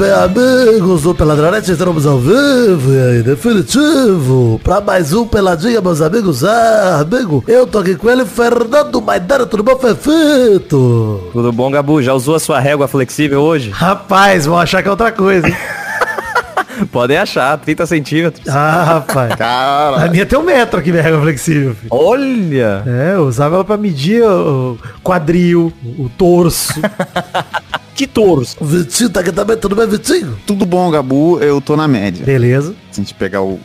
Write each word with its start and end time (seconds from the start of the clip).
bem, 0.00 0.10
amigos 0.12 1.02
do 1.02 1.14
Peladronete, 1.14 1.70
estamos 1.72 2.06
ao 2.06 2.18
vivo 2.18 2.90
e 3.18 3.22
definitivo, 3.22 4.58
pra 4.64 4.80
mais 4.80 5.12
um 5.12 5.26
Peladinha, 5.26 5.78
meus 5.82 6.00
amigos. 6.00 6.42
Ah, 6.42 7.00
amigo, 7.02 7.44
eu 7.46 7.66
tô 7.66 7.80
aqui 7.80 7.94
com 7.96 8.08
ele, 8.08 8.24
Fernando 8.24 9.02
Maidana, 9.02 9.44
tudo 9.44 9.62
bom, 9.62 9.76
Fefito? 9.76 11.28
Tudo 11.34 11.52
bom, 11.52 11.70
Gabu? 11.70 12.00
Já 12.02 12.14
usou 12.14 12.34
a 12.34 12.40
sua 12.40 12.58
régua 12.58 12.88
flexível 12.88 13.42
hoje? 13.42 13.68
Rapaz, 13.70 14.46
vão 14.46 14.58
achar 14.58 14.80
que 14.82 14.88
é 14.88 14.90
outra 14.90 15.12
coisa, 15.12 15.46
hein? 15.46 15.56
Podem 16.90 17.18
achar, 17.18 17.58
30 17.58 17.84
centímetros. 17.84 18.48
Ah, 18.48 18.82
rapaz. 18.84 19.34
Cara, 19.34 20.04
A 20.06 20.08
minha 20.08 20.24
tem 20.24 20.38
um 20.38 20.42
metro 20.42 20.80
aqui, 20.80 20.90
minha 20.90 21.02
régua 21.02 21.20
flexível. 21.20 21.74
filho. 21.74 21.88
Olha! 21.90 22.82
É, 22.86 23.12
eu 23.16 23.26
usava 23.26 23.56
ela 23.56 23.64
pra 23.64 23.76
medir 23.76 24.22
o 24.24 24.78
quadril, 25.04 25.70
o 25.98 26.08
torso. 26.16 26.80
Que 28.00 28.06
touros! 28.06 28.56
O 28.58 28.64
Vitinho 28.64 29.10
tá 29.10 29.20
aqui 29.20 29.30
também, 29.30 29.58
tudo 29.58 29.76
bem, 29.76 29.86
Vitinho? 29.86 30.38
tudo 30.46 30.64
bom, 30.64 30.90
Gabu? 30.90 31.38
Eu 31.38 31.60
tô 31.60 31.76
na 31.76 31.86
média. 31.86 32.24
Beleza, 32.24 32.74
Se 32.90 33.00
a 33.00 33.04
gente 33.04 33.14
pegar 33.14 33.42
o, 33.42 33.58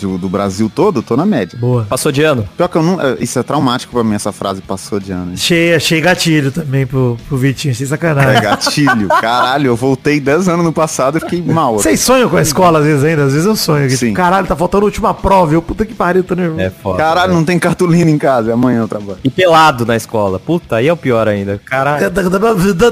do, 0.00 0.18
do 0.18 0.28
Brasil 0.28 0.70
todo, 0.74 0.98
eu 0.98 1.02
tô 1.02 1.16
na 1.16 1.24
média. 1.26 1.58
boa. 1.58 1.86
Passou 1.88 2.12
de 2.12 2.22
ano? 2.22 2.46
Pior 2.56 2.68
que 2.68 2.76
eu 2.76 2.82
não. 2.82 3.00
é, 3.00 3.16
Isso 3.20 3.38
é 3.38 3.42
traumático 3.42 3.92
pra 3.92 4.04
mim, 4.04 4.14
essa 4.14 4.32
frase 4.32 4.60
passou 4.60 5.00
de 5.00 5.12
ano. 5.12 5.32
Achei, 5.34 5.74
achei 5.74 6.00
gatilho 6.00 6.50
também 6.52 6.86
pro, 6.86 7.16
pro 7.28 7.36
Vitinho, 7.36 7.72
achei 7.72 7.86
É 7.86 7.88
sacanagem. 7.88 8.42
gatilho. 8.42 9.08
Caralho, 9.08 9.68
eu 9.68 9.76
voltei 9.76 10.20
10 10.20 10.48
anos 10.48 10.64
no 10.64 10.72
passado 10.72 11.16
e 11.18 11.20
fiquei 11.20 11.42
mal. 11.42 11.74
Vocês 11.78 12.00
sonham 12.00 12.28
com 12.28 12.36
a 12.36 12.42
escola 12.42 12.78
às 12.80 12.84
vezes 12.84 13.04
ainda? 13.04 13.24
Às 13.24 13.32
vezes 13.32 13.46
eu 13.46 13.56
sonho. 13.56 13.88
que, 13.88 13.96
Sim. 13.96 14.06
tipo, 14.06 14.16
Caralho, 14.16 14.46
tá 14.46 14.54
faltando 14.56 14.82
a 14.84 14.86
última 14.86 15.14
prova. 15.14 15.54
Eu, 15.54 15.62
puta 15.62 15.84
que 15.86 15.94
pariu, 15.94 16.22
tô 16.22 16.34
nervoso. 16.34 16.60
É 16.60 16.70
foda. 16.70 16.98
Caralho, 16.98 17.32
não 17.34 17.44
tem 17.44 17.58
cartolina 17.58 18.10
em 18.10 18.18
casa. 18.18 18.52
Amanhã 18.52 18.80
eu 18.80 18.88
trabalho. 18.88 19.18
E 19.24 19.30
pelado 19.30 19.86
na 19.86 19.96
escola. 19.96 20.38
Puta, 20.38 20.76
aí 20.76 20.88
é 20.88 20.92
o 20.92 20.96
pior 20.96 21.28
ainda. 21.28 21.60
Caralho. 21.64 22.10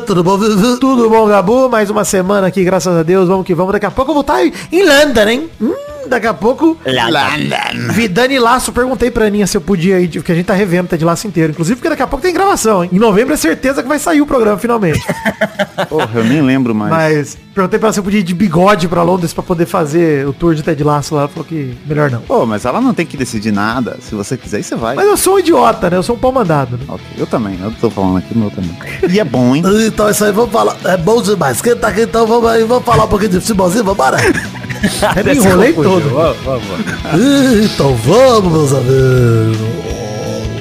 Tudo 0.07 0.23
bom? 0.25 0.39
Tudo 0.79 1.11
bom, 1.11 1.27
Gabu? 1.27 1.69
Mais 1.69 1.91
uma 1.91 2.05
semana 2.05 2.47
aqui, 2.47 2.65
graças 2.65 2.97
a 2.97 3.03
Deus. 3.03 3.29
Vamos 3.29 3.47
que 3.47 3.55
vamos. 3.55 3.73
Daqui 3.73 3.87
a 3.87 3.91
pouco 3.91 4.11
eu 4.11 4.15
vou 4.15 4.21
estar 4.23 4.45
em 4.45 4.53
London, 4.87 5.29
hein? 5.29 5.51
Hum, 5.61 5.73
daqui 6.09 6.27
a 6.27 6.35
pouco. 6.35 6.77
Vidani 7.93 8.39
Laço, 8.39 8.73
perguntei 8.73 9.11
pra 9.11 9.27
Aninha 9.27 9.47
se 9.47 9.57
eu 9.57 9.61
podia 9.61 10.01
ir, 10.01 10.09
porque 10.09 10.33
a 10.33 10.35
gente 10.35 10.47
tá 10.47 10.55
revendo 10.55 10.89
tá 10.89 10.97
de 10.97 11.05
laço 11.05 11.27
inteiro. 11.27 11.53
Inclusive, 11.53 11.77
porque 11.77 11.89
daqui 11.89 12.03
a 12.03 12.07
pouco 12.07 12.23
tem 12.23 12.33
gravação, 12.33 12.85
hein? 12.85 12.91
Em 12.93 12.99
novembro 12.99 13.35
é 13.35 13.37
certeza 13.37 13.83
que 13.83 13.89
vai 13.89 13.99
sair 13.99 14.21
o 14.21 14.27
programa, 14.27 14.59
finalmente. 14.59 15.01
Porra, 15.89 16.11
eu 16.15 16.25
nem 16.25 16.43
lembro 16.43 16.75
mais. 16.75 16.91
Mas 16.91 17.39
perguntei 17.55 17.79
pra 17.79 17.89
ela 17.89 17.93
se 17.93 18.01
eu 18.01 18.05
podia 18.05 18.21
ir 18.21 18.23
de 18.23 18.35
bigode 18.35 18.89
pra 18.89 19.03
Londres 19.03 19.33
pra 19.33 19.43
poder 19.43 19.67
fazer 19.67 20.27
o 20.27 20.33
tour 20.33 20.55
de 20.55 20.63
Ted 20.63 20.83
Laço 20.83 21.15
lá. 21.15 21.23
Ela 21.23 21.29
falou 21.29 21.45
que 21.45 21.77
melhor 21.87 22.11
não. 22.11 22.21
Pô, 22.21 22.45
mas 22.47 22.65
ela 22.65 22.81
não 22.81 22.93
tem 22.95 23.07
que 23.07 23.17
decidir 23.17 23.53
nada. 23.53 23.97
Se 24.01 24.15
você 24.15 24.37
quiser, 24.37 24.63
você 24.63 24.75
vai. 24.77 24.97
Mas 24.97 25.07
eu 25.07 25.17
sou 25.17 25.37
um 25.37 25.39
idiota, 25.39 25.91
né? 25.91 25.97
Eu 25.97 26.03
sou 26.03 26.17
um 26.17 26.19
pau 26.19 26.33
mandado, 26.33 26.77
né? 26.77 26.85
Ok, 26.89 27.05
Eu 27.17 27.27
também, 27.27 27.59
eu 27.63 27.71
tô 27.81 27.91
falando 27.91 28.19
aqui, 28.19 28.35
o 28.35 28.39
meu 28.39 28.51
também. 28.51 28.77
E 29.09 29.21
é 29.21 29.25
bom, 29.25 29.55
hein? 29.55 29.63
Então 29.95 30.11
isso 30.11 30.25
aí, 30.25 30.33
vamos 30.33 30.51
falar. 30.51 30.77
É 30.85 30.97
bom 30.97 31.23
demais. 31.23 31.61
Quem 31.61 31.77
tá 31.77 31.89
aqui, 31.89 32.03
então 32.03 32.27
vamos 32.27 32.49
aí, 32.49 32.65
vamos 32.65 32.85
falar 32.85 33.05
um 33.05 33.09
pouquinho 33.09 33.33
de 33.33 33.41
futebolzinho, 33.41 33.85
vambora? 33.85 34.17
Até 35.03 35.35
me 35.35 35.41
enrolei 35.41 35.73
todo. 35.73 36.11
Vamos, 36.11 36.37
vamos. 36.45 36.65
Então 37.65 37.95
vamos, 37.97 38.53
meus 38.53 38.73
amigos. 38.73 39.59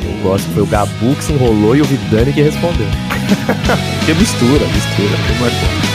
Eu 0.06 0.30
gosto 0.30 0.48
que 0.48 0.54
foi 0.54 0.64
o 0.64 0.68
Gabu 0.68 1.16
que 1.16 1.24
se 1.24 1.34
enrolou 1.34 1.76
e 1.76 1.82
o 1.82 1.86
Vidani 1.86 2.34
que 2.34 2.42
respondeu. 2.42 2.88
Que 4.06 4.14
mistura, 4.14 4.66
mistura. 4.68 5.18
Como 5.28 5.48
é 5.48 5.93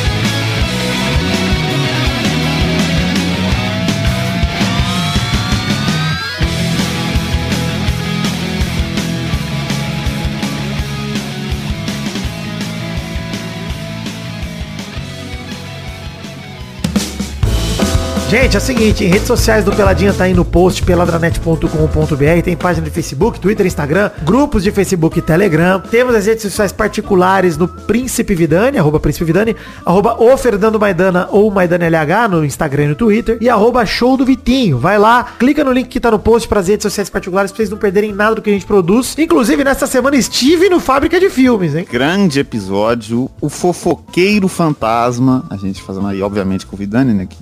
Gente, 18.28 18.56
é 18.56 18.58
o 18.58 18.60
seguinte, 18.60 19.04
em 19.04 19.06
redes 19.06 19.26
sociais 19.26 19.64
do 19.64 19.74
Peladinha 19.74 20.12
tá 20.12 20.24
aí 20.24 20.34
no 20.34 20.44
post 20.44 20.82
peladranet.com.br, 20.82 22.42
tem 22.44 22.54
página 22.54 22.84
de 22.84 22.90
Facebook, 22.92 23.40
Twitter, 23.40 23.64
Instagram, 23.64 24.10
grupos 24.22 24.62
de 24.62 24.70
Facebook 24.70 25.18
e 25.18 25.22
Telegram. 25.22 25.80
Temos 25.80 26.14
as 26.14 26.26
redes 26.26 26.42
sociais 26.42 26.70
particulares 26.70 27.56
no 27.56 27.66
Príncipe 27.66 28.34
Vidani, 28.34 28.76
arroba 28.76 29.00
Príncipe 29.00 29.24
Vidani, 29.24 29.56
arroba 29.82 30.22
o 30.22 30.36
Fernando 30.36 30.78
Maidana 30.78 31.26
ou 31.30 31.50
Maidana 31.50 31.86
LH 31.86 32.28
no 32.28 32.44
Instagram 32.44 32.84
e 32.84 32.88
no 32.88 32.94
Twitter, 32.94 33.38
e 33.40 33.48
arroba 33.48 33.86
Show 33.86 34.14
do 34.14 34.26
Vitinho. 34.26 34.78
Vai 34.78 34.98
lá, 34.98 35.24
clica 35.38 35.64
no 35.64 35.72
link 35.72 35.88
que 35.88 35.98
tá 35.98 36.10
no 36.10 36.18
post 36.18 36.46
para 36.46 36.60
as 36.60 36.68
redes 36.68 36.82
sociais 36.82 37.08
particulares 37.08 37.50
pra 37.50 37.56
vocês 37.56 37.70
não 37.70 37.78
perderem 37.78 38.12
nada 38.12 38.34
do 38.34 38.42
que 38.42 38.50
a 38.50 38.52
gente 38.52 38.66
produz. 38.66 39.16
Inclusive, 39.16 39.64
nesta 39.64 39.86
semana 39.86 40.16
estive 40.16 40.68
no 40.68 40.80
Fábrica 40.80 41.18
de 41.18 41.30
Filmes, 41.30 41.74
hein? 41.74 41.88
Grande 41.90 42.40
episódio, 42.40 43.30
o 43.40 43.48
fofoqueiro 43.48 44.48
fantasma. 44.48 45.46
A 45.48 45.56
gente 45.56 45.80
fazendo 45.80 46.08
aí, 46.08 46.20
obviamente, 46.20 46.66
com 46.66 46.76
o 46.76 46.78
Vidani, 46.78 47.14
né? 47.14 47.24
Que 47.24 47.38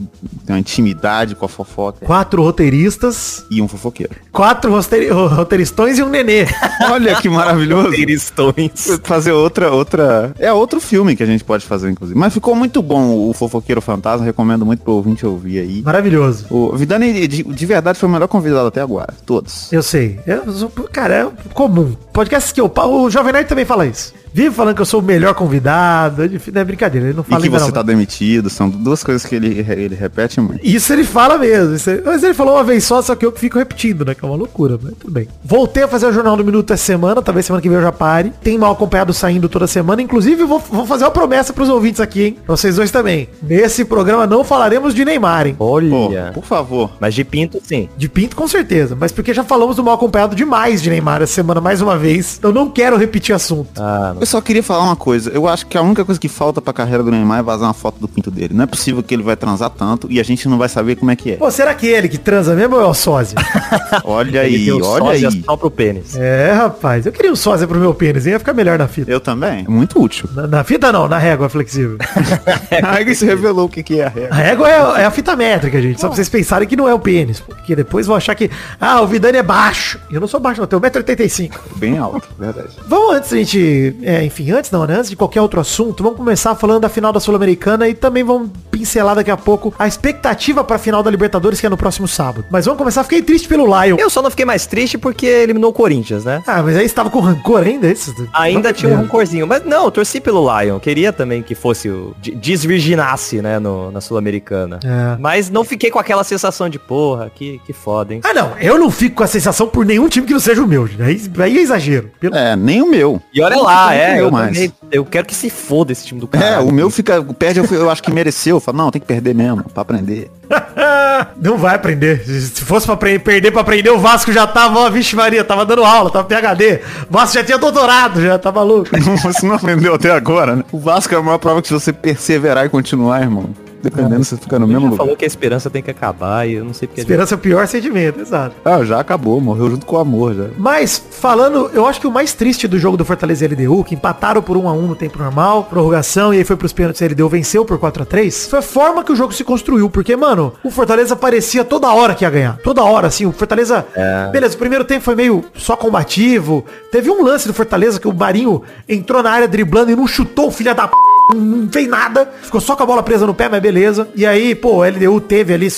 tem 0.46 0.54
uma 0.54 0.62
intimidade 0.80 1.34
com 1.34 1.44
a 1.46 1.48
fofoca. 1.48 2.04
Quatro 2.04 2.42
roteiristas, 2.42 3.44
E 3.50 3.62
um 3.62 3.68
fofoqueiro. 3.68 4.12
quatro 4.32 4.70
roteiri- 4.70 5.08
roteiristões 5.08 5.98
e 5.98 6.02
um 6.02 6.08
nenê. 6.08 6.46
Olha 6.90 7.14
que 7.16 7.28
maravilhoso. 7.28 7.90
Cristões. 7.90 9.00
fazer 9.04 9.32
outra, 9.32 9.70
outra. 9.70 10.32
É 10.38 10.52
outro 10.52 10.80
filme 10.80 11.16
que 11.16 11.22
a 11.22 11.26
gente 11.26 11.42
pode 11.44 11.64
fazer, 11.64 11.90
inclusive. 11.90 12.18
Mas 12.18 12.32
ficou 12.34 12.54
muito 12.54 12.82
bom 12.82 13.28
o 13.28 13.32
Fofoqueiro 13.32 13.80
Fantasma. 13.80 14.24
Recomendo 14.26 14.66
muito 14.66 14.82
pro 14.82 14.92
ouvinte 14.94 15.24
ouvir 15.26 15.60
aí. 15.60 15.82
Maravilhoso. 15.82 16.46
O 16.50 16.76
Vidani, 16.76 17.26
de, 17.26 17.42
de 17.42 17.66
verdade, 17.66 17.98
foi 17.98 18.08
o 18.08 18.12
melhor 18.12 18.28
convidado 18.28 18.66
até 18.68 18.80
agora. 18.80 19.14
Todos. 19.24 19.72
Eu 19.72 19.82
sei. 19.82 20.20
Eu 20.26 20.70
cara, 20.92 21.14
é 21.14 21.28
comum. 21.54 21.94
Podcast 22.12 22.52
que 22.52 22.60
eu. 22.60 22.70
O 22.76 23.10
Jovem 23.10 23.32
Nerd 23.32 23.48
também 23.48 23.64
fala 23.64 23.86
isso. 23.86 24.12
Vive 24.36 24.54
falando 24.54 24.74
que 24.74 24.82
eu 24.82 24.86
sou 24.86 25.00
o 25.00 25.02
melhor 25.02 25.32
convidado. 25.34 26.22
É 26.24 26.28
Não 26.52 26.60
é 26.60 26.64
brincadeira, 26.64 27.06
ele 27.06 27.16
não 27.16 27.22
E 27.22 27.30
fala 27.30 27.40
que 27.40 27.46
ainda 27.46 27.58
você 27.58 27.64
não. 27.66 27.72
tá 27.72 27.82
demitido. 27.82 28.50
São 28.50 28.68
duas 28.68 29.02
coisas 29.02 29.24
que 29.24 29.34
ele, 29.34 29.64
ele 29.66 29.94
repete 29.94 30.40
muito. 30.42 30.60
Isso 30.62 30.92
ele 30.92 31.04
fala 31.04 31.38
mesmo. 31.38 31.74
isso 31.74 31.88
ele- 31.88 32.02
Mas 32.04 32.22
ele 32.22 32.34
falou 32.34 32.54
uma 32.56 32.62
vez 32.64 32.84
só, 32.84 33.00
só 33.00 33.14
que 33.14 33.24
eu 33.24 33.32
que 33.32 33.40
fico 33.40 33.58
repetindo, 33.58 34.04
né? 34.04 34.14
Que 34.14 34.22
é 34.22 34.28
uma 34.28 34.36
loucura, 34.36 34.78
mas 34.82 34.92
tudo 34.98 35.10
bem. 35.10 35.26
Voltei 35.42 35.84
a 35.84 35.88
fazer 35.88 36.06
o 36.06 36.12
Jornal 36.12 36.36
do 36.36 36.44
Minuto 36.44 36.70
essa 36.72 36.84
semana, 36.84 37.22
talvez 37.22 37.46
semana 37.46 37.62
que 37.62 37.68
vem 37.68 37.78
eu 37.78 37.82
já 37.82 37.92
pare. 37.92 38.30
Tem 38.42 38.58
mal 38.58 38.72
acompanhado 38.72 39.12
saindo 39.14 39.48
toda 39.48 39.66
semana. 39.66 40.02
Inclusive, 40.02 40.42
eu 40.42 40.46
vou, 40.46 40.58
vou 40.58 40.84
fazer 40.86 41.04
uma 41.04 41.10
promessa 41.10 41.52
pros 41.54 41.68
ouvintes 41.70 42.00
aqui, 42.00 42.22
hein? 42.24 42.36
Pra 42.44 42.56
vocês 42.56 42.76
dois 42.76 42.90
também. 42.90 43.28
Nesse 43.42 43.84
programa 43.86 44.26
não 44.26 44.44
falaremos 44.44 44.94
de 44.94 45.02
Neymar, 45.02 45.46
hein? 45.46 45.54
Pô, 45.56 45.64
Olha. 45.64 46.30
por 46.34 46.44
favor. 46.44 46.90
Mas 47.00 47.14
de 47.14 47.24
pinto, 47.24 47.58
sim. 47.64 47.88
De 47.96 48.08
Pinto, 48.08 48.36
com 48.36 48.46
certeza. 48.46 48.96
Mas 48.98 49.12
porque 49.12 49.32
já 49.32 49.42
falamos 49.44 49.76
do 49.76 49.82
mal 49.84 49.94
acompanhado 49.94 50.34
demais 50.36 50.82
de 50.82 50.90
Neymar 50.90 51.22
essa 51.22 51.32
semana, 51.32 51.60
mais 51.60 51.80
uma 51.80 51.96
vez. 51.96 52.38
Eu 52.42 52.52
não 52.52 52.68
quero 52.70 52.96
repetir 52.96 53.34
assunto. 53.34 53.80
Ah, 53.80 54.14
Eu 54.26 54.30
só 54.30 54.40
queria 54.40 54.60
falar 54.60 54.82
uma 54.82 54.96
coisa. 54.96 55.30
Eu 55.30 55.46
acho 55.46 55.64
que 55.66 55.78
a 55.78 55.82
única 55.82 56.04
coisa 56.04 56.20
que 56.20 56.28
falta 56.28 56.60
pra 56.60 56.72
carreira 56.72 57.00
do 57.00 57.12
Neymar 57.12 57.38
é 57.38 57.42
vazar 57.44 57.68
uma 57.68 57.72
foto 57.72 58.00
do 58.00 58.08
pinto 58.08 58.28
dele. 58.28 58.54
Não 58.54 58.64
é 58.64 58.66
possível 58.66 59.00
que 59.00 59.14
ele 59.14 59.22
vai 59.22 59.36
transar 59.36 59.70
tanto 59.70 60.08
e 60.10 60.18
a 60.18 60.22
gente 60.24 60.48
não 60.48 60.58
vai 60.58 60.68
saber 60.68 60.96
como 60.96 61.12
é 61.12 61.14
que 61.14 61.30
é. 61.30 61.36
Pô, 61.36 61.48
será 61.48 61.72
que 61.72 61.86
ele 61.86 62.08
que 62.08 62.18
transa 62.18 62.52
mesmo 62.56 62.74
ou 62.74 62.82
é 62.82 62.86
o 62.86 62.92
sósia? 62.92 63.38
Olha 64.02 64.40
aí, 64.40 64.68
o 64.72 64.84
olha 64.84 65.12
aí. 65.12 65.20
sósia 65.22 65.42
só 65.44 65.56
pro 65.56 65.70
pênis. 65.70 66.16
é, 66.16 66.52
rapaz. 66.52 67.06
Eu 67.06 67.12
queria 67.12 67.30
um 67.30 67.36
sósia 67.36 67.68
pro 67.68 67.78
meu 67.78 67.94
pênis? 67.94 68.26
Ia 68.26 68.40
ficar 68.40 68.52
melhor 68.52 68.76
na 68.76 68.88
fita. 68.88 69.08
Eu 69.08 69.20
também. 69.20 69.64
É 69.64 69.70
muito 69.70 70.02
útil. 70.02 70.28
Na, 70.34 70.48
na 70.48 70.64
fita 70.64 70.90
não, 70.90 71.06
na 71.06 71.18
régua 71.18 71.48
flexível. 71.48 71.96
Aí 72.82 73.14
se 73.14 73.24
revelou 73.24 73.66
o 73.66 73.68
que, 73.68 73.84
que 73.84 74.00
é 74.00 74.06
a 74.06 74.08
regra. 74.08 74.34
A 74.34 74.38
régua 74.38 74.68
é, 74.68 75.02
é 75.02 75.04
a 75.04 75.10
fita 75.12 75.36
métrica, 75.36 75.80
gente. 75.80 76.00
Só 76.00 76.08
pra 76.08 76.16
vocês 76.16 76.28
pensarem 76.28 76.66
que 76.66 76.74
não 76.74 76.88
é 76.88 76.94
o 76.94 76.98
pênis. 76.98 77.38
Porque 77.38 77.76
depois 77.76 78.08
vão 78.08 78.16
achar 78.16 78.34
que, 78.34 78.50
ah, 78.80 79.00
o 79.02 79.06
Vidani 79.06 79.38
é 79.38 79.42
baixo. 79.44 80.00
Eu 80.10 80.20
não 80.20 80.26
sou 80.26 80.40
baixo, 80.40 80.60
não. 80.60 80.64
Eu 80.64 80.80
tenho 80.80 80.82
1,85m. 80.82 81.52
Bem 81.76 81.96
alto, 81.96 82.26
verdade. 82.36 82.70
Vamos 82.88 83.14
antes 83.14 83.30
da 83.30 83.36
gente, 83.36 83.96
é, 84.06 84.24
enfim, 84.24 84.50
antes 84.52 84.70
não, 84.70 84.86
né? 84.86 84.94
Antes 84.96 85.10
de 85.10 85.16
qualquer 85.16 85.40
outro 85.40 85.60
assunto, 85.60 86.02
vamos 86.02 86.18
começar 86.18 86.54
falando 86.54 86.80
da 86.82 86.88
final 86.88 87.12
da 87.12 87.20
Sul-Americana 87.20 87.88
e 87.88 87.94
também 87.94 88.22
vamos 88.22 88.50
pincelar 88.70 89.14
daqui 89.16 89.30
a 89.30 89.36
pouco 89.36 89.74
a 89.78 89.86
expectativa 89.86 90.62
pra 90.62 90.78
final 90.78 91.02
da 91.02 91.10
Libertadores, 91.10 91.60
que 91.60 91.66
é 91.66 91.68
no 91.68 91.76
próximo 91.76 92.06
sábado. 92.06 92.44
Mas 92.50 92.64
vamos 92.66 92.78
começar, 92.78 93.02
fiquei 93.04 93.22
triste 93.22 93.48
pelo 93.48 93.64
Lion. 93.66 93.96
Eu 93.98 94.08
só 94.10 94.22
não 94.22 94.30
fiquei 94.30 94.44
mais 94.44 94.66
triste 94.66 94.96
porque 94.98 95.26
eliminou 95.26 95.70
o 95.70 95.72
Corinthians, 95.74 96.24
né? 96.24 96.42
Ah, 96.46 96.62
mas 96.62 96.76
aí 96.76 96.84
estava 96.86 97.10
com 97.10 97.20
rancor 97.20 97.62
ainda, 97.62 97.86
é 97.88 97.92
isso? 97.92 98.14
Ainda 98.32 98.72
tinha 98.72 98.90
um 98.92 98.94
Não. 98.96 99.02
rancorzinho. 99.02 99.46
Mas 99.46 99.64
não, 99.64 99.84
eu 99.86 99.90
torci 99.90 100.20
pelo 100.20 100.46
Lion. 100.60 100.78
Queria 100.78 101.12
também 101.12 101.42
que 101.42 101.54
fosse 101.54 101.88
o. 101.88 102.14
de- 102.20 102.34
Desvirginasse, 102.36 103.40
né, 103.40 103.58
no, 103.58 103.90
na 103.90 104.00
Sul-Americana. 104.00 104.78
É. 104.84 105.16
Mas 105.18 105.48
não 105.50 105.64
fiquei 105.64 105.90
com 105.90 105.98
aquela 105.98 106.22
sensação 106.24 106.68
de, 106.68 106.78
porra, 106.78 107.30
que, 107.34 107.60
que 107.64 107.72
foda, 107.72 108.12
hein? 108.14 108.20
Ah, 108.24 108.34
não, 108.34 108.52
eu 108.58 108.78
não 108.78 108.90
fico 108.90 109.16
com 109.16 109.22
a 109.24 109.26
sensação 109.26 109.66
por 109.66 109.84
nenhum 109.86 110.08
time 110.08 110.26
que 110.26 110.32
não 110.32 110.40
seja 110.40 110.62
o 110.62 110.66
meu, 110.66 110.86
gente. 110.86 111.02
Aí, 111.02 111.56
é 111.56 111.60
exagero. 111.60 112.10
Pelo- 112.20 112.36
É, 112.36 112.54
nem 112.56 112.82
o 112.82 112.90
meu. 112.90 113.20
E 113.32 113.40
olha 113.40 113.56
Não 113.56 113.62
lá, 113.64 113.94
é, 113.96 114.14
meu 114.14 114.24
eu, 114.26 114.30
mais. 114.30 114.54
também- 114.54 114.72
eu 114.92 115.04
quero 115.04 115.26
que 115.26 115.34
se 115.34 115.50
foda 115.50 115.92
esse 115.92 116.06
time 116.06 116.20
do 116.20 116.26
cara. 116.28 116.44
É, 116.44 116.58
o 116.58 116.72
meu 116.72 116.90
fica. 116.90 117.22
Perde, 117.22 117.60
eu, 117.60 117.66
eu 117.70 117.90
acho 117.90 118.02
que 118.02 118.10
mereceu. 118.12 118.56
Eu 118.56 118.60
falo, 118.60 118.78
não, 118.78 118.90
tem 118.90 119.00
que 119.00 119.06
perder 119.06 119.34
mesmo, 119.34 119.64
pra 119.64 119.82
aprender. 119.82 120.30
não 121.40 121.56
vai 121.56 121.74
aprender. 121.74 122.22
Se 122.24 122.62
fosse 122.62 122.86
pra 122.86 122.96
perder 122.96 123.50
pra 123.50 123.60
aprender, 123.60 123.90
o 123.90 123.98
Vasco 123.98 124.32
já 124.32 124.46
tava, 124.46 124.78
ó, 124.80 124.90
vixe 124.90 125.16
Maria, 125.16 125.44
tava 125.44 125.64
dando 125.66 125.84
aula, 125.84 126.10
tava 126.10 126.24
PHD. 126.24 126.80
O 127.08 127.12
Vasco 127.12 127.34
já 127.34 127.44
tinha 127.44 127.58
doutorado, 127.58 128.20
já 128.20 128.38
tá 128.38 128.52
maluco. 128.52 128.90
Você 129.22 129.46
não 129.46 129.54
aprendeu 129.56 129.94
até 129.94 130.10
agora, 130.10 130.56
né? 130.56 130.64
O 130.72 130.78
Vasco 130.78 131.14
é 131.14 131.18
a 131.18 131.22
maior 131.22 131.38
prova 131.38 131.60
que 131.62 131.68
se 131.68 131.74
você 131.74 131.92
perseverar 131.92 132.64
e 132.66 132.68
continuar, 132.68 133.22
irmão. 133.22 133.50
Dependendo 133.90 134.24
se 134.24 134.36
fica 134.36 134.58
no 134.58 134.66
Ele 134.66 134.74
mesmo 134.74 134.86
lugar. 134.90 134.98
falou 134.98 135.16
que 135.16 135.24
a 135.24 135.28
esperança 135.28 135.70
tem 135.70 135.82
que 135.82 135.90
acabar 135.90 136.48
e 136.48 136.54
eu 136.54 136.64
não 136.64 136.74
sei 136.74 136.88
porque... 136.88 137.00
Esperança 137.00 137.34
é 137.34 137.36
o 137.36 137.38
pior 137.38 137.66
sentimento, 137.66 138.20
exato. 138.20 138.54
Ah, 138.64 138.84
já 138.84 139.00
acabou, 139.00 139.40
morreu 139.40 139.70
junto 139.70 139.86
com 139.86 139.96
o 139.96 139.98
amor 139.98 140.34
já. 140.34 140.46
Mas, 140.58 141.02
falando, 141.10 141.70
eu 141.72 141.86
acho 141.86 142.00
que 142.00 142.06
o 142.06 142.10
mais 142.10 142.32
triste 142.32 142.66
do 142.68 142.78
jogo 142.78 142.96
do 142.96 143.04
Fortaleza 143.04 143.44
e 143.44 143.48
LDU, 143.48 143.84
que 143.84 143.94
empataram 143.94 144.42
por 144.42 144.56
1 144.56 144.68
a 144.68 144.72
1 144.72 144.82
no 144.82 144.96
tempo 144.96 145.18
normal, 145.18 145.64
prorrogação, 145.64 146.32
e 146.34 146.38
aí 146.38 146.44
foi 146.44 146.56
pros 146.56 146.72
pênaltis 146.72 147.00
e 147.00 147.04
a 147.04 147.08
LDU 147.08 147.28
venceu 147.28 147.64
por 147.64 147.78
4 147.78 148.02
a 148.02 148.06
3 148.06 148.46
foi 148.48 148.58
a 148.58 148.62
forma 148.62 149.04
que 149.04 149.12
o 149.12 149.16
jogo 149.16 149.32
se 149.32 149.44
construiu. 149.44 149.88
Porque, 149.88 150.16
mano, 150.16 150.52
o 150.64 150.70
Fortaleza 150.70 151.14
parecia 151.16 151.64
toda 151.64 151.92
hora 151.92 152.14
que 152.14 152.24
ia 152.24 152.30
ganhar. 152.30 152.58
Toda 152.58 152.82
hora, 152.82 153.06
assim, 153.06 153.26
o 153.26 153.32
Fortaleza... 153.32 153.86
Beleza, 154.32 154.54
o 154.54 154.58
primeiro 154.58 154.84
tempo 154.84 155.04
foi 155.04 155.14
meio 155.14 155.44
só 155.54 155.76
combativo. 155.76 156.64
Teve 156.90 157.10
um 157.10 157.22
lance 157.22 157.46
do 157.46 157.54
Fortaleza 157.54 158.00
que 158.00 158.08
o 158.08 158.12
Barinho 158.12 158.62
entrou 158.88 159.22
na 159.22 159.30
área 159.30 159.48
driblando 159.48 159.90
e 159.90 159.96
não 159.96 160.06
chutou 160.06 160.48
o 160.48 160.50
filho 160.50 160.74
da 160.74 160.88
p... 160.88 160.94
Não 161.34 161.68
fez 161.68 161.88
nada, 161.88 162.30
ficou 162.42 162.60
só 162.60 162.76
com 162.76 162.82
a 162.82 162.86
bola 162.86 163.02
presa 163.02 163.26
no 163.26 163.34
pé, 163.34 163.48
mas 163.48 163.60
beleza. 163.60 164.08
E 164.14 164.24
aí, 164.24 164.54
pô, 164.54 164.76
o 164.76 164.84
LDU 164.84 165.20
teve 165.20 165.52
ali 165.52 165.68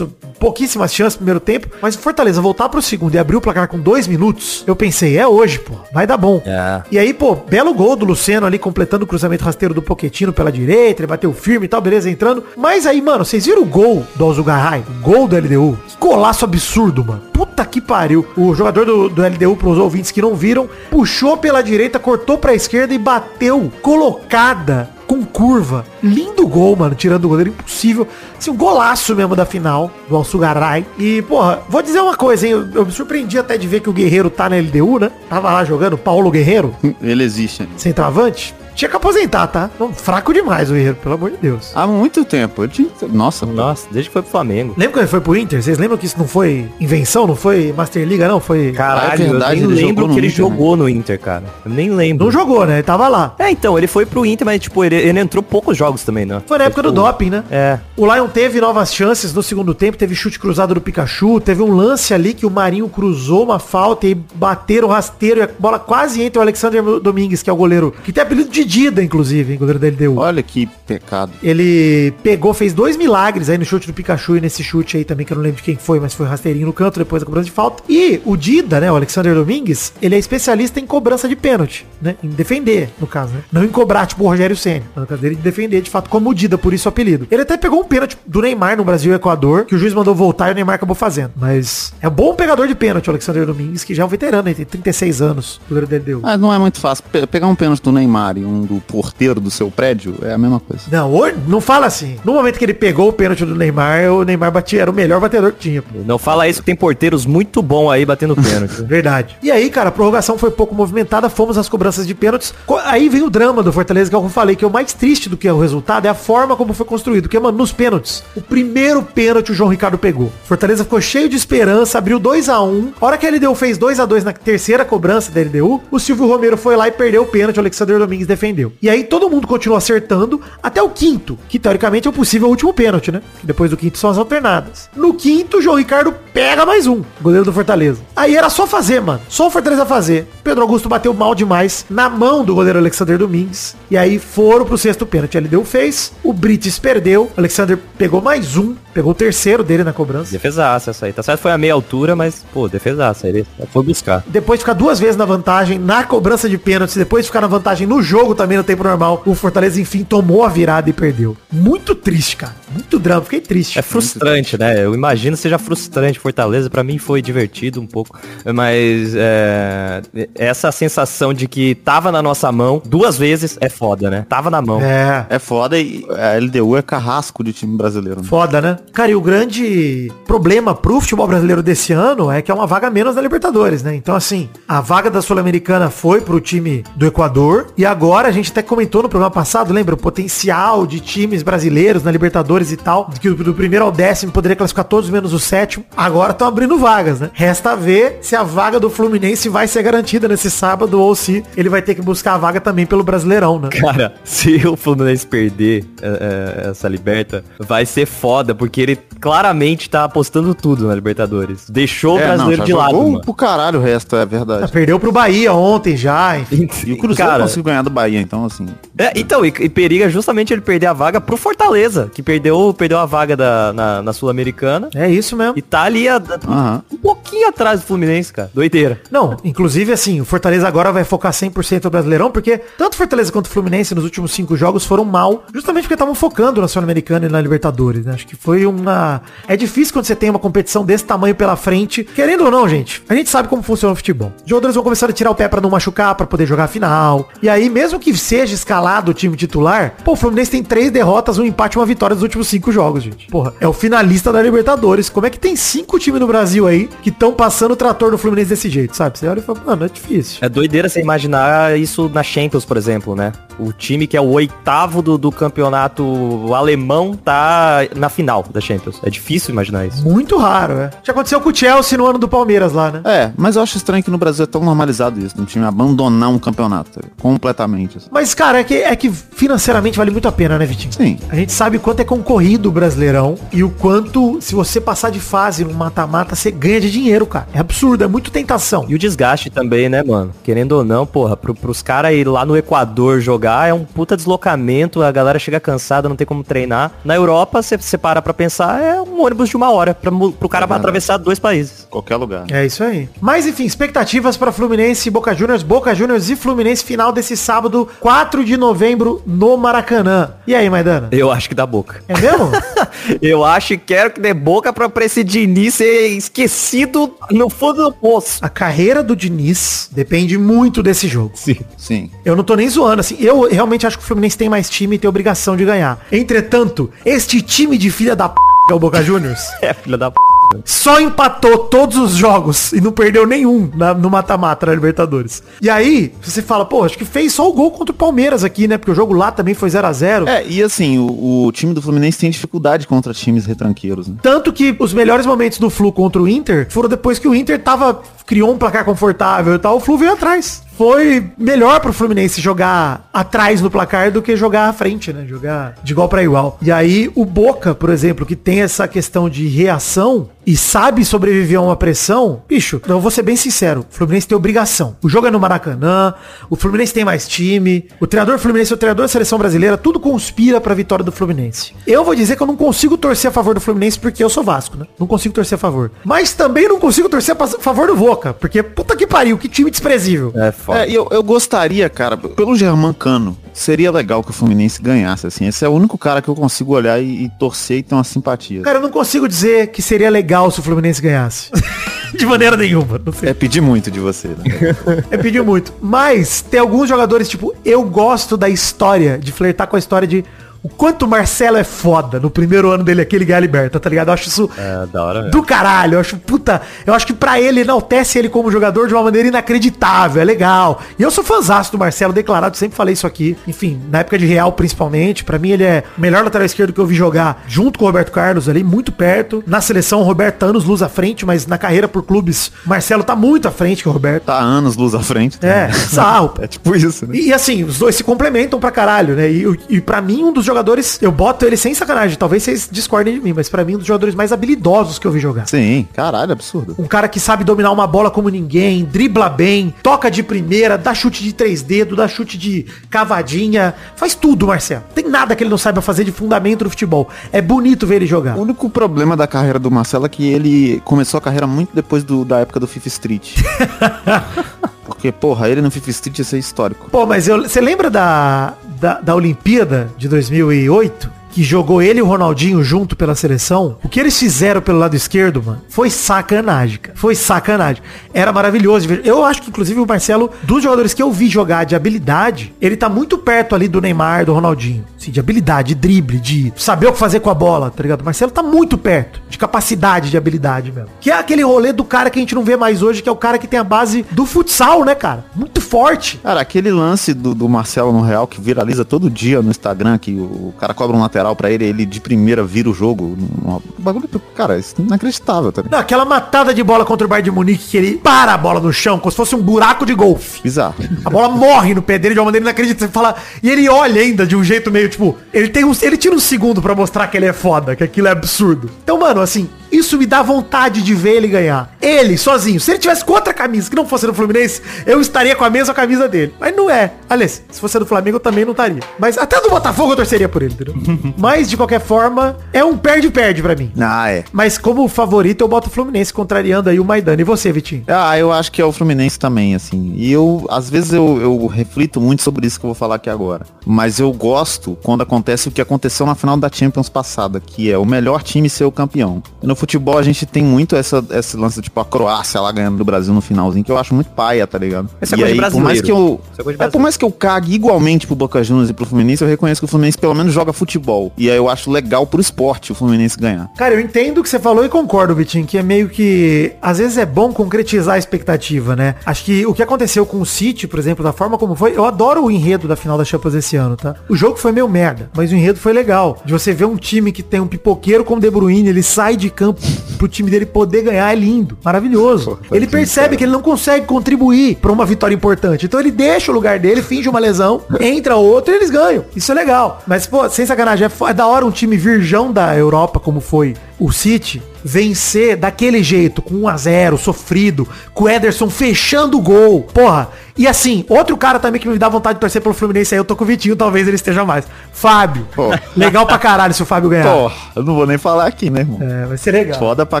pouquíssimas 0.38 0.92
chances 0.92 1.14
no 1.14 1.18
primeiro 1.18 1.40
tempo, 1.40 1.68
mas 1.80 1.94
o 1.94 1.98
Fortaleza 1.98 2.40
voltar 2.40 2.68
pro 2.68 2.82
segundo 2.82 3.14
e 3.14 3.18
abrir 3.18 3.36
o 3.36 3.40
placar 3.40 3.68
com 3.68 3.78
dois 3.78 4.06
minutos, 4.06 4.64
eu 4.66 4.76
pensei, 4.76 5.16
é 5.16 5.26
hoje, 5.26 5.58
pô, 5.58 5.74
vai 5.92 6.06
dar 6.06 6.16
bom. 6.16 6.42
É. 6.44 6.82
E 6.90 6.98
aí, 6.98 7.14
pô, 7.14 7.34
belo 7.34 7.72
gol 7.72 7.96
do 7.96 8.04
Luciano 8.04 8.46
ali, 8.46 8.58
completando 8.58 9.04
o 9.04 9.06
cruzamento 9.06 9.44
rasteiro 9.44 9.74
do 9.74 9.82
Poquetino 9.82 10.32
pela 10.32 10.52
direita, 10.52 11.00
ele 11.00 11.06
bateu 11.06 11.32
firme 11.32 11.66
e 11.66 11.68
tal, 11.68 11.80
beleza, 11.80 12.10
entrando. 12.10 12.44
Mas 12.56 12.86
aí, 12.86 13.00
mano, 13.00 13.24
vocês 13.24 13.46
viram 13.46 13.62
o 13.62 13.66
gol 13.66 14.04
do 14.16 14.24
Alzugaray? 14.24 14.80
O 14.80 15.02
gol 15.02 15.26
do 15.26 15.36
LDU? 15.36 15.78
Que 15.88 15.96
golaço 15.98 16.44
absurdo, 16.44 17.04
mano. 17.04 17.22
Puta 17.32 17.64
que 17.64 17.80
pariu. 17.80 18.26
O 18.36 18.54
jogador 18.54 18.84
do, 18.84 19.08
do 19.08 19.22
LDU, 19.22 19.56
pros 19.56 19.78
ouvintes 19.78 20.10
que 20.10 20.22
não 20.22 20.34
viram, 20.34 20.68
puxou 20.90 21.36
pela 21.36 21.62
direita, 21.62 21.98
cortou 21.98 22.38
pra 22.38 22.54
esquerda 22.54 22.92
e 22.94 22.98
bateu 22.98 23.72
colocada 23.82 24.93
com 25.06 25.24
curva. 25.24 25.84
Lindo 26.02 26.46
gol, 26.46 26.74
mano, 26.76 26.94
tirando 26.94 27.24
o 27.24 27.28
goleiro. 27.28 27.50
Impossível. 27.50 28.06
Assim, 28.38 28.50
um 28.50 28.56
golaço 28.56 29.14
mesmo 29.14 29.34
da 29.36 29.44
final 29.46 29.90
do 30.08 30.16
Alçugaray. 30.16 30.84
E, 30.98 31.22
porra, 31.22 31.62
vou 31.68 31.82
dizer 31.82 32.00
uma 32.00 32.16
coisa, 32.16 32.46
hein? 32.46 32.52
Eu, 32.52 32.68
eu 32.72 32.86
me 32.86 32.92
surpreendi 32.92 33.38
até 33.38 33.56
de 33.56 33.66
ver 33.66 33.80
que 33.80 33.90
o 33.90 33.92
Guerreiro 33.92 34.30
tá 34.30 34.48
na 34.48 34.56
LDU, 34.56 34.98
né? 34.98 35.10
Tava 35.28 35.50
lá 35.52 35.64
jogando, 35.64 35.96
Paulo 35.98 36.30
Guerreiro, 36.30 36.74
Ele 37.02 37.22
existe 37.24 37.62
ainda. 37.62 37.74
centroavante. 37.76 38.54
Tinha 38.74 38.88
que 38.88 38.96
aposentar, 38.96 39.46
tá? 39.46 39.70
Fraco 39.94 40.32
demais 40.32 40.70
o 40.70 40.74
Guerreiro, 40.74 40.96
pelo 40.96 41.14
amor 41.14 41.30
de 41.30 41.36
Deus. 41.36 41.72
Há 41.74 41.86
muito 41.86 42.24
tempo. 42.24 42.66
Tinha... 42.66 42.88
Nossa, 43.10 43.46
Nossa, 43.46 43.86
desde 43.90 44.08
que 44.08 44.12
foi 44.12 44.22
pro 44.22 44.30
Flamengo. 44.30 44.74
Lembra 44.76 44.94
quando 44.94 45.02
ele 45.02 45.08
foi 45.08 45.20
pro 45.20 45.36
Inter? 45.36 45.62
Vocês 45.62 45.78
lembram 45.78 45.96
que 45.98 46.06
isso 46.06 46.18
não 46.18 46.26
foi 46.26 46.68
invenção? 46.80 47.26
Não 47.26 47.36
foi 47.36 47.72
Master 47.76 48.06
Liga, 48.06 48.26
não? 48.28 48.40
Foi... 48.40 48.72
Caralho, 48.72 49.22
é 49.22 49.28
verdade, 49.28 49.60
eu 49.60 49.68
nem 49.68 49.78
ele 49.78 49.86
lembro 49.86 50.08
que 50.08 50.18
ele 50.18 50.26
Inter, 50.26 50.44
né? 50.44 50.50
jogou 50.50 50.76
no 50.76 50.88
Inter, 50.88 51.18
cara. 51.18 51.44
Eu 51.64 51.70
nem 51.70 51.90
lembro. 51.90 52.24
Não 52.24 52.32
jogou, 52.32 52.66
né? 52.66 52.74
Ele 52.74 52.82
tava 52.82 53.08
lá. 53.08 53.34
É, 53.38 53.50
então, 53.50 53.76
ele 53.78 53.86
foi 53.86 54.04
pro 54.06 54.24
Inter, 54.26 54.44
mas, 54.44 54.60
tipo, 54.60 54.84
ele, 54.84 54.96
ele 54.96 55.18
entrou 55.20 55.42
poucos 55.42 55.76
jogos 55.76 56.02
também, 56.02 56.24
né? 56.26 56.42
Foi 56.46 56.58
na 56.58 56.64
época 56.64 56.82
do 56.82 56.88
Tipo, 56.90 57.02
doping, 57.02 57.30
né? 57.30 57.44
É. 57.50 57.78
O 57.96 58.12
Lion 58.12 58.28
teve 58.28 58.60
novas 58.60 58.94
chances 58.94 59.32
no 59.32 59.42
segundo 59.42 59.74
tempo, 59.74 59.96
teve 59.96 60.14
chute 60.14 60.38
cruzado 60.38 60.74
do 60.74 60.80
Pikachu, 60.80 61.40
teve 61.40 61.62
um 61.62 61.74
lance 61.74 62.14
ali 62.14 62.34
que 62.34 62.46
o 62.46 62.50
Marinho 62.50 62.88
cruzou 62.88 63.44
uma 63.44 63.58
falta 63.58 64.06
e 64.06 64.14
bateram 64.14 64.88
o 64.88 64.90
rasteiro 64.90 65.40
e 65.40 65.42
a 65.42 65.48
bola 65.58 65.78
quase 65.78 66.22
entra 66.22 66.40
o 66.40 66.42
Alexander 66.42 66.82
Domingues, 67.00 67.42
que 67.42 67.50
é 67.50 67.52
o 67.52 67.56
goleiro, 67.56 67.94
que 68.04 68.12
tem 68.12 68.22
apelido 68.22 68.50
de 68.50 68.63
Dida, 68.64 69.02
inclusive, 69.02 69.52
hein, 69.52 69.58
goleiro 69.58 69.78
da 69.78 69.88
LDU. 69.88 70.18
olha 70.18 70.42
que 70.42 70.66
pecado. 70.86 71.32
Ele 71.42 72.12
pegou, 72.22 72.52
fez 72.54 72.72
dois 72.72 72.96
milagres 72.96 73.48
aí 73.48 73.58
no 73.58 73.64
chute 73.64 73.86
do 73.86 73.92
Pikachu 73.92 74.36
e 74.36 74.40
nesse 74.40 74.62
chute 74.62 74.96
aí 74.96 75.04
também, 75.04 75.24
que 75.26 75.32
eu 75.32 75.36
não 75.36 75.42
lembro 75.42 75.58
de 75.58 75.62
quem 75.62 75.76
foi, 75.76 76.00
mas 76.00 76.14
foi 76.14 76.26
rasteirinho 76.26 76.66
no 76.66 76.72
canto 76.72 76.98
depois 76.98 77.22
da 77.22 77.26
cobrança 77.26 77.46
de 77.46 77.50
falta. 77.52 77.82
E 77.88 78.20
o 78.24 78.36
Dida, 78.36 78.80
né, 78.80 78.90
o 78.90 78.96
Alexander 78.96 79.34
Domingues, 79.34 79.92
ele 80.00 80.14
é 80.14 80.18
especialista 80.18 80.80
em 80.80 80.86
cobrança 80.86 81.28
de 81.28 81.36
pênalti, 81.36 81.86
né? 82.00 82.16
Em 82.22 82.28
defender, 82.28 82.90
no 83.00 83.06
caso, 83.06 83.32
né? 83.34 83.40
Não 83.52 83.64
em 83.64 83.68
cobrar, 83.68 84.06
tipo 84.06 84.24
o 84.24 84.28
Rogério 84.28 84.56
Senna. 84.56 84.82
No 84.96 85.06
caso 85.06 85.20
dele, 85.20 85.34
de 85.36 85.42
defender, 85.42 85.80
de 85.82 85.90
fato, 85.90 86.08
como 86.10 86.30
o 86.30 86.34
Dida, 86.34 86.56
por 86.58 86.72
isso 86.74 86.88
o 86.88 86.90
apelido. 86.90 87.26
Ele 87.30 87.42
até 87.42 87.56
pegou 87.56 87.80
um 87.80 87.84
pênalti 87.84 88.16
do 88.26 88.40
Neymar 88.42 88.76
no 88.76 88.84
Brasil 88.84 89.12
e 89.12 89.14
Equador, 89.14 89.64
que 89.64 89.74
o 89.74 89.78
juiz 89.78 89.92
mandou 89.94 90.14
voltar 90.14 90.48
e 90.48 90.52
o 90.52 90.54
Neymar 90.54 90.74
acabou 90.76 90.94
fazendo. 90.94 91.32
Mas 91.36 91.92
é 92.00 92.08
bom 92.10 92.34
pegador 92.34 92.66
de 92.68 92.74
pênalti, 92.74 93.08
o 93.08 93.10
Alexander 93.10 93.46
Domingues, 93.46 93.84
que 93.84 93.94
já 93.94 94.02
é 94.02 94.06
um 94.06 94.08
veterano, 94.08 94.48
ele 94.48 94.54
tem 94.54 94.64
36 94.66 95.20
anos, 95.22 95.56
o 95.66 95.68
goleiro 95.68 95.86
dele 95.86 96.04
deu. 96.04 96.20
Ah, 96.22 96.36
não 96.36 96.52
é 96.52 96.58
muito 96.58 96.78
fácil. 96.80 97.04
Pe- 97.10 97.26
pegar 97.26 97.46
um 97.46 97.54
pênalti 97.54 97.82
do 97.82 97.92
Neymar 97.92 98.36
e 98.38 98.44
um 98.44 98.53
do 98.62 98.80
porteiro 98.80 99.40
do 99.40 99.50
seu 99.50 99.70
prédio 99.70 100.16
é 100.22 100.32
a 100.32 100.38
mesma 100.38 100.60
coisa. 100.60 100.84
Não, 100.90 101.12
hoje- 101.12 101.36
não 101.48 101.60
fala 101.60 101.86
assim. 101.86 102.16
No 102.24 102.32
momento 102.34 102.58
que 102.58 102.64
ele 102.64 102.74
pegou 102.74 103.08
o 103.08 103.12
pênalti 103.12 103.44
do 103.44 103.54
Neymar, 103.54 104.12
o 104.12 104.24
Neymar 104.24 104.50
batia, 104.52 104.82
era 104.82 104.90
o 104.90 104.94
melhor 104.94 105.20
batedor 105.20 105.52
que 105.52 105.58
tinha. 105.58 105.82
pô. 105.82 105.88
Não 106.04 106.18
fala 106.18 106.48
isso 106.48 106.60
que 106.60 106.66
tem 106.66 106.76
porteiros 106.76 107.26
muito 107.26 107.62
bom 107.62 107.90
aí 107.90 108.04
batendo 108.04 108.34
pênalti. 108.36 108.82
Verdade. 108.84 109.36
E 109.42 109.50
aí, 109.50 109.70
cara, 109.70 109.88
a 109.88 109.92
prorrogação 109.92 110.36
foi 110.38 110.50
pouco 110.50 110.74
movimentada, 110.74 111.28
fomos 111.28 111.56
às 111.58 111.68
cobranças 111.68 112.06
de 112.06 112.14
pênaltis. 112.14 112.52
Aí 112.84 113.08
vem 113.08 113.22
o 113.22 113.30
drama 113.30 113.62
do 113.62 113.72
Fortaleza, 113.72 114.10
que 114.10 114.14
é 114.16 114.18
o 114.18 114.22
que 114.22 114.26
eu 114.26 114.30
falei, 114.30 114.56
que 114.56 114.64
é 114.64 114.68
o 114.68 114.70
mais 114.72 114.92
triste 114.92 115.28
do 115.28 115.36
que 115.36 115.48
é 115.48 115.52
o 115.52 115.58
resultado, 115.60 116.06
é 116.06 116.08
a 116.08 116.14
forma 116.14 116.56
como 116.56 116.72
foi 116.72 116.86
construído. 116.86 117.22
Porque, 117.24 117.38
mano, 117.38 117.56
nos 117.58 117.72
pênaltis, 117.72 118.22
o 118.36 118.40
primeiro 118.40 119.02
pênalti 119.02 119.50
o 119.52 119.54
João 119.54 119.70
Ricardo 119.70 119.98
pegou. 119.98 120.30
Fortaleza 120.44 120.84
ficou 120.84 121.00
cheio 121.00 121.28
de 121.28 121.36
esperança, 121.36 121.98
abriu 121.98 122.18
2 122.18 122.48
a 122.48 122.62
1 122.62 122.92
A 123.00 123.06
hora 123.06 123.16
que 123.18 123.26
a 123.26 123.30
LDU 123.30 123.54
fez 123.54 123.78
2 123.78 124.00
a 124.00 124.04
2 124.06 124.24
na 124.24 124.32
terceira 124.32 124.84
cobrança 124.84 125.30
da 125.30 125.40
LDU, 125.40 125.82
o 125.90 125.98
Silvio 125.98 126.26
Romero 126.26 126.56
foi 126.56 126.76
lá 126.76 126.88
e 126.88 126.92
perdeu 126.92 127.22
o 127.22 127.26
pênalti, 127.26 127.56
o 127.56 127.60
Alexander 127.60 127.98
Domingues 127.98 128.26
defendeu. 128.26 128.43
E 128.82 128.88
aí 128.88 129.04
todo 129.04 129.30
mundo 129.30 129.46
continuou 129.46 129.78
acertando 129.78 130.40
até 130.62 130.82
o 130.82 130.90
quinto, 130.90 131.38
que 131.48 131.58
teoricamente 131.58 132.06
é 132.06 132.10
o 132.10 132.12
possível 132.12 132.48
último 132.48 132.72
pênalti, 132.72 133.10
né? 133.10 133.22
Depois 133.42 133.70
do 133.70 133.76
quinto 133.76 133.98
são 133.98 134.10
as 134.10 134.18
alternadas. 134.18 134.88
No 134.96 135.14
quinto, 135.14 135.58
o 135.58 135.62
João 135.62 135.76
Ricardo 135.76 136.14
pega 136.32 136.66
mais 136.66 136.86
um, 136.86 137.02
goleiro 137.20 137.44
do 137.44 137.52
Fortaleza. 137.52 138.00
Aí 138.14 138.36
era 138.36 138.50
só 138.50 138.66
fazer, 138.66 139.00
mano. 139.00 139.20
Só 139.28 139.46
o 139.46 139.50
Fortaleza 139.50 139.86
fazer. 139.86 140.26
Pedro 140.42 140.62
Augusto 140.62 140.88
bateu 140.88 141.14
mal 141.14 141.34
demais 141.34 141.86
na 141.88 142.08
mão 142.08 142.44
do 142.44 142.54
goleiro 142.54 142.78
Alexander 142.78 143.18
Domingues. 143.18 143.76
E 143.90 143.96
aí 143.96 144.18
foram 144.18 144.64
pro 144.64 144.78
sexto 144.78 145.06
pênalti. 145.06 145.36
Ele 145.36 145.48
deu 145.48 145.64
fez. 145.64 146.12
O 146.22 146.32
Brites 146.32 146.78
perdeu. 146.78 147.30
O 147.36 147.40
Alexander 147.40 147.78
pegou 147.98 148.20
mais 148.20 148.56
um. 148.56 148.74
Pegou 148.92 149.12
o 149.12 149.14
terceiro 149.14 149.64
dele 149.64 149.82
na 149.82 149.92
cobrança. 149.92 150.30
defesaça 150.30 150.90
essa 150.90 151.06
aí. 151.06 151.12
Tá 151.12 151.22
certo, 151.22 151.40
foi 151.40 151.50
a 151.50 151.58
meia 151.58 151.72
altura, 151.72 152.14
mas, 152.14 152.44
pô, 152.52 152.68
defesaça. 152.68 153.28
Ele 153.28 153.46
foi 153.72 153.82
buscar. 153.82 154.22
Depois 154.26 154.58
de 154.58 154.64
ficar 154.64 154.74
duas 154.74 155.00
vezes 155.00 155.16
na 155.16 155.24
vantagem 155.24 155.78
na 155.78 156.04
cobrança 156.04 156.48
de 156.48 156.58
pênaltis, 156.58 156.96
depois 156.96 157.24
de 157.24 157.28
ficar 157.30 157.40
na 157.40 157.46
vantagem 157.46 157.86
no 157.86 158.02
jogo 158.02 158.33
também 158.34 158.58
no 158.58 158.64
tempo 158.64 158.84
normal, 158.84 159.22
o 159.24 159.34
Fortaleza 159.34 159.80
enfim 159.80 160.04
tomou 160.04 160.44
a 160.44 160.48
virada 160.48 160.90
e 160.90 160.92
perdeu. 160.92 161.36
Muito 161.50 161.94
triste, 161.94 162.36
cara. 162.36 162.54
Muito 162.72 162.98
drama. 162.98 163.22
Fiquei 163.22 163.40
triste. 163.40 163.78
É 163.78 163.82
frustrante, 163.82 164.58
né? 164.58 164.84
Eu 164.84 164.94
imagino 164.94 165.36
que 165.36 165.42
seja 165.42 165.58
frustrante 165.58 166.18
Fortaleza. 166.18 166.68
Pra 166.68 166.82
mim 166.82 166.98
foi 166.98 167.22
divertido 167.22 167.80
um 167.80 167.86
pouco. 167.86 168.18
Mas 168.52 169.14
é, 169.14 170.02
essa 170.34 170.72
sensação 170.72 171.32
de 171.32 171.46
que 171.46 171.74
tava 171.74 172.10
na 172.10 172.22
nossa 172.22 172.50
mão 172.50 172.82
duas 172.84 173.16
vezes 173.16 173.56
é 173.60 173.68
foda, 173.68 174.10
né? 174.10 174.26
Tava 174.28 174.50
na 174.50 174.60
mão. 174.60 174.80
É. 174.80 175.26
É 175.30 175.38
foda 175.38 175.78
e 175.78 176.04
a 176.10 176.38
LDU 176.38 176.76
é 176.76 176.82
carrasco 176.82 177.44
de 177.44 177.52
time 177.52 177.76
brasileiro. 177.76 178.20
Né? 178.20 178.26
Foda, 178.26 178.60
né? 178.60 178.76
Cara, 178.92 179.10
e 179.10 179.14
o 179.14 179.20
grande 179.20 180.12
problema 180.26 180.74
pro 180.74 181.00
futebol 181.00 181.26
brasileiro 181.26 181.62
desse 181.62 181.92
ano 181.92 182.30
é 182.30 182.42
que 182.42 182.50
é 182.50 182.54
uma 182.54 182.66
vaga 182.66 182.90
menos 182.90 183.14
da 183.14 183.22
Libertadores, 183.22 183.82
né? 183.82 183.94
Então, 183.94 184.14
assim, 184.14 184.48
a 184.66 184.80
vaga 184.80 185.10
da 185.10 185.22
Sul-Americana 185.22 185.90
foi 185.90 186.20
pro 186.20 186.40
time 186.40 186.84
do 186.96 187.06
Equador 187.06 187.66
e 187.76 187.86
agora 187.86 188.23
a 188.28 188.32
gente 188.32 188.50
até 188.50 188.62
comentou 188.62 189.02
no 189.02 189.08
programa 189.08 189.30
passado, 189.30 189.72
lembra? 189.72 189.94
O 189.94 189.98
potencial 189.98 190.86
de 190.86 191.00
times 191.00 191.42
brasileiros 191.42 192.02
na 192.02 192.10
Libertadores 192.10 192.72
e 192.72 192.76
tal, 192.76 193.10
que 193.20 193.30
do, 193.30 193.54
primeiro 193.54 193.84
ao 193.84 193.92
décimo 193.92 194.32
poderia 194.32 194.56
classificar 194.56 194.84
todos 194.84 195.10
menos 195.10 195.32
o 195.32 195.38
sétimo. 195.38 195.84
Agora 195.96 196.32
estão 196.32 196.46
abrindo 196.48 196.78
vagas, 196.78 197.20
né? 197.20 197.30
Resta 197.32 197.74
ver 197.76 198.18
se 198.22 198.34
a 198.36 198.42
vaga 198.42 198.78
do 198.80 198.88
Fluminense 198.90 199.48
vai 199.48 199.66
ser 199.68 199.82
garantida 199.82 200.28
nesse 200.28 200.50
sábado 200.50 201.00
ou 201.00 201.14
se 201.14 201.42
ele 201.56 201.68
vai 201.68 201.82
ter 201.82 201.94
que 201.94 202.02
buscar 202.02 202.34
a 202.34 202.38
vaga 202.38 202.60
também 202.60 202.86
pelo 202.86 203.02
Brasileirão, 203.02 203.58
né? 203.58 203.68
Cara, 203.70 204.14
se 204.24 204.66
o 204.66 204.76
Fluminense 204.76 205.26
perder 205.26 205.84
é, 206.02 206.64
é, 206.66 206.70
essa 206.70 206.88
liberta, 206.88 207.44
vai 207.58 207.84
ser 207.86 208.06
foda, 208.06 208.54
porque 208.54 208.80
ele 208.80 208.98
claramente 209.20 209.88
tá 209.88 210.04
apostando 210.04 210.54
tudo 210.54 210.86
na 210.86 210.94
Libertadores. 210.94 211.68
Deixou 211.68 212.16
o 212.16 212.18
É, 212.18 212.28
não, 212.28 212.34
brasileiro 212.46 212.62
já 212.62 212.64
de 212.66 212.72
lado, 212.72 212.96
mano. 213.02 213.20
pro 213.20 213.34
caralho 213.34 213.78
o 213.78 213.82
resto, 213.82 214.16
é 214.16 214.22
Ah, 214.22 214.24
verdade. 214.24 214.72
Perdeu 214.72 214.98
pro 215.00 215.12
Bahia 215.12 215.52
ontem 215.52 215.96
já, 215.96 216.38
enfim. 216.38 216.68
E 216.86 216.92
o 216.92 216.98
Cruzeiro 216.98 217.30
Cara, 217.30 217.42
conseguiu 217.42 217.64
ganhar 217.64 217.82
do 217.82 217.90
Bahia, 217.90 218.13
então 218.20 218.44
assim. 218.44 218.66
É, 218.98 219.12
então, 219.16 219.44
e, 219.44 219.48
e 219.60 219.68
periga 219.68 220.08
justamente 220.08 220.52
ele 220.52 220.60
perder 220.60 220.86
a 220.86 220.92
vaga 220.92 221.20
pro 221.20 221.36
Fortaleza, 221.36 222.10
que 222.14 222.22
perdeu, 222.22 222.74
perdeu 222.76 222.98
a 222.98 223.06
vaga 223.06 223.36
da, 223.36 223.72
na, 223.72 224.02
na 224.02 224.12
Sul-Americana. 224.12 224.88
É 224.94 225.08
isso 225.10 225.36
mesmo. 225.36 225.54
E 225.56 225.62
tá 225.62 225.82
ali 225.82 226.08
a- 226.08 226.20
Aham. 226.48 226.82
um 226.92 226.96
pouquinho 226.96 227.48
atrás 227.48 227.80
do 227.80 227.86
Fluminense, 227.86 228.32
cara. 228.32 228.50
Doideira. 228.54 229.00
Não, 229.10 229.36
inclusive 229.44 229.92
assim, 229.92 230.20
o 230.20 230.24
Fortaleza 230.24 230.66
agora 230.66 230.92
vai 230.92 231.04
focar 231.04 231.32
100% 231.32 231.84
no 231.84 231.90
Brasileirão, 231.90 232.30
porque 232.30 232.58
tanto 232.78 232.96
Fortaleza 232.96 233.32
quanto 233.32 233.46
o 233.46 233.50
Fluminense 233.50 233.94
nos 233.94 234.04
últimos 234.04 234.32
cinco 234.32 234.56
jogos 234.56 234.84
foram 234.84 235.04
mal, 235.04 235.44
justamente 235.54 235.84
porque 235.84 235.94
estavam 235.94 236.14
focando 236.14 236.60
na 236.60 236.68
Sul-Americana 236.68 237.26
e 237.26 237.28
na 237.28 237.40
Libertadores, 237.40 238.04
né? 238.04 238.12
Acho 238.14 238.26
que 238.26 238.36
foi 238.36 238.66
uma... 238.66 239.22
É 239.48 239.56
difícil 239.56 239.92
quando 239.92 240.04
você 240.06 240.16
tem 240.16 240.30
uma 240.30 240.38
competição 240.38 240.84
desse 240.84 241.04
tamanho 241.04 241.34
pela 241.34 241.56
frente. 241.56 242.04
Querendo 242.04 242.44
ou 242.44 242.50
não, 242.50 242.68
gente, 242.68 243.02
a 243.08 243.14
gente 243.14 243.28
sabe 243.30 243.48
como 243.48 243.62
funciona 243.62 243.92
o 243.92 243.96
futebol. 243.96 244.32
Os 244.44 244.48
jogadores 244.48 244.74
vão 244.74 244.84
começar 244.84 245.08
a 245.08 245.12
tirar 245.12 245.30
o 245.30 245.34
pé 245.34 245.48
pra 245.48 245.60
não 245.60 245.70
machucar, 245.70 246.14
pra 246.14 246.26
poder 246.26 246.46
jogar 246.46 246.64
a 246.64 246.68
final. 246.68 247.28
E 247.42 247.48
aí, 247.48 247.68
mesmo 247.68 247.93
mesmo 247.94 247.98
que 248.00 248.16
seja 248.16 248.54
escalado 248.54 249.10
o 249.10 249.14
time 249.14 249.36
titular, 249.36 249.94
pô, 250.04 250.12
o 250.12 250.16
Fluminense 250.16 250.50
tem 250.50 250.62
três 250.62 250.90
derrotas, 250.90 251.38
um 251.38 251.44
empate 251.44 251.76
e 251.76 251.78
uma 251.78 251.86
vitória 251.86 252.14
nos 252.14 252.22
últimos 252.22 252.48
cinco 252.48 252.72
jogos, 252.72 253.02
gente. 253.02 253.26
Porra, 253.28 253.54
é 253.60 253.68
o 253.68 253.72
finalista 253.72 254.32
da 254.32 254.42
Libertadores. 254.42 255.08
Como 255.08 255.26
é 255.26 255.30
que 255.30 255.38
tem 255.38 255.56
cinco 255.56 255.98
times 255.98 256.20
no 256.20 256.26
Brasil 256.26 256.66
aí 256.66 256.88
que 257.02 257.10
estão 257.10 257.32
passando 257.32 257.72
o 257.72 257.76
trator 257.76 258.10
do 258.10 258.18
Fluminense 258.18 258.50
desse 258.50 258.68
jeito, 258.68 258.96
sabe? 258.96 259.18
Você 259.18 259.28
olha 259.28 259.38
e 259.38 259.42
fala, 259.42 259.60
mano, 259.64 259.84
é 259.84 259.88
difícil. 259.88 260.38
É 260.40 260.48
doideira 260.48 260.88
você 260.88 261.00
imaginar 261.00 261.78
isso 261.78 262.10
na 262.12 262.22
Champions, 262.22 262.64
por 262.64 262.76
exemplo, 262.76 263.14
né? 263.14 263.32
O 263.58 263.72
time 263.72 264.06
que 264.06 264.16
é 264.16 264.20
o 264.20 264.30
oitavo 264.30 265.00
do, 265.00 265.16
do 265.16 265.30
campeonato 265.30 266.52
alemão 266.52 267.14
tá 267.14 267.80
na 267.94 268.08
final 268.08 268.44
da 268.50 268.60
Champions. 268.60 269.00
É 269.02 269.10
difícil 269.10 269.52
imaginar 269.52 269.86
isso. 269.86 270.02
Muito 270.02 270.36
raro, 270.36 270.74
é. 270.74 270.90
Já 271.02 271.12
aconteceu 271.12 271.40
com 271.40 271.50
o 271.50 271.54
Chelsea 271.54 271.96
no 271.96 272.06
ano 272.06 272.18
do 272.18 272.28
Palmeiras 272.28 272.72
lá, 272.72 272.90
né? 272.90 273.02
É, 273.04 273.32
mas 273.36 273.56
eu 273.56 273.62
acho 273.62 273.76
estranho 273.76 274.02
que 274.02 274.10
no 274.10 274.18
Brasil 274.18 274.42
é 274.44 274.46
tão 274.46 274.62
normalizado 274.62 275.20
isso, 275.20 275.40
um 275.40 275.44
time 275.44 275.64
abandonar 275.64 276.30
um 276.30 276.38
campeonato 276.38 277.00
completamente. 277.20 277.83
Assim. 277.96 278.08
Mas, 278.10 278.34
cara, 278.34 278.60
é 278.60 278.64
que, 278.64 278.74
é 278.74 278.94
que 278.96 279.10
financeiramente 279.10 279.98
vale 279.98 280.10
muito 280.10 280.26
a 280.28 280.32
pena, 280.32 280.58
né, 280.58 280.66
Vitinho? 280.66 280.92
Sim. 280.92 281.18
A 281.28 281.36
gente 281.36 281.52
sabe 281.52 281.76
o 281.76 281.80
quanto 281.80 282.00
é 282.00 282.04
concorrido 282.04 282.68
o 282.68 282.72
Brasileirão 282.72 283.36
e 283.52 283.62
o 283.62 283.70
quanto, 283.70 284.38
se 284.40 284.54
você 284.54 284.80
passar 284.80 285.10
de 285.10 285.20
fase 285.20 285.64
no 285.64 285.74
mata-mata, 285.74 286.34
você 286.34 286.50
ganha 286.50 286.80
de 286.80 286.90
dinheiro, 286.90 287.26
cara. 287.26 287.46
É 287.52 287.58
absurdo, 287.58 288.04
é 288.04 288.06
muito 288.06 288.30
tentação. 288.30 288.86
E 288.88 288.94
o 288.94 288.98
desgaste 288.98 289.50
também, 289.50 289.88
né, 289.88 290.02
mano? 290.02 290.32
Querendo 290.42 290.72
ou 290.72 290.84
não, 290.84 291.06
porra, 291.06 291.36
pro, 291.36 291.54
pros 291.54 291.82
caras 291.82 292.12
ir 292.12 292.26
lá 292.26 292.44
no 292.44 292.56
Equador 292.56 293.20
jogar 293.20 293.68
é 293.68 293.72
um 293.74 293.84
puta 293.84 294.16
deslocamento, 294.16 295.02
a 295.02 295.10
galera 295.10 295.38
chega 295.38 295.58
cansada, 295.60 296.08
não 296.08 296.16
tem 296.16 296.26
como 296.26 296.42
treinar. 296.44 296.92
Na 297.04 297.14
Europa, 297.14 297.62
você 297.62 297.98
para 297.98 298.20
pra 298.22 298.34
pensar, 298.34 298.80
é 298.82 299.00
um 299.00 299.22
ônibus 299.22 299.48
de 299.48 299.56
uma 299.56 299.70
hora 299.70 299.94
pra, 299.94 300.10
pro 300.10 300.48
cara 300.48 300.64
É 300.64 300.66
verdade. 300.66 300.80
atravessar 300.80 301.16
dois 301.16 301.38
países. 301.38 301.86
Qualquer 301.90 302.16
lugar. 302.16 302.44
É 302.50 302.64
isso 302.64 302.82
aí. 302.84 303.08
Mas 303.20 303.46
enfim, 303.46 303.64
expectativas 303.64 304.36
para 304.36 304.52
Fluminense 304.52 305.08
e 305.08 305.10
Boca 305.10 305.34
Juniors, 305.34 305.62
Boca 305.62 305.94
Juniors 305.94 306.28
e 306.30 306.36
Fluminense 306.36 306.84
final 306.84 307.12
desse 307.12 307.36
sábado, 307.36 307.73
4 307.82 308.44
de 308.44 308.56
novembro 308.56 309.22
no 309.26 309.56
Maracanã. 309.56 310.30
E 310.46 310.54
aí, 310.54 310.68
Maidana? 310.68 311.08
Eu 311.10 311.30
acho 311.30 311.48
que 311.48 311.54
dá 311.54 311.66
boca. 311.66 312.02
É 312.08 312.20
mesmo? 312.20 312.50
Eu 313.20 313.44
acho 313.44 313.68
que 313.68 313.78
quero 313.78 314.10
que 314.10 314.20
dê 314.20 314.32
boca 314.32 314.72
pra, 314.72 314.88
pra 314.88 315.04
esse 315.04 315.24
Diniz 315.24 315.74
ser 315.74 316.08
esquecido 316.08 317.14
no 317.30 317.48
fundo 317.48 317.84
do 317.84 317.92
poço. 317.92 318.38
A 318.42 318.48
carreira 318.48 319.02
do 319.02 319.16
Diniz 319.16 319.88
depende 319.92 320.38
muito 320.38 320.82
desse 320.82 321.08
jogo. 321.08 321.32
Sim. 321.34 321.56
Sim. 321.76 322.10
Eu 322.24 322.36
não 322.36 322.44
tô 322.44 322.54
nem 322.54 322.68
zoando, 322.68 323.00
assim. 323.00 323.16
Eu 323.18 323.48
realmente 323.48 323.86
acho 323.86 323.98
que 323.98 324.04
o 324.04 324.06
Fluminense 324.06 324.36
tem 324.36 324.48
mais 324.48 324.68
time 324.70 324.96
e 324.96 324.98
tem 324.98 325.08
obrigação 325.08 325.56
de 325.56 325.64
ganhar. 325.64 325.98
Entretanto, 326.12 326.90
este 327.04 327.40
time 327.42 327.78
de 327.78 327.90
filha 327.90 328.14
da 328.14 328.28
p 328.28 328.36
que 328.66 328.72
é 328.72 328.76
o 328.76 328.78
Boca 328.78 329.02
Juniors 329.02 329.40
É, 329.60 329.74
filha 329.74 329.98
da 329.98 330.10
p. 330.10 330.16
só 330.64 331.00
empatou 331.00 331.58
todos 331.58 331.96
os 331.96 332.12
jogos 332.14 332.72
e 332.72 332.80
não 332.80 332.92
perdeu 332.92 333.26
nenhum 333.26 333.70
na- 333.74 333.94
no 333.94 334.10
mata-mata 334.10 334.66
da 334.66 334.74
Libertadores. 334.74 335.42
E 335.60 335.68
aí, 335.70 336.12
você 336.22 336.42
fala, 336.42 336.64
pô, 336.64 336.84
acho 336.84 336.96
que 336.98 337.04
fez 337.04 337.32
só 337.32 337.48
o 337.48 337.52
gol 337.52 337.70
contra 337.70 337.92
o 337.92 337.96
Palmeiras 337.96 338.44
aqui, 338.44 338.68
né? 338.68 338.76
Porque 338.78 338.90
o 338.90 338.94
jogo 338.94 339.14
lá 339.14 339.30
também 339.32 339.54
foi 339.54 339.70
0 339.70 339.86
a 339.86 339.92
0 339.92 340.28
É, 340.28 340.46
e 340.46 340.62
assim, 340.62 340.98
o, 340.98 341.44
o 341.46 341.52
time 341.52 341.72
do 341.74 341.80
Fluminense 341.82 342.18
tem 342.18 342.30
dificuldade 342.30 342.86
contra 342.86 343.12
times 343.14 343.46
retranqueiros, 343.46 344.08
né? 344.08 344.16
Tanto 344.22 344.52
que 344.52 344.74
os 344.78 344.92
melhores 344.92 345.26
momentos 345.26 345.58
do 345.58 345.70
Flu 345.70 345.92
contra 345.92 346.20
o 346.20 346.28
Inter 346.28 346.66
foram 346.70 346.88
depois 346.88 347.18
que 347.18 347.26
o 347.28 347.34
Inter 347.34 347.58
tava, 347.62 348.00
criou 348.26 348.52
um 348.52 348.58
placar 348.58 348.84
confortável 348.84 349.54
e 349.54 349.58
tal, 349.58 349.76
o 349.76 349.80
Flu 349.80 349.98
veio 349.98 350.12
atrás. 350.12 350.62
Foi 350.76 351.30
melhor 351.38 351.78
pro 351.80 351.92
Fluminense 351.92 352.40
jogar 352.40 353.08
atrás 353.12 353.60
no 353.60 353.70
placar 353.70 354.10
do 354.10 354.20
que 354.20 354.34
jogar 354.36 354.68
à 354.68 354.72
frente, 354.72 355.12
né? 355.12 355.24
Jogar 355.24 355.76
de 355.84 355.92
igual 355.92 356.08
para 356.08 356.22
igual. 356.22 356.58
E 356.60 356.72
aí 356.72 357.10
o 357.14 357.24
Boca, 357.24 357.74
por 357.76 357.90
exemplo, 357.90 358.26
que 358.26 358.34
tem 358.34 358.60
essa 358.60 358.88
questão 358.88 359.30
de 359.30 359.46
reação 359.46 360.30
e 360.46 360.56
sabe 360.56 361.04
sobreviver 361.04 361.58
a 361.58 361.62
uma 361.62 361.76
pressão, 361.76 362.42
bicho, 362.48 362.80
eu 362.86 363.00
vou 363.00 363.10
ser 363.10 363.22
bem 363.22 363.36
sincero, 363.36 363.80
o 363.80 363.94
Fluminense 363.94 364.28
tem 364.28 364.36
obrigação. 364.36 364.96
O 365.02 365.08
jogo 365.08 365.26
é 365.26 365.30
no 365.30 365.40
Maracanã, 365.40 366.12
o 366.50 366.56
Fluminense 366.56 366.92
tem 366.92 367.04
mais 367.04 367.26
time, 367.26 367.88
o 368.00 368.06
treinador 368.06 368.38
Fluminense, 368.38 368.74
o 368.74 368.76
treinador 368.76 369.04
da 369.04 369.08
seleção 369.08 369.38
brasileira, 369.38 369.78
tudo 369.78 369.98
conspira 369.98 370.60
pra 370.60 370.74
vitória 370.74 371.04
do 371.04 371.12
Fluminense. 371.12 371.72
Eu 371.86 372.04
vou 372.04 372.14
dizer 372.14 372.36
que 372.36 372.42
eu 372.42 372.46
não 372.46 372.56
consigo 372.56 372.98
torcer 372.98 373.30
a 373.30 373.32
favor 373.32 373.54
do 373.54 373.60
Fluminense 373.60 373.98
porque 373.98 374.22
eu 374.22 374.28
sou 374.28 374.42
Vasco, 374.42 374.76
né? 374.76 374.86
Não 374.98 375.06
consigo 375.06 375.34
torcer 375.34 375.56
a 375.56 375.58
favor. 375.58 375.90
Mas 376.04 376.32
também 376.32 376.68
não 376.68 376.78
consigo 376.78 377.08
torcer 377.08 377.34
a 377.38 377.46
favor 377.46 377.86
do 377.86 377.96
Boca, 377.96 378.13
porque 378.16 378.62
puta 378.62 378.96
que 378.96 379.06
pariu, 379.06 379.36
que 379.38 379.48
time 379.48 379.70
desprezível. 379.70 380.32
É 380.34 380.52
foda. 380.52 380.80
É, 380.80 380.90
e 380.90 380.94
eu, 380.94 381.08
eu 381.10 381.22
gostaria, 381.22 381.88
cara, 381.88 382.16
pelo 382.16 382.56
Germán 382.56 382.92
Cano, 382.92 383.36
seria 383.52 383.90
legal 383.90 384.22
que 384.22 384.30
o 384.30 384.32
Fluminense 384.32 384.80
ganhasse, 384.82 385.26
assim. 385.26 385.46
Esse 385.46 385.64
é 385.64 385.68
o 385.68 385.72
único 385.72 385.96
cara 385.96 386.20
que 386.20 386.28
eu 386.28 386.34
consigo 386.34 386.72
olhar 386.74 387.00
e, 387.00 387.24
e 387.24 387.28
torcer 387.38 387.78
e 387.78 387.82
ter 387.82 387.94
uma 387.94 388.04
simpatia. 388.04 388.62
Cara, 388.62 388.78
eu 388.78 388.82
não 388.82 388.90
consigo 388.90 389.28
dizer 389.28 389.68
que 389.68 389.80
seria 389.82 390.10
legal 390.10 390.50
se 390.50 390.60
o 390.60 390.62
Fluminense 390.62 391.00
ganhasse. 391.00 391.50
De 392.14 392.26
maneira 392.26 392.56
nenhuma. 392.56 393.00
Não 393.04 393.12
sei. 393.12 393.30
É 393.30 393.34
pedir 393.34 393.60
muito 393.60 393.90
de 393.90 393.98
você, 393.98 394.28
né? 394.28 394.44
É 395.10 395.16
pedir 395.16 395.42
muito. 395.42 395.74
Mas 395.82 396.40
tem 396.40 396.60
alguns 396.60 396.88
jogadores, 396.88 397.28
tipo, 397.28 397.52
eu 397.64 397.82
gosto 397.82 398.36
da 398.36 398.48
história, 398.48 399.18
de 399.18 399.32
flertar 399.32 399.66
com 399.66 399.74
a 399.74 399.78
história 399.78 400.06
de 400.06 400.24
o 400.64 400.68
quanto 400.70 401.02
o 401.04 401.08
Marcelo 401.08 401.56
é 401.58 401.62
foda 401.62 402.18
no 402.18 402.30
primeiro 402.30 402.70
ano 402.72 402.82
dele 402.82 403.02
aqui, 403.02 403.14
ele 403.14 403.24
ganha 403.26 403.36
a 403.36 403.40
liberta, 403.40 403.78
tá 403.78 403.88
ligado? 403.90 404.08
Eu 404.08 404.14
acho 404.14 404.28
isso 404.28 404.50
É, 404.58 404.86
da 404.86 405.04
hora 405.04 405.18
mesmo. 405.20 405.30
do 405.30 405.42
caralho. 405.42 405.94
Eu 405.94 406.00
acho, 406.00 406.16
puta, 406.16 406.62
eu 406.86 406.94
acho 406.94 407.06
que 407.06 407.12
pra 407.12 407.38
ele 407.40 407.60
enaltece 407.60 408.18
ele 408.18 408.28
como 408.30 408.50
jogador 408.50 408.88
de 408.88 408.94
uma 408.94 409.02
maneira 409.02 409.28
inacreditável, 409.28 410.22
é 410.22 410.24
legal. 410.24 410.80
E 410.98 411.02
eu 411.02 411.10
sou 411.10 411.22
fãzaço 411.22 411.70
do 411.70 411.78
Marcelo, 411.78 412.12
declarado, 412.12 412.56
sempre 412.56 412.76
falei 412.76 412.94
isso 412.94 413.06
aqui. 413.06 413.36
Enfim, 413.46 413.80
na 413.90 413.98
época 414.00 414.18
de 414.18 414.24
Real 414.26 414.50
principalmente, 414.52 415.22
pra 415.22 415.38
mim 415.38 415.50
ele 415.50 415.64
é 415.64 415.84
o 415.96 416.00
melhor 416.00 416.24
lateral 416.24 416.46
esquerdo 416.46 416.72
que 416.72 416.80
eu 416.80 416.86
vi 416.86 416.94
jogar 416.94 417.44
junto 417.46 417.78
com 417.78 417.84
o 417.84 417.88
Roberto 417.88 418.10
Carlos 418.10 418.48
ali, 418.48 418.64
muito 418.64 418.90
perto. 418.90 419.44
Na 419.46 419.60
seleção, 419.60 420.00
o 420.00 420.02
Roberto 420.04 420.36
tá 420.38 420.46
anos 420.46 420.64
luz 420.64 420.80
à 420.82 420.88
frente, 420.88 421.26
mas 421.26 421.46
na 421.46 421.58
carreira 421.58 421.86
por 421.86 422.02
clubes, 422.02 422.50
o 422.64 422.68
Marcelo 422.70 423.04
tá 423.04 423.14
muito 423.14 423.46
à 423.46 423.50
frente 423.50 423.82
que 423.82 423.88
o 423.88 423.92
Roberto. 423.92 424.24
Tá 424.24 424.38
anos 424.38 424.76
luz 424.76 424.94
à 424.94 425.00
frente. 425.00 425.38
É, 425.44 425.70
sarro. 425.92 426.34
É 426.40 426.46
tipo 426.46 426.74
isso, 426.74 427.06
né? 427.06 427.16
E, 427.16 427.28
e 427.28 427.32
assim, 427.32 427.64
os 427.64 427.78
dois 427.78 427.94
se 427.94 428.02
complementam 428.04 428.58
pra 428.58 428.70
caralho, 428.70 429.14
né? 429.14 429.30
E, 429.30 429.44
e 429.68 429.80
pra 429.80 430.00
mim, 430.00 430.24
um 430.24 430.32
dos 430.32 430.44
jogadores, 430.54 430.98
eu 431.02 431.10
boto 431.10 431.44
ele 431.44 431.56
sem 431.56 431.74
sacanagem, 431.74 432.16
talvez 432.16 432.42
vocês 432.44 432.68
discordem 432.70 433.14
de 433.14 433.20
mim, 433.20 433.32
mas 433.34 433.48
pra 433.48 433.64
mim, 433.64 433.74
um 433.74 433.78
dos 433.78 433.86
jogadores 433.86 434.14
mais 434.14 434.32
habilidosos 434.32 434.98
que 434.98 435.06
eu 435.06 435.10
vi 435.10 435.18
jogar. 435.18 435.46
Sim, 435.48 435.86
caralho, 435.92 436.30
absurdo. 436.32 436.74
Um 436.78 436.86
cara 436.86 437.08
que 437.08 437.18
sabe 437.18 437.42
dominar 437.44 437.72
uma 437.72 437.86
bola 437.86 438.10
como 438.10 438.28
ninguém, 438.28 438.84
dribla 438.84 439.28
bem, 439.28 439.74
toca 439.82 440.10
de 440.10 440.22
primeira, 440.22 440.78
dá 440.78 440.94
chute 440.94 441.22
de 441.24 441.32
três 441.32 441.60
dedos, 441.62 441.96
dá 441.96 442.06
chute 442.06 442.38
de 442.38 442.66
cavadinha, 442.88 443.74
faz 443.96 444.14
tudo, 444.14 444.46
Marcelo. 444.46 444.84
Tem 444.94 445.08
nada 445.08 445.34
que 445.34 445.42
ele 445.42 445.50
não 445.50 445.58
saiba 445.58 445.80
fazer 445.82 446.04
de 446.04 446.12
fundamento 446.12 446.64
do 446.64 446.70
futebol. 446.70 447.08
É 447.32 447.42
bonito 447.42 447.86
ver 447.86 447.96
ele 447.96 448.06
jogar. 448.06 448.36
O 448.36 448.42
único 448.42 448.70
problema 448.70 449.16
da 449.16 449.26
carreira 449.26 449.58
do 449.58 449.70
Marcelo 449.70 450.06
é 450.06 450.08
que 450.08 450.24
ele 450.26 450.80
começou 450.84 451.18
a 451.18 451.20
carreira 451.20 451.46
muito 451.46 451.74
depois 451.74 452.04
do- 452.04 452.24
da 452.24 452.38
época 452.40 452.60
do 452.60 452.66
FIFA 452.66 452.88
Street. 452.88 453.34
Porque, 454.84 455.10
porra, 455.10 455.48
ele 455.48 455.62
no 455.62 455.70
FIFA 455.70 455.90
Street 455.90 456.18
ia 456.18 456.24
ser 456.24 456.38
histórico. 456.38 456.88
Pô, 456.90 457.06
mas 457.06 457.26
você 457.26 457.60
lembra 457.60 457.90
da, 457.90 458.52
da, 458.80 459.00
da 459.00 459.14
Olimpíada 459.14 459.90
de 459.96 460.08
2008? 460.08 461.23
Que 461.34 461.42
jogou 461.42 461.82
ele 461.82 461.98
e 461.98 462.02
o 462.02 462.06
Ronaldinho 462.06 462.62
junto 462.62 462.94
pela 462.94 463.16
seleção. 463.16 463.76
O 463.82 463.88
que 463.88 463.98
eles 463.98 464.16
fizeram 464.16 464.60
pelo 464.60 464.78
lado 464.78 464.94
esquerdo, 464.94 465.42
mano, 465.42 465.62
foi 465.68 465.90
sacanagem, 465.90 466.78
cara. 466.78 466.96
Foi 466.96 467.16
sacanagem. 467.16 467.82
Era 468.12 468.32
maravilhoso. 468.32 468.88
Eu 469.04 469.24
acho 469.24 469.42
que, 469.42 469.50
inclusive, 469.50 469.80
o 469.80 469.86
Marcelo, 469.86 470.30
dos 470.44 470.62
jogadores 470.62 470.94
que 470.94 471.02
eu 471.02 471.10
vi 471.10 471.28
jogar 471.28 471.64
de 471.64 471.74
habilidade, 471.74 472.54
ele 472.60 472.76
tá 472.76 472.88
muito 472.88 473.18
perto 473.18 473.54
ali 473.54 473.66
do 473.66 473.80
Neymar, 473.80 474.24
do 474.24 474.32
Ronaldinho. 474.32 474.84
Assim, 474.96 475.10
de 475.10 475.18
habilidade, 475.18 475.68
de 475.68 475.74
drible, 475.74 476.20
de 476.20 476.52
saber 476.56 476.86
o 476.86 476.92
que 476.92 476.98
fazer 476.98 477.18
com 477.18 477.30
a 477.30 477.34
bola, 477.34 477.70
tá 477.70 477.82
ligado? 477.82 478.02
O 478.02 478.04
Marcelo 478.04 478.30
tá 478.30 478.42
muito 478.42 478.78
perto 478.78 479.20
de 479.28 479.36
capacidade, 479.36 480.10
de 480.10 480.16
habilidade 480.16 480.70
mesmo. 480.70 480.90
Que 481.00 481.10
é 481.10 481.18
aquele 481.18 481.42
rolê 481.42 481.72
do 481.72 481.84
cara 481.84 482.10
que 482.10 482.18
a 482.18 482.22
gente 482.22 482.34
não 482.34 482.44
vê 482.44 482.56
mais 482.56 482.80
hoje, 482.80 483.02
que 483.02 483.08
é 483.08 483.12
o 483.12 483.16
cara 483.16 483.38
que 483.38 483.48
tem 483.48 483.58
a 483.58 483.64
base 483.64 484.06
do 484.12 484.24
futsal, 484.24 484.84
né, 484.84 484.94
cara? 484.94 485.24
Muito 485.34 485.60
forte. 485.60 486.18
Cara, 486.22 486.40
aquele 486.40 486.70
lance 486.70 487.12
do, 487.12 487.34
do 487.34 487.48
Marcelo 487.48 487.92
no 487.92 488.02
Real 488.02 488.26
que 488.26 488.40
viraliza 488.40 488.84
todo 488.84 489.10
dia 489.10 489.42
no 489.42 489.50
Instagram, 489.50 489.98
que 489.98 490.12
o 490.12 490.54
cara 490.58 490.72
cobra 490.72 490.96
um 490.96 491.00
lateral 491.00 491.23
pra 491.32 491.48
ele, 491.48 491.64
ele 491.64 491.86
de 491.86 492.00
primeira 492.00 492.42
vira 492.42 492.68
o 492.68 492.74
jogo. 492.74 493.16
Um 493.44 493.60
bagulho, 493.78 494.08
cara, 494.34 494.58
isso 494.58 494.74
é 494.78 494.82
inacreditável, 494.82 495.52
tá 495.52 495.62
ligado? 495.62 495.72
Não, 495.72 495.78
aquela 495.78 496.04
matada 496.04 496.52
de 496.52 496.62
bola 496.62 496.84
contra 496.84 497.06
o 497.06 497.08
Bayern 497.08 497.30
de 497.30 497.30
Munique 497.30 497.70
que 497.70 497.76
ele 497.76 497.96
para 497.96 498.34
a 498.34 498.36
bola 498.38 498.58
no 498.58 498.72
chão, 498.72 498.98
como 498.98 499.10
se 499.10 499.16
fosse 499.16 499.34
um 499.36 499.42
buraco 499.42 499.86
de 499.86 499.94
golfe. 499.94 500.42
Bizarro. 500.42 500.74
A 501.04 501.10
bola 501.10 501.28
morre 501.28 501.74
no 501.74 501.82
pé 501.82 501.98
dele 501.98 502.14
de 502.14 502.20
uma 502.20 502.26
maneira 502.26 502.44
inacreditável. 502.44 502.92
Fala, 502.92 503.14
e 503.42 503.48
ele 503.48 503.68
olha 503.68 504.00
ainda 504.00 504.26
de 504.26 504.34
um 504.34 504.42
jeito 504.42 504.70
meio 504.70 504.88
tipo, 504.88 505.16
ele 505.32 505.48
tem 505.48 505.64
um, 505.64 505.72
ele 505.82 505.96
tira 505.96 506.14
um 506.14 506.18
segundo 506.18 506.60
pra 506.60 506.74
mostrar 506.74 507.06
que 507.06 507.16
ele 507.16 507.26
é 507.26 507.32
foda, 507.32 507.76
que 507.76 507.84
aquilo 507.84 508.08
é 508.08 508.10
absurdo. 508.10 508.70
Então, 508.82 508.98
mano, 508.98 509.20
assim, 509.20 509.48
isso 509.76 509.98
me 509.98 510.06
dá 510.06 510.22
vontade 510.22 510.82
de 510.82 510.94
ver 510.94 511.16
ele 511.16 511.28
ganhar. 511.28 511.74
Ele, 511.80 512.16
sozinho. 512.16 512.60
Se 512.60 512.70
ele 512.70 512.78
tivesse 512.78 513.04
com 513.04 513.12
outra 513.12 513.34
camisa 513.34 513.68
que 513.68 513.76
não 513.76 513.86
fosse 513.86 514.06
do 514.06 514.14
Fluminense, 514.14 514.62
eu 514.86 515.00
estaria 515.00 515.34
com 515.34 515.44
a 515.44 515.50
mesma 515.50 515.74
camisa 515.74 516.08
dele. 516.08 516.34
Mas 516.38 516.54
não 516.54 516.70
é. 516.70 516.92
Aliás, 517.08 517.42
se 517.50 517.60
fosse 517.60 517.78
do 517.78 517.86
Flamengo, 517.86 518.16
eu 518.16 518.20
também 518.20 518.44
não 518.44 518.52
estaria. 518.52 518.80
Mas 518.98 519.18
até 519.18 519.40
do 519.40 519.50
Botafogo 519.50 519.92
eu 519.92 519.96
torceria 519.96 520.28
por 520.28 520.42
ele, 520.42 520.54
entendeu? 520.54 520.74
Mas, 521.18 521.48
de 521.48 521.56
qualquer 521.56 521.80
forma, 521.80 522.36
é 522.52 522.64
um 522.64 522.76
perde-perde 522.76 523.42
pra 523.42 523.54
mim. 523.54 523.72
Ah, 523.78 524.10
é. 524.10 524.24
Mas 524.32 524.58
como 524.58 524.86
favorito, 524.88 525.40
eu 525.42 525.48
boto 525.48 525.68
o 525.68 525.70
Fluminense 525.70 526.12
contrariando 526.12 526.70
aí 526.70 526.78
o 526.78 526.84
Maidana. 526.84 527.20
E 527.20 527.24
você, 527.24 527.52
Vitinho? 527.52 527.84
Ah, 527.86 528.18
eu 528.18 528.32
acho 528.32 528.50
que 528.52 528.60
é 528.60 528.64
o 528.64 528.72
Fluminense 528.72 529.18
também, 529.18 529.54
assim. 529.54 529.92
E 529.96 530.10
eu, 530.10 530.46
às 530.50 530.70
vezes, 530.70 530.92
eu, 530.92 531.20
eu 531.20 531.46
reflito 531.46 532.00
muito 532.00 532.22
sobre 532.22 532.46
isso 532.46 532.58
que 532.58 532.66
eu 532.66 532.68
vou 532.68 532.74
falar 532.74 532.96
aqui 532.96 533.10
agora. 533.10 533.46
Mas 533.66 533.98
eu 533.98 534.12
gosto 534.12 534.76
quando 534.82 535.02
acontece 535.02 535.48
o 535.48 535.50
que 535.50 535.60
aconteceu 535.60 536.06
na 536.06 536.14
final 536.14 536.36
da 536.36 536.50
Champions 536.50 536.88
passada, 536.88 537.40
que 537.40 537.70
é 537.70 537.78
o 537.78 537.84
melhor 537.84 538.22
time 538.22 538.48
ser 538.48 538.64
o 538.64 538.72
campeão. 538.72 539.22
E 539.42 539.46
no 539.46 539.56
futebol 539.64 539.96
a 539.96 540.02
gente 540.02 540.26
tem 540.26 540.44
muito 540.44 540.76
essa, 540.76 541.04
esse 541.10 541.36
lance, 541.36 541.60
tipo, 541.62 541.80
a 541.80 541.84
Croácia 541.84 542.40
lá 542.40 542.52
ganhando 542.52 542.76
do 542.76 542.84
Brasil 542.84 543.14
no 543.14 543.20
finalzinho, 543.20 543.64
que 543.64 543.72
eu 543.72 543.78
acho 543.78 543.94
muito 543.94 544.10
paia, 544.10 544.46
tá 544.46 544.58
ligado? 544.58 544.90
Essa 545.00 545.16
e 545.16 545.18
coisa 545.18 545.32
aí, 545.32 545.50
por 545.50 545.60
mais 545.60 545.80
que 545.80 545.90
eu. 545.90 546.20
De 546.38 546.62
É, 546.62 546.68
por 546.68 546.80
mais 546.80 546.96
que 546.96 547.04
eu 547.04 547.10
cague 547.10 547.54
igualmente 547.54 548.06
pro 548.06 548.14
Boca 548.14 548.44
Juniors 548.44 548.68
e 548.68 548.74
pro 548.74 548.84
Fluminense, 548.84 549.22
eu 549.22 549.28
reconheço 549.28 549.60
que 549.60 549.64
o 549.64 549.68
Fluminense 549.68 549.96
pelo 549.96 550.14
menos 550.14 550.32
joga 550.32 550.52
futebol. 550.52 551.12
E 551.16 551.30
aí 551.30 551.36
eu 551.36 551.48
acho 551.48 551.70
legal 551.70 552.06
pro 552.06 552.20
esporte 552.20 552.72
o 552.72 552.74
Fluminense 552.74 553.18
ganhar. 553.18 553.48
Cara, 553.56 553.74
eu 553.74 553.80
entendo 553.80 554.18
o 554.18 554.22
que 554.22 554.28
você 554.28 554.38
falou 554.38 554.64
e 554.64 554.68
concordo, 554.68 555.14
Vitinho, 555.14 555.46
que 555.46 555.56
é 555.56 555.62
meio 555.62 555.88
que. 555.88 556.52
Às 556.60 556.78
vezes 556.78 556.98
é 556.98 557.06
bom 557.06 557.32
concretizar 557.32 557.94
a 557.94 557.98
expectativa, 557.98 558.76
né? 558.76 558.96
Acho 559.06 559.24
que 559.24 559.46
o 559.46 559.54
que 559.54 559.62
aconteceu 559.62 560.04
com 560.04 560.20
o 560.20 560.26
City, 560.26 560.66
por 560.66 560.78
exemplo, 560.78 561.02
da 561.02 561.12
forma 561.12 561.38
como 561.38 561.54
foi. 561.54 561.76
Eu 561.76 561.86
adoro 561.86 562.24
o 562.24 562.30
enredo 562.30 562.68
da 562.68 562.76
final 562.76 562.98
da 562.98 563.04
Champions 563.04 563.34
esse 563.34 563.56
ano, 563.56 563.76
tá? 563.76 563.94
O 564.08 564.16
jogo 564.16 564.36
foi 564.36 564.52
meio 564.52 564.68
merda, 564.68 565.10
mas 565.16 565.32
o 565.32 565.34
enredo 565.34 565.58
foi 565.58 565.72
legal. 565.72 566.18
De 566.24 566.32
você 566.32 566.52
ver 566.52 566.66
um 566.66 566.76
time 566.76 567.12
que 567.12 567.22
tem 567.22 567.40
um 567.40 567.46
pipoqueiro 567.46 568.04
como 568.04 568.20
De 568.20 568.30
Bruyne, 568.30 568.68
ele 568.68 568.82
sai 568.82 569.16
de 569.16 569.30
campo 569.30 569.43
pro 569.52 570.08
time 570.08 570.30
dele 570.30 570.46
poder 570.46 570.82
ganhar, 570.82 571.12
é 571.12 571.14
lindo, 571.14 571.58
maravilhoso. 571.64 572.38
Pô, 572.48 572.54
ele 572.54 572.66
tadinho, 572.66 572.70
percebe 572.70 573.06
cara. 573.08 573.16
que 573.16 573.24
ele 573.24 573.32
não 573.32 573.42
consegue 573.42 573.86
contribuir 573.86 574.56
pra 574.56 574.72
uma 574.72 574.86
vitória 574.86 575.14
importante. 575.14 575.66
Então 575.66 575.80
ele 575.80 575.90
deixa 575.90 576.30
o 576.30 576.34
lugar 576.34 576.58
dele, 576.58 576.82
finge 576.82 577.08
uma 577.08 577.18
lesão, 577.18 577.62
entra 577.80 578.16
outro 578.16 578.52
e 578.52 578.56
eles 578.56 578.70
ganham. 578.70 579.04
Isso 579.14 579.32
é 579.32 579.34
legal. 579.34 579.82
Mas, 579.86 580.06
pô, 580.06 580.28
sem 580.28 580.46
sacanagem, 580.46 580.86
é, 580.86 581.10
é 581.10 581.12
da 581.12 581.26
hora 581.26 581.44
um 581.44 581.50
time 581.50 581.76
virgão 581.76 582.32
da 582.32 582.56
Europa, 582.56 583.00
como 583.00 583.20
foi 583.20 583.54
o 583.78 583.92
City, 583.92 584.42
vencer 584.64 585.36
daquele 585.36 585.82
jeito, 585.82 586.22
com 586.22 586.34
1 586.34 586.48
a 586.48 586.56
0 586.56 586.98
sofrido, 586.98 587.68
com 587.92 588.04
o 588.04 588.08
Ederson 588.08 588.48
fechando 588.48 589.18
o 589.18 589.20
gol. 589.20 589.62
Porra. 589.62 590.08
E 590.36 590.48
assim, 590.48 590.84
outro 590.88 591.16
cara 591.16 591.38
também 591.38 591.60
que 591.60 591.68
me 591.68 591.78
dá 591.78 591.88
vontade 591.88 592.16
de 592.16 592.20
torcer 592.20 592.42
pelo 592.42 592.54
Fluminense 592.54 592.92
aí, 592.92 592.98
eu 592.98 593.04
tô 593.04 593.14
com 593.14 593.22
o 593.22 593.26
Vitinho, 593.26 593.54
talvez 593.54 593.86
ele 593.86 593.94
esteja 593.94 594.24
mais. 594.24 594.44
Fábio. 594.72 595.28
Pô. 595.32 595.50
Legal 595.76 596.04
pra 596.06 596.18
caralho 596.18 596.52
se 596.52 596.60
o 596.60 596.66
Fábio 596.66 596.90
ganhar. 596.90 597.04
Pô, 597.04 597.30
eu 597.54 597.62
não 597.62 597.74
vou 597.76 597.86
nem 597.86 597.98
falar 597.98 598.26
aqui, 598.26 598.50
né, 598.50 598.60
irmão? 598.60 598.80
É, 598.82 599.06
vai 599.06 599.16
ser 599.16 599.30
legal. 599.30 599.58
Foda 599.60 599.86
pra 599.86 600.00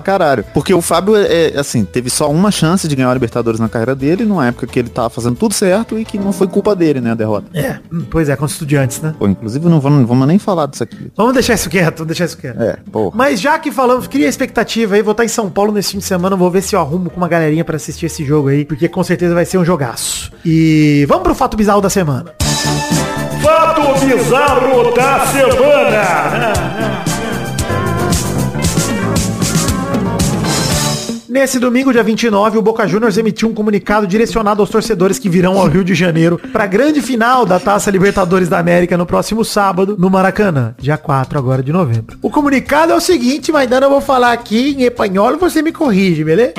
caralho. 0.00 0.44
Porque 0.52 0.74
o 0.74 0.80
Fábio, 0.80 1.14
é, 1.14 1.50
é, 1.50 1.58
assim, 1.58 1.84
teve 1.84 2.10
só 2.10 2.28
uma 2.28 2.50
chance 2.50 2.88
de 2.88 2.96
ganhar 2.96 3.10
a 3.10 3.14
Libertadores 3.14 3.60
na 3.60 3.68
carreira 3.68 3.94
dele, 3.94 4.24
numa 4.24 4.48
época 4.48 4.66
que 4.66 4.76
ele 4.76 4.88
tava 4.88 5.08
fazendo 5.08 5.36
tudo 5.36 5.54
certo 5.54 5.96
e 5.96 6.04
que 6.04 6.18
não 6.18 6.32
foi 6.32 6.48
culpa 6.48 6.74
dele, 6.74 7.00
né, 7.00 7.12
a 7.12 7.14
derrota. 7.14 7.46
É, 7.54 7.78
hum, 7.92 8.04
pois 8.10 8.28
é, 8.28 8.34
com 8.34 8.44
os 8.44 8.52
estudiantes, 8.52 9.00
né? 9.00 9.14
Pô, 9.16 9.28
inclusive 9.28 9.68
não 9.68 9.78
vamos, 9.78 10.00
não 10.00 10.06
vamos 10.06 10.26
nem 10.26 10.38
falar 10.40 10.66
disso 10.66 10.82
aqui. 10.82 11.12
Vamos 11.16 11.32
deixar 11.34 11.54
isso 11.54 11.70
quieto, 11.70 11.98
vamos 11.98 12.08
deixar 12.08 12.24
isso 12.24 12.36
quieto. 12.36 12.60
É, 12.60 12.78
pô. 12.90 13.12
Mas 13.14 13.40
já 13.40 13.56
que 13.64 13.72
falamos, 13.72 14.06
cria 14.06 14.28
expectativa 14.28 14.94
aí, 14.94 15.00
vou 15.00 15.12
estar 15.12 15.24
em 15.24 15.28
São 15.28 15.48
Paulo 15.48 15.72
nesse 15.72 15.92
fim 15.92 15.98
de 15.98 16.04
semana, 16.04 16.36
vou 16.36 16.50
ver 16.50 16.60
se 16.60 16.76
eu 16.76 16.80
arrumo 16.80 17.08
com 17.08 17.16
uma 17.16 17.26
galerinha 17.26 17.64
pra 17.64 17.76
assistir 17.76 18.04
esse 18.04 18.22
jogo 18.22 18.48
aí, 18.48 18.62
porque 18.62 18.90
com 18.90 19.02
certeza 19.02 19.34
vai 19.34 19.46
ser 19.46 19.56
um 19.56 19.64
jogaço. 19.64 20.30
E 20.44 21.06
vamos 21.08 21.22
pro 21.22 21.34
fato 21.34 21.56
bizarro 21.56 21.80
da 21.80 21.88
semana. 21.88 22.34
Fato 23.42 24.04
bizarro 24.04 24.94
da 24.94 25.26
semana. 25.26 26.93
Nesse 31.34 31.58
domingo, 31.58 31.92
dia 31.92 32.04
29, 32.04 32.58
o 32.58 32.62
Boca 32.62 32.86
Juniors 32.86 33.18
emitiu 33.18 33.48
um 33.48 33.52
comunicado 33.52 34.06
direcionado 34.06 34.62
aos 34.62 34.70
torcedores 34.70 35.18
que 35.18 35.28
virão 35.28 35.58
ao 35.58 35.66
Rio 35.66 35.82
de 35.82 35.92
Janeiro 35.92 36.40
para 36.52 36.62
a 36.62 36.66
grande 36.68 37.02
final 37.02 37.44
da 37.44 37.58
Taça 37.58 37.90
Libertadores 37.90 38.48
da 38.48 38.60
América 38.60 38.96
no 38.96 39.04
próximo 39.04 39.44
sábado, 39.44 39.96
no 39.98 40.08
Maracanã, 40.08 40.76
dia 40.78 40.96
4 40.96 41.36
agora 41.36 41.60
de 41.60 41.72
novembro. 41.72 42.16
O 42.22 42.30
comunicado 42.30 42.92
é 42.92 42.94
o 42.94 43.00
seguinte, 43.00 43.50
Maidana, 43.50 43.86
eu 43.86 43.90
vou 43.90 44.00
falar 44.00 44.30
aqui 44.30 44.76
em 44.78 44.84
espanhol, 44.84 45.36
você 45.36 45.60
me 45.60 45.72
corrige, 45.72 46.22
beleza? 46.22 46.54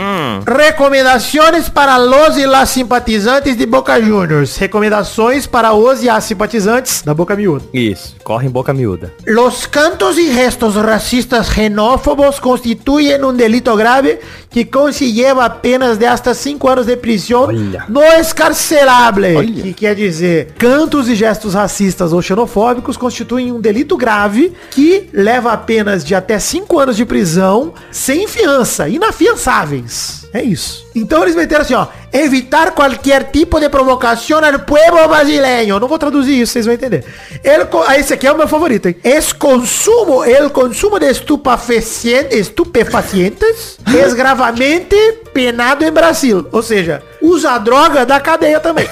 Recomendações 0.45 1.69
para 1.69 1.95
los 1.95 2.37
e 2.37 2.45
las 2.45 2.69
simpatizantes 2.69 3.55
de 3.55 3.65
Boca 3.65 3.97
Juniors. 4.01 4.57
Recomendações 4.57 5.47
para 5.47 5.71
os 5.71 6.03
e 6.03 6.09
as 6.09 6.25
simpatizantes 6.25 7.01
da 7.01 7.13
Boca 7.13 7.33
Miúda. 7.33 7.63
Isso, 7.73 8.17
corre 8.25 8.47
em 8.47 8.51
boca 8.51 8.73
miúda. 8.73 9.13
Los 9.25 9.67
cantos 9.67 10.17
y 10.17 10.33
gestos 10.33 10.75
racistas 10.75 11.47
xenófobos 11.47 12.41
constituyen 12.41 13.23
un 13.23 13.37
delito 13.37 13.73
grave 13.77 14.19
que 14.51 14.64
conlleva 14.65 15.49
penas 15.49 15.97
de 15.97 16.05
hasta 16.05 16.33
5 16.33 16.67
anos 16.67 16.85
de 16.85 16.97
prisão 16.97 17.43
Olha. 17.43 17.85
no 17.87 18.01
escarcelable. 18.01 19.35
Olha. 19.35 19.63
Que 19.63 19.73
quer 19.73 19.95
dizer, 19.95 20.53
cantos 20.57 21.07
e 21.07 21.15
gestos 21.15 21.53
racistas 21.53 22.11
ou 22.11 22.21
xenofóbicos 22.21 22.97
constituem 22.97 23.51
um 23.51 23.61
delito 23.61 23.95
grave 23.97 24.53
que 24.71 25.09
leva 25.13 25.51
a 25.51 25.57
penas 25.57 26.03
de 26.03 26.15
até 26.15 26.39
5 26.39 26.79
anos 26.79 26.97
de 26.97 27.05
prisão 27.05 27.73
sem 27.91 28.27
fiança, 28.27 28.89
inafiançáveis. 28.89 30.24
É 30.35 30.43
isso. 30.43 30.85
Então 30.93 31.23
eles 31.23 31.33
meteram 31.33 31.61
assim, 31.61 31.75
ó. 31.75 31.87
Evitar 32.11 32.71
qualquer 32.71 33.31
tipo 33.31 33.57
de 33.57 33.69
provocação 33.69 34.43
ao 34.43 34.59
povo 34.59 35.07
brasileiro. 35.07 35.79
Não 35.79 35.87
vou 35.87 35.97
traduzir 35.97 36.41
isso, 36.41 36.51
vocês 36.51 36.65
vão 36.65 36.75
entender. 36.75 37.05
El, 37.41 37.69
ah, 37.87 37.97
esse 37.97 38.13
aqui 38.13 38.27
é 38.27 38.33
o 38.33 38.37
meu 38.37 38.45
favorito, 38.45 38.89
hein? 38.89 38.97
Es 39.01 39.31
consumo, 39.31 40.25
el 40.25 40.49
consumo 40.49 40.99
de 40.99 41.09
estupefacientes, 41.09 42.37
estupefacientes 42.37 43.77
es 43.87 44.13
gravamente 44.13 44.97
penado 45.33 45.85
em 45.85 45.91
Brasil. 45.91 46.45
Ou 46.51 46.61
seja, 46.61 47.01
usa 47.25 47.57
droga 47.57 48.05
da 48.05 48.19
cadeia 48.19 48.59
também. 48.59 48.87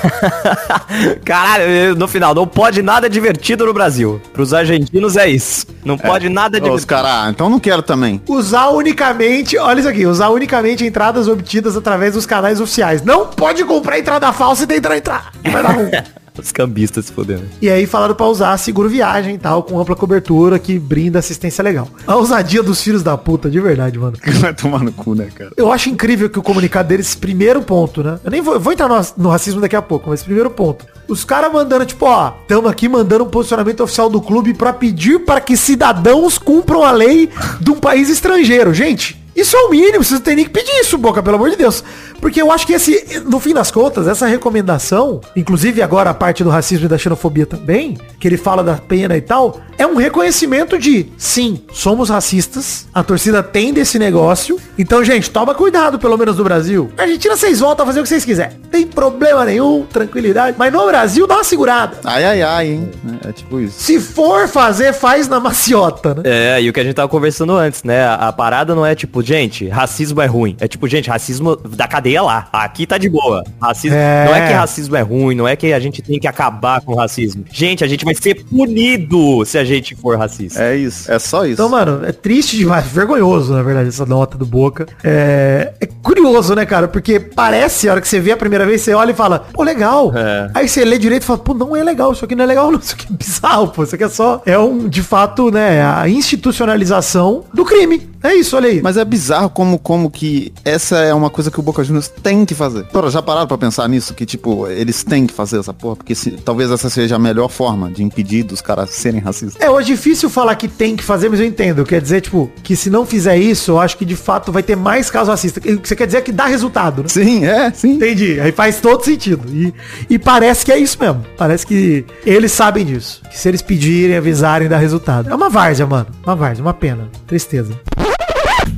Caralho, 1.24 1.96
no 1.96 2.08
final, 2.08 2.34
não 2.34 2.48
pode 2.48 2.82
nada 2.82 3.10
divertido 3.10 3.65
no 3.65 3.74
Brasil. 3.74 4.22
Pros 4.34 4.54
argentinos 4.54 5.17
é 5.17 5.30
isso. 5.30 5.65
Não 5.84 5.98
pode 5.98 6.30
nada 6.30 6.58
Os 6.58 6.63
divertido. 6.63 6.88
caras, 6.88 7.12
ah, 7.12 7.30
então 7.30 7.50
não 7.50 7.60
quero 7.60 7.82
também. 7.82 8.22
usar 8.28 8.69
unicamente, 8.69 9.58
olha 9.58 9.80
isso 9.80 9.89
aqui, 9.89 10.06
usar 10.06 10.30
unicamente 10.30 10.86
entradas 10.86 11.28
obtidas 11.28 11.76
através 11.76 12.13
dos 12.13 12.26
canais 12.26 12.60
oficiais. 12.60 13.02
Não 13.04 13.28
pode 13.28 13.63
comprar 13.65 14.00
entrada 14.00 14.32
falsa 14.32 14.63
e 14.63 14.67
tentar 14.67 14.98
entrar. 14.98 15.32
Vai 15.43 15.63
dar 15.63 15.72
ruim. 15.72 15.91
Os 16.38 16.52
cambistas 16.52 17.06
se 17.06 17.12
fodendo. 17.12 17.43
E 17.62 17.69
aí 17.69 17.86
falaram 17.86 18.15
pra 18.15 18.26
usar 18.26 18.58
seguro 18.58 18.89
viagem 18.89 19.36
e 19.36 19.38
tal, 19.38 19.63
com 19.63 19.80
ampla 19.80 19.96
cobertura 19.96 20.58
que 20.58 20.80
brinda 20.80 21.19
assistência 21.19 21.63
legal. 21.63 21.88
A 22.08 22.15
ousadia 22.15 22.63
dos 22.63 22.82
filhos 22.82 23.04
da 23.04 23.17
puta, 23.17 23.50
de 23.50 23.60
verdade, 23.60 24.00
mano. 24.00 24.17
Vai 24.39 24.54
tomar 24.54 24.84
no 24.84 24.91
cu, 24.91 25.13
né, 25.15 25.30
cara? 25.34 25.52
Eu 25.56 25.72
acho 25.72 25.89
incrível 25.89 26.30
que 26.30 26.39
o 26.39 26.43
comunicado 26.43 26.89
deles, 26.89 27.15
primeiro 27.15 27.62
ponto, 27.62 28.04
né? 28.04 28.19
Eu 28.24 28.32
nem 28.32 28.41
vou, 28.41 28.60
vou 28.60 28.74
entrar 28.74 28.88
no, 28.88 29.00
no 29.17 29.30
racismo 29.30 29.62
daqui 29.62 29.76
a 29.76 29.82
pouco, 29.82 30.10
mas 30.10 30.24
primeiro 30.24 30.50
ponto. 30.50 30.86
Os 31.08 31.24
caras 31.24 31.52
mandando, 31.52 31.86
tipo, 31.86 32.06
ó, 32.06 32.32
tamo 32.48 32.67
aqui 32.67 32.88
mandando 32.88 33.26
um 33.26 33.30
posicionamento 33.30 33.84
oficial 33.84 34.10
do 34.10 34.22
clube 34.22 34.54
pra 34.54 34.74
pedir 34.74 35.19
para 35.19 35.41
que 35.41 35.58
cidadãos 35.58 36.38
cumpram 36.38 36.84
a 36.84 36.91
lei 36.91 37.30
de 37.60 37.72
um 37.72 37.76
país 37.76 38.10
estrangeiro. 38.10 38.74
Gente, 38.74 39.23
isso 39.36 39.56
é 39.56 39.60
o 39.62 39.69
mínimo, 39.69 40.04
vocês 40.04 40.19
não 40.19 40.26
tem 40.26 40.36
nem 40.36 40.46
que 40.46 40.52
pedir 40.52 40.72
isso, 40.80 40.98
Boca, 40.98 41.24
pelo 41.24 41.36
amor 41.36 41.50
de 41.50 41.56
Deus. 41.56 41.84
Porque 42.22 42.41
eu 42.41 42.52
acho 42.52 42.65
que 42.65 42.74
esse, 42.74 43.22
no 43.26 43.39
fim 43.39 43.54
das 43.54 43.69
contas, 43.69 44.08
essa 44.08 44.26
recomendação, 44.28 45.19
inclusive 45.36 45.82
agora 45.82 46.10
a 46.10 46.13
parte 46.13 46.43
do 46.43 46.50
racismo 46.50 46.86
e 46.86 46.88
da 46.89 46.98
xenofobia 46.98 47.46
também, 47.46 47.98
que 48.19 48.28
ele 48.28 48.38
fala 48.38 48.63
da 48.63 48.76
pena 48.76 49.17
e 49.17 49.22
tal, 49.22 49.60
é 49.78 49.86
um 49.86 49.96
reconhecimento 49.96 50.78
de, 50.78 51.08
sim, 51.17 51.62
somos 51.74 52.10
racistas, 52.10 52.88
a 52.93 53.04
torcida 53.04 53.43
tem 53.43 53.74
desse 53.74 54.00
negócio, 54.00 54.60
então, 54.78 55.04
gente, 55.04 55.30
toma 55.30 55.54
cuidado, 55.54 56.00
pelo 56.00 56.17
menos 56.17 56.38
no 56.38 56.43
Brasil. 56.43 56.91
Na 56.96 57.04
Argentina 57.04 57.36
vocês 57.36 57.60
voltam 57.60 57.84
a 57.84 57.88
fazer 57.88 58.00
o 58.00 58.04
que 58.04 58.10
vocês 58.10 58.26
quiserem. 58.26 58.58
Problema 58.93 59.45
nenhum, 59.45 59.86
tranquilidade. 59.86 60.56
Mas 60.58 60.71
no 60.71 60.86
Brasil 60.86 61.27
dá 61.27 61.36
uma 61.36 61.43
segurada. 61.43 61.97
Ai, 62.03 62.23
ai, 62.23 62.41
ai, 62.41 62.67
hein? 62.67 62.89
É 63.27 63.32
tipo 63.32 63.60
isso. 63.60 63.79
Se 63.79 63.99
for 63.99 64.47
fazer, 64.47 64.93
faz 64.93 65.27
na 65.27 65.39
maciota, 65.39 66.15
né? 66.15 66.21
É, 66.25 66.62
e 66.62 66.69
o 66.69 66.73
que 66.73 66.79
a 66.79 66.84
gente 66.84 66.93
tava 66.93 67.08
conversando 67.08 67.53
antes, 67.53 67.84
né? 67.84 68.03
A, 68.03 68.15
a 68.15 68.34
parada 68.34 68.75
não 68.75 68.86
é 68.86 68.95
tipo, 68.95 69.21
gente, 69.21 69.67
racismo 69.67 70.21
é 70.21 70.25
ruim. 70.25 70.56
É 70.60 70.67
tipo, 70.67 70.88
gente, 70.88 71.10
racismo 71.10 71.56
da 71.56 71.88
cadeia 71.88 72.21
lá. 72.21 72.47
Aqui 72.51 72.86
tá 72.86 72.97
de 72.97 73.10
boa. 73.10 73.43
Racismo. 73.62 73.97
É. 73.97 74.25
Não 74.25 74.36
é 74.36 74.47
que 74.47 74.53
racismo 74.53 74.95
é 74.95 75.01
ruim, 75.01 75.36
não 75.36 75.47
é 75.47 75.56
que 75.56 75.73
a 75.73 75.79
gente 75.79 76.01
tem 76.01 76.19
que 76.19 76.27
acabar 76.27 76.82
com 76.82 76.93
o 76.93 76.95
racismo. 76.95 77.43
Gente, 77.51 77.84
a 77.84 77.88
gente 77.88 78.06
vai 78.06 78.15
ser 78.15 78.43
punido 78.45 79.45
se 79.45 79.58
a 79.58 79.63
gente 79.63 79.95
for 79.95 80.17
racista. 80.17 80.63
É 80.63 80.75
isso. 80.75 81.12
É 81.12 81.19
só 81.19 81.45
isso. 81.45 81.53
Então, 81.53 81.69
mano, 81.69 82.06
é 82.06 82.12
triste 82.12 82.58
demais, 82.58 82.86
vergonhoso, 82.88 83.53
na 83.53 83.63
verdade, 83.63 83.89
essa 83.89 84.06
nota 84.06 84.38
do 84.38 84.45
Boca. 84.45 84.86
É, 85.03 85.73
é 85.79 85.86
curioso, 85.86 86.56
né, 86.56 86.65
cara? 86.65 86.88
Porque 86.88 87.19
parece, 87.19 87.88
a 87.88 87.93
hora 87.93 88.01
que 88.01 88.08
você 88.08 88.19
vê 88.19 88.32
a 88.32 88.38
primeira 88.38 88.65
vez, 88.65 88.82
você 88.84 88.93
olha 88.93 89.12
e 89.12 89.15
fala, 89.15 89.46
pô, 89.54 89.63
legal. 89.63 90.12
É. 90.15 90.50
Aí 90.54 90.67
você 90.67 90.84
lê 90.86 90.98
direito 90.98 91.24
e 91.24 91.26
fala, 91.26 91.39
pô, 91.39 91.54
não 91.54 91.76
é 91.76 91.84
legal, 91.84 92.12
isso 92.12 92.24
aqui 92.26 92.36
não 92.36 92.43
é 92.43 92.48
legal, 92.48 92.69
não, 92.72 92.80
isso 92.80 92.93
aqui 92.93 93.08
é 93.10 93.15
bizarro, 93.15 93.67
pô. 93.69 93.84
Isso 93.84 93.96
aqui 93.96 94.04
é 94.04 94.10
só, 94.10 94.41
é 94.46 94.58
um, 94.58 94.88
de 94.88 95.02
fato, 95.02 95.50
né, 95.52 95.84
a 95.86 96.08
institucionalização 96.10 97.43
do 97.54 97.65
crime. 97.65 98.12
É 98.24 98.34
isso, 98.36 98.56
olha 98.56 98.69
aí. 98.69 98.82
Mas 98.82 98.96
é 98.96 99.04
bizarro 99.04 99.50
como, 99.50 99.78
como 99.78 100.10
que 100.10 100.54
essa 100.63 100.98
é 101.00 101.13
uma 101.13 101.30
coisa 101.30 101.52
que 101.52 101.60
o 101.60 101.63
Boca 101.63 101.84
Juniors 101.84 102.08
tem 102.08 102.46
que 102.46 102.56
fazer. 102.56 102.86
Pô, 102.86 103.10
já 103.10 103.22
pararam 103.22 103.48
pra 103.48 103.58
pensar 103.58 103.88
nisso? 103.89 104.13
Que, 104.13 104.26
tipo, 104.26 104.65
eles 104.69 105.04
têm 105.04 105.28
que 105.28 105.34
fazer 105.34 105.60
essa 105.60 105.74
porra? 105.74 105.98
Porque 105.98 106.15
se- 106.15 106.32
talvez 106.32 106.72
essa 106.72 106.89
seja 106.89 107.17
a 107.17 107.19
melhor 107.19 107.50
forma 107.50 107.91
de 107.91 108.02
impedir 108.02 108.43
dos 108.43 108.62
caras 108.62 108.91
serem 108.91 109.19
racistas. 109.19 109.62
É, 109.62 109.69
hoje 109.69 109.91
é 109.91 109.96
difícil 109.96 110.30
falar 110.30 110.56
que 110.56 110.69
tem 110.69 110.96
que 110.96 111.04
fazer, 111.04 111.28
mas 111.28 111.41
eu 111.41 111.46
entendo. 111.46 111.84
Quer 111.84 112.02
dizer, 112.02 112.22
tipo, 112.22 112.50
que 112.63 112.78
se 112.78 112.89
não 112.89 113.06
fizer 113.06 113.36
isso, 113.38 113.72
eu 113.72 113.80
acho 113.82 113.98
que 113.98 114.06
de 114.06 114.15
fato 114.15 114.54
vai 114.54 114.63
ter 114.63 114.78
mais 114.78 115.10
caso 115.12 115.30
racista. 115.30 115.60
O 115.60 115.62
que 115.80 115.88
você 115.89 115.93
quer 115.96 116.06
dizer 116.06 116.19
é 116.19 116.22
que 116.22 116.32
dá 116.32 116.46
resultado, 116.46 117.02
né? 117.04 117.10
Sim, 117.10 117.43
é, 117.46 117.72
sim. 117.74 117.91
Entendi. 117.96 118.39
Aí 118.39 118.54
faz 118.54 118.73
todo 118.82 119.04
sentido. 119.04 119.44
E, 119.50 119.74
e 120.10 120.20
parece 120.20 120.66
que 120.66 120.72
é 120.72 120.78
isso 120.78 120.98
mesmo. 121.00 121.26
Parece 121.38 121.66
que 121.66 122.06
eles 122.26 122.52
sabem 122.52 122.86
disso. 122.86 123.22
Que 123.30 123.38
se 123.38 123.48
eles 123.48 123.62
pedirem, 123.62 124.18
avisarem, 124.18 124.68
dá 124.68 124.78
resultado. 124.78 125.30
É 125.30 125.36
uma 125.36 125.50
várzea, 125.50 125.86
mano. 125.86 126.08
Uma 126.24 126.36
várzea, 126.36 126.64
uma 126.64 126.74
pena. 126.74 127.10
Tristeza. 127.28 127.74